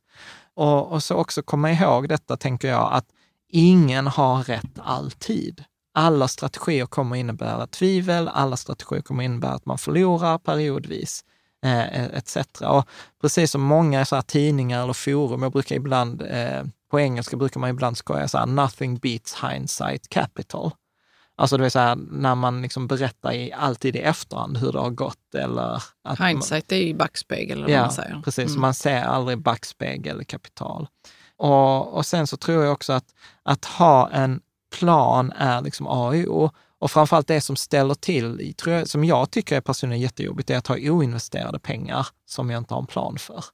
[0.54, 3.06] Och, och så också komma ihåg detta, tänker jag, att
[3.48, 5.64] ingen har rätt alltid.
[5.94, 11.24] Alla strategier kommer innebära tvivel, alla strategier kommer innebära att man förlorar periodvis,
[11.66, 12.36] etc.
[12.60, 12.88] Och
[13.20, 17.70] precis som många så tidningar eller forum, jag brukar ibland, eh, på engelska brukar man
[17.70, 20.70] ibland skoja så här, nothing beats hindsight capital.
[21.38, 24.90] Alltså det vill säga när man liksom berättar i, alltid i efterhand hur det har
[24.90, 25.34] gått.
[25.34, 28.22] Eller att man- Hindsight är ju backspegel eller vad Ja, man säger.
[28.24, 28.48] precis.
[28.50, 28.60] Mm.
[28.60, 30.88] Man ser aldrig backspegel kapital.
[31.36, 33.04] Och, och sen så tror jag också att,
[33.42, 34.40] att ha en
[34.78, 36.50] plan är liksom A och O.
[36.80, 40.56] Och framförallt det som ställer till, tror jag, som jag tycker är personligen jättejobbigt, är
[40.58, 43.44] att ha oinvesterade pengar som jag inte har en plan för.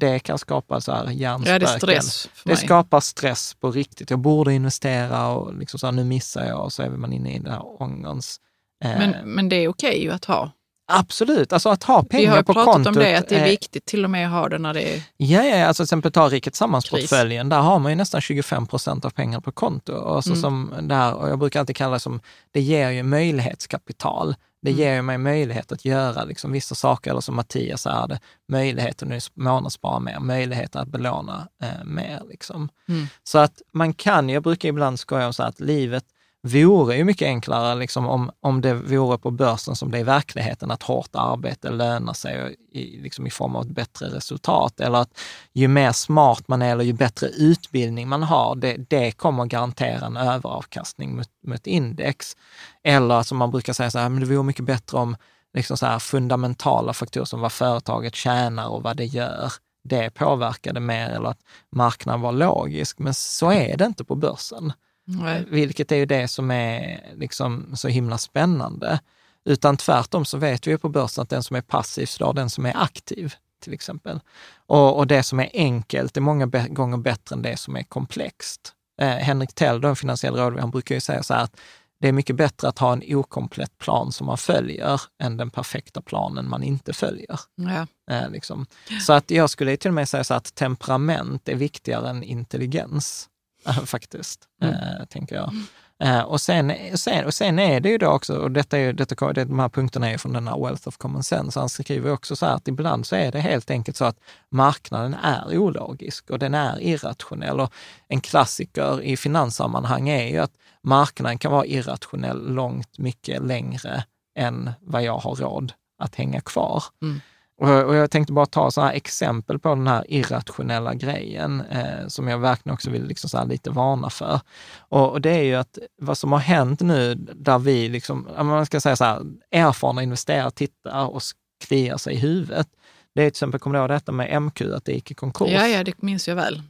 [0.00, 1.60] Det kan skapa så här Ja, hjärnspöken.
[1.60, 4.10] det är stress Det skapar stress på riktigt.
[4.10, 7.34] Jag borde investera och liksom så här, nu missar jag och så är man inne
[7.34, 8.40] i den här ångerns...
[8.84, 10.50] eh, Men, men det är okej ju att ha.
[10.90, 12.96] Absolut, alltså att ha pengar Vi har ju på pratat kontot.
[12.96, 15.02] om det, att det är viktigt till och med att ha det när det är...
[15.16, 16.54] Ja, ja, alltså till exempel ta Riket.
[16.54, 19.92] Sammansportföljen, där har man ju nästan 25 procent av pengarna på konto.
[19.92, 20.40] Och, så Mm.
[20.40, 22.20] som där, och jag brukar alltid kalla det som,
[22.52, 24.34] det ger ju möjlighetskapital.
[24.62, 24.80] Det Mm.
[24.80, 29.12] ger ju mig möjlighet att göra liksom vissa saker, eller som Mattias är det, möjligheten
[29.12, 32.22] att månadsspara mer, möjligheten att belåna eh, mer.
[32.30, 32.68] Liksom.
[32.88, 33.06] Mm.
[33.24, 36.04] Så att man kan, jag brukar ibland skoja om så här att livet
[36.42, 40.04] vore ju mycket enklare liksom om, om det vore på börsen som det är i
[40.04, 44.80] verkligheten, att hårt arbete lönar sig i, liksom i form av ett bättre resultat.
[44.80, 45.20] Eller att
[45.52, 50.06] ju mer smart man är eller ju bättre utbildning man har, det, det kommer garantera
[50.06, 52.36] en överavkastning mot, mot index.
[52.84, 55.16] Eller som man brukar säga så här, men det vore mycket bättre om
[55.54, 59.52] liksom så här fundamentala faktorer som vad företaget tjänar och vad det gör,
[59.84, 61.40] det påverkade mer eller att
[61.72, 62.98] marknaden var logisk.
[62.98, 64.72] Men så är det inte på börsen.
[65.10, 65.44] Nej.
[65.48, 69.00] Vilket är ju det som är liksom så himla spännande.
[69.44, 72.50] Utan tvärtom så vet vi ju på börsen att den som är passiv slår den
[72.50, 74.20] som är aktiv, till exempel.
[74.66, 78.72] Och, och det som är enkelt är många gånger bättre än det som är komplext.
[79.00, 81.60] Eh, Henrik Tell, en finansiell rådgivare, han brukar ju säga så här att
[82.00, 86.02] det är mycket bättre att ha en okomplett plan som man följer än den perfekta
[86.02, 87.40] planen man inte följer.
[87.54, 87.86] Ja.
[88.10, 88.66] Eh, liksom.
[89.06, 93.28] Så att jag skulle till och med säga så att temperament är viktigare än intelligens,
[93.86, 95.52] faktiskt, eh, tänker jag.
[96.00, 99.32] Eh, och, sen, sen, och sen är det ju då också, och detta är, detta,
[99.32, 102.12] det, de här punkterna är ju från den här Wealth of Common Sense, han skriver
[102.12, 104.16] också så här att ibland så är det helt enkelt så att
[104.50, 107.60] marknaden är ologisk och den är irrationell.
[107.60, 107.72] Och
[108.08, 114.04] en klassiker i finanssammanhang är ju att marknaden kan vara irrationell långt mycket längre
[114.38, 116.84] än vad jag har råd att hänga kvar.
[117.02, 117.20] Mm.
[117.60, 122.38] Och, jag tänkte bara ta sådana exempel på den här irrationella grejen eh, som jag
[122.38, 124.40] verkligen också vill liksom så lite varna för.
[124.78, 128.66] Och, och det är ju att vad som har hänt nu där vi, liksom, man
[128.66, 131.22] ska säga så här, erfarna investerare tittar och
[131.66, 132.68] kliar sig i huvudet.
[133.14, 135.50] Det är till exempel, kommer du ihåg detta med MQ, att det gick i konkurs?
[135.50, 136.62] Ja, ja, det minns jag väl.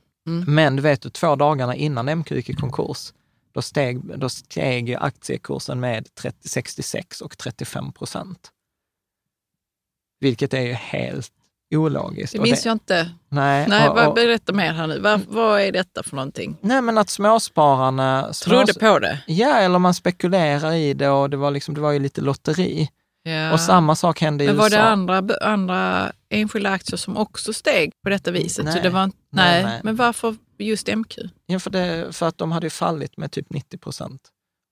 [0.47, 3.13] Men du vet, två dagarna innan MQ gick i konkurs,
[3.53, 8.53] då steg, då steg aktiekursen med 30, 66 och 35 procent.
[10.21, 11.31] Vilket är ju helt
[11.75, 12.33] ologiskt.
[12.33, 13.11] Det minns jag inte.
[13.29, 15.01] Nej, Nej, och, vad, och, berätta mer här nu.
[15.01, 16.57] Vad, vad är detta för någonting?
[16.61, 18.33] nej, men att småspararna...
[18.33, 19.19] Trodde smås- på det?
[19.27, 22.89] Ja, eller man spekulerar i det och det var, liksom, det var ju lite lotteri.
[23.23, 23.53] Ja.
[23.53, 24.63] Och samma sak hände i Men USA.
[24.63, 28.65] var det andra, andra enskilda aktier som också steg på detta viset?
[28.65, 28.75] Nej.
[28.75, 29.81] Så det var, Nej, nej, nej.
[29.85, 31.19] men varför just MQ?
[31.47, 34.21] Ja, för, det, för att de hade ju fallit med typ 90 procent.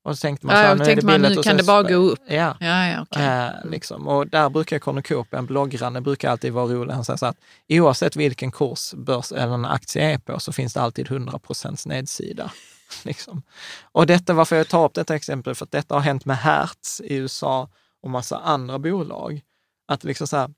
[0.06, 1.62] Och så tänkte man Ja, så här, nu är tänkte det man, nu kan det
[1.62, 2.20] bara gå upp.
[2.26, 3.24] Ja, Ja, ja, okej.
[3.24, 4.08] Eh, liksom.
[4.08, 6.94] Och där brukar Cornucopia, en bloggranne, brukar alltid vara rolig.
[6.94, 7.36] Han säger så att
[7.68, 11.86] oavsett vilken kurs börs eller en aktie är på så finns det alltid 100 procents
[11.86, 12.52] nedsida.
[13.04, 13.42] liksom.
[13.82, 17.00] Och detta, varför jag tar upp detta exempel, för att detta har hänt med Hertz
[17.04, 17.68] i USA
[18.02, 19.40] och massa andra bolag.
[19.88, 20.50] Att liksom så här,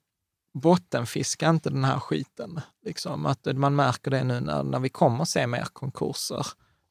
[0.55, 2.61] bottenfiska inte den här skiten.
[2.85, 3.27] Liksom.
[3.27, 6.47] Att man märker det nu när, när vi kommer se mer konkurser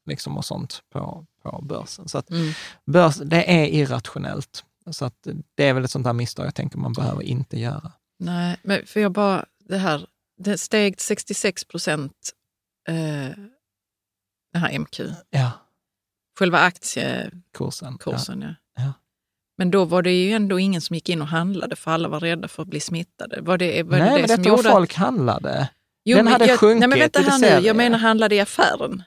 [0.06, 2.08] liksom, och sånt på, på börsen.
[2.08, 2.52] Så att Mm.
[2.86, 4.64] börs, det är irrationellt.
[4.90, 7.92] Så att det är väl ett sånt här misstag jag tänker man behöver inte göra.
[8.18, 10.06] Nej, men för jag bara, det här,
[10.38, 12.14] det steg 66 procent,
[12.88, 12.94] eh,
[14.52, 15.00] den här MQ,
[15.30, 15.50] Ja,
[16.38, 17.98] själva aktiekursen.
[17.98, 18.40] kursen.
[18.42, 18.54] Ja.
[18.82, 18.92] Ja.
[19.58, 22.20] Men då var det ju ändå ingen som gick in och handlade för alla var
[22.20, 23.40] rädda för att bli smittade.
[23.40, 25.68] Var det, var Nej, det, det men som detta var gjorde att- folk handlade.
[26.04, 29.02] Jo, Den hade jag, sjunkit Nej, men vänta här nu, jag menar handlade i affären.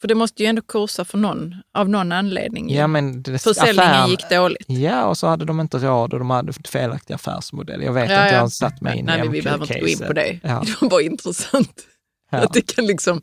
[0.00, 2.74] För det måste ju ändå kursa för någon, av någon anledning.
[2.74, 4.64] Ja, men det, Försäljningen affären- gick dåligt.
[4.68, 7.82] Ja, och så hade de inte råd och de hade felaktig affärsmodell.
[7.82, 8.40] Jag vet Ja, inte, jag ja.
[8.40, 10.40] har satt mig in Nej, i men vi behöver inte gå in på det.
[10.42, 10.62] Ja.
[10.66, 11.82] Det var bara intressant.
[12.30, 12.38] Ja.
[12.38, 13.20] Att det kan liksom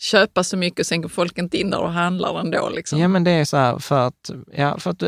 [0.00, 2.68] köpa så mycket och sen går folk inte in där och handlar ändå.
[2.74, 2.98] Liksom.
[3.00, 5.02] Ja, men det är så här för att, ja, för att,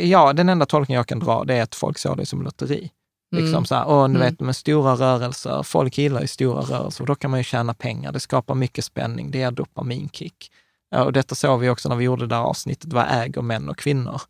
[0.00, 2.90] ja, den enda tolkningen jag kan dra det är att folk såg det som lotteri.
[3.30, 3.64] Liksom Mm.
[3.66, 4.20] så här, och du Mm.
[4.30, 7.74] vet med stora rörelser, folk gillar ju stora rörelser och då kan man ju tjäna
[7.74, 8.12] pengar.
[8.12, 10.52] Det skapar mycket spänning, det ger dopaminkick.
[10.96, 13.78] Och detta såg vi också när vi gjorde det här avsnittet, vad äger män och
[13.78, 14.20] kvinnor?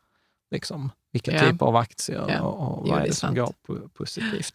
[0.51, 1.40] Liksom, vilka Ja.
[1.40, 2.40] typer av aktier Ja.
[2.40, 3.36] och, och Jo, vad det är det som sant.
[3.39, 4.55] går po- positivt?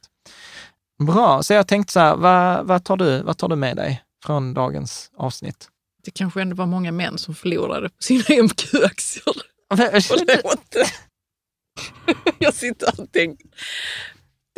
[1.03, 4.03] Bra, så jag tänkte så här, vad, vad, tar du, vad tar du med dig
[4.25, 5.67] från dagens avsnitt?
[6.03, 9.33] Det kanske ändå var många män som förlorade på sina MQ-aktier.
[10.01, 10.75] Förlåt.
[12.39, 13.47] Jag sitter och tänker.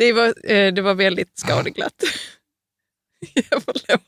[0.06, 2.02] Det var, eh, det var väldigt skadeglatt.
[3.34, 4.00] Ja, förlåt.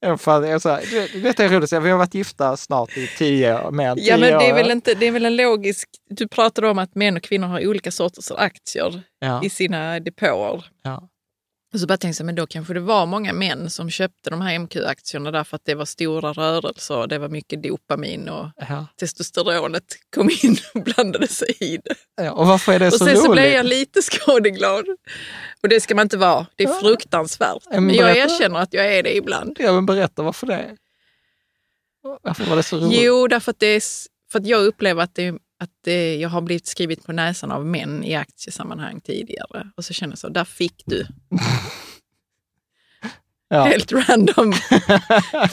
[0.00, 3.70] Ja, fan, jag så det- Detta är roligt, vi har varit gifta snart i tio
[3.70, 5.88] mer än tio Ja, men det är, väl inte, det är väl en logisk...
[6.10, 10.64] Du pratade om att män och kvinnor har olika sorters aktier ja, i sina depåer.
[10.82, 11.08] ja.
[11.76, 14.40] Och så bara tänkte jag, men då kanske det var många män som köpte de
[14.40, 18.86] här MQ-aktierna därför att det var stora rörelser och det var mycket dopamin och Ja.
[19.00, 19.84] testosteronet
[20.14, 21.94] kom in och blandade sig i det.
[22.24, 23.22] Ja, och varför är det Och så sen roligt?
[23.24, 24.84] så blev jag lite skadeglad.
[25.62, 26.46] Och det ska man inte vara.
[26.56, 27.62] Det är fruktansvärt.
[27.64, 29.56] Ja, men Men jag erkänner att jag är det ibland.
[29.60, 30.76] Ja, men berätta varför det.
[32.22, 33.00] Varför var det så roligt?
[33.02, 33.82] Jo, därför att, det är,
[34.32, 37.66] för att jag upplever att, det, att det, jag har blivit skrivit på näsan av
[37.66, 39.70] män i aktiesammanhang tidigare.
[39.76, 41.06] Och så känner jag så, där fick du.
[43.48, 43.64] ja.
[43.64, 44.52] Helt random.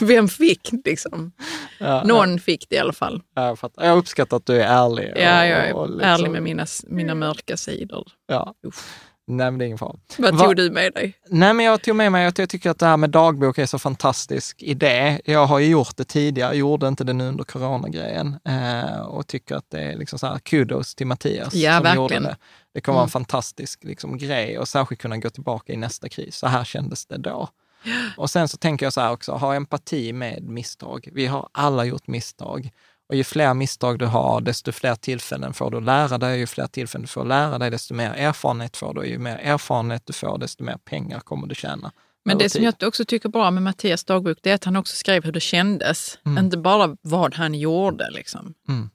[0.00, 1.32] Vem fick liksom?
[1.80, 3.22] ja, Någon fick det i alla fall.
[3.34, 3.84] Ja, jag, fattar.
[3.86, 5.12] jag uppskattar att du är ärlig.
[5.12, 8.08] och- Ja, jag är och liksom- ärlig med mina, mina mörka sidor.
[8.26, 8.54] Ja.
[8.66, 9.00] Uff.
[9.26, 9.96] Nej, men det är ingen fara.
[10.18, 11.14] Vad Va- tog du med dig?
[11.30, 13.66] Nej, men jag tog med mig att jag tycker att det här med dagbok är
[13.66, 15.20] så fantastisk idé.
[15.24, 19.54] Jag har ju gjort det tidigare, gjorde inte det nu under coronagrejen eh, och tycker
[19.56, 22.02] att det är liksom så här kudos till Mattias Ja, som verkligen.
[22.02, 22.36] gjorde det.
[22.74, 23.10] Det kommer vara en Mm.
[23.10, 26.36] fantastisk liksom, grej och särskilt kunna gå tillbaka i nästa kris.
[26.36, 27.48] Så här kändes det då.
[28.16, 31.08] Och sen så tänker jag så här också, ha empati med misstag.
[31.12, 32.70] Vi har alla gjort misstag.
[33.08, 36.38] Och ju fler misstag du har, desto fler tillfällen får du lära dig.
[36.38, 39.00] Ju fler tillfällen du får lära dig, desto mer erfarenhet får du.
[39.00, 41.92] Och ju mer erfarenhet du får, desto mer pengar kommer du tjäna.
[42.24, 42.74] Men det som tid.
[42.80, 45.40] jag också tycker bra med Mattias dagbok, det är att han också skrev hur det
[45.40, 46.18] kändes.
[46.26, 46.44] Mm.
[46.44, 48.10] Inte bara vad han gjorde.
[48.10, 48.54] Liksom.
[48.68, 48.90] Mm.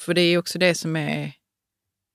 [0.00, 1.32] För det är också det som är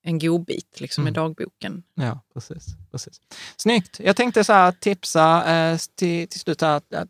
[0.03, 1.13] en godbit liksom, Mm.
[1.13, 1.83] dagboken.
[1.93, 3.21] Ja, precis, precis.
[3.57, 3.99] Snyggt.
[3.99, 7.09] Jag tänkte så här, tipsa eh, till, till slut här, att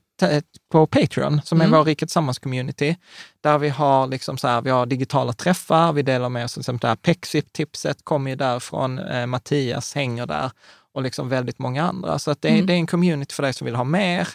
[0.71, 1.73] på Patreon, som Mm.
[1.73, 2.95] är vår Rika Tillsammans-community,
[3.41, 6.61] där vi har, liksom så här, vi har digitala träffar, vi delar med oss, till
[6.61, 10.51] exempel Pexip-tipset kommer ju därifrån, eh, Mattias hänger där
[10.93, 12.19] och liksom väldigt många andra.
[12.19, 12.65] Så att det, är- Mm.
[12.65, 14.27] det är en community för dig som vill ha mer.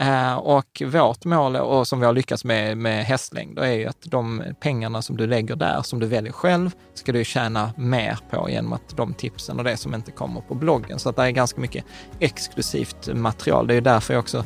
[0.00, 4.02] Eh, och vårt mål, och som vi har lyckats med med hästlängder, är ju att
[4.02, 8.50] de pengarna som du lägger där, som du väljer själv, ska du tjäna mer på
[8.50, 10.98] genom att de tipsen och det som inte kommer på bloggen.
[10.98, 11.84] Så att det är ganska mycket
[12.20, 13.66] exklusivt material.
[13.66, 14.44] Det är ju därför jag också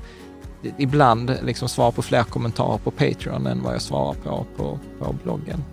[0.79, 5.15] ibland liksom svarar på fler kommentarer på Patreon än vad jag svarar på på, på
[5.25, 5.65] bloggen.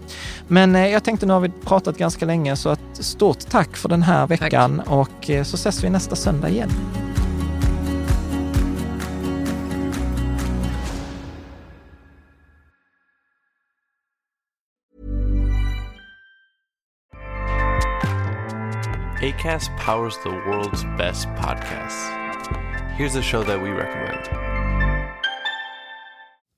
[0.47, 3.89] Men eh, jag tänkte nu har vi pratat ganska länge så att stort tack för
[3.89, 6.69] den här veckan och eh, så ses vi nästa söndag igen.
[19.21, 22.07] ACAST powers the world's best podcasts.
[22.97, 24.48] Here's a show that we recommend.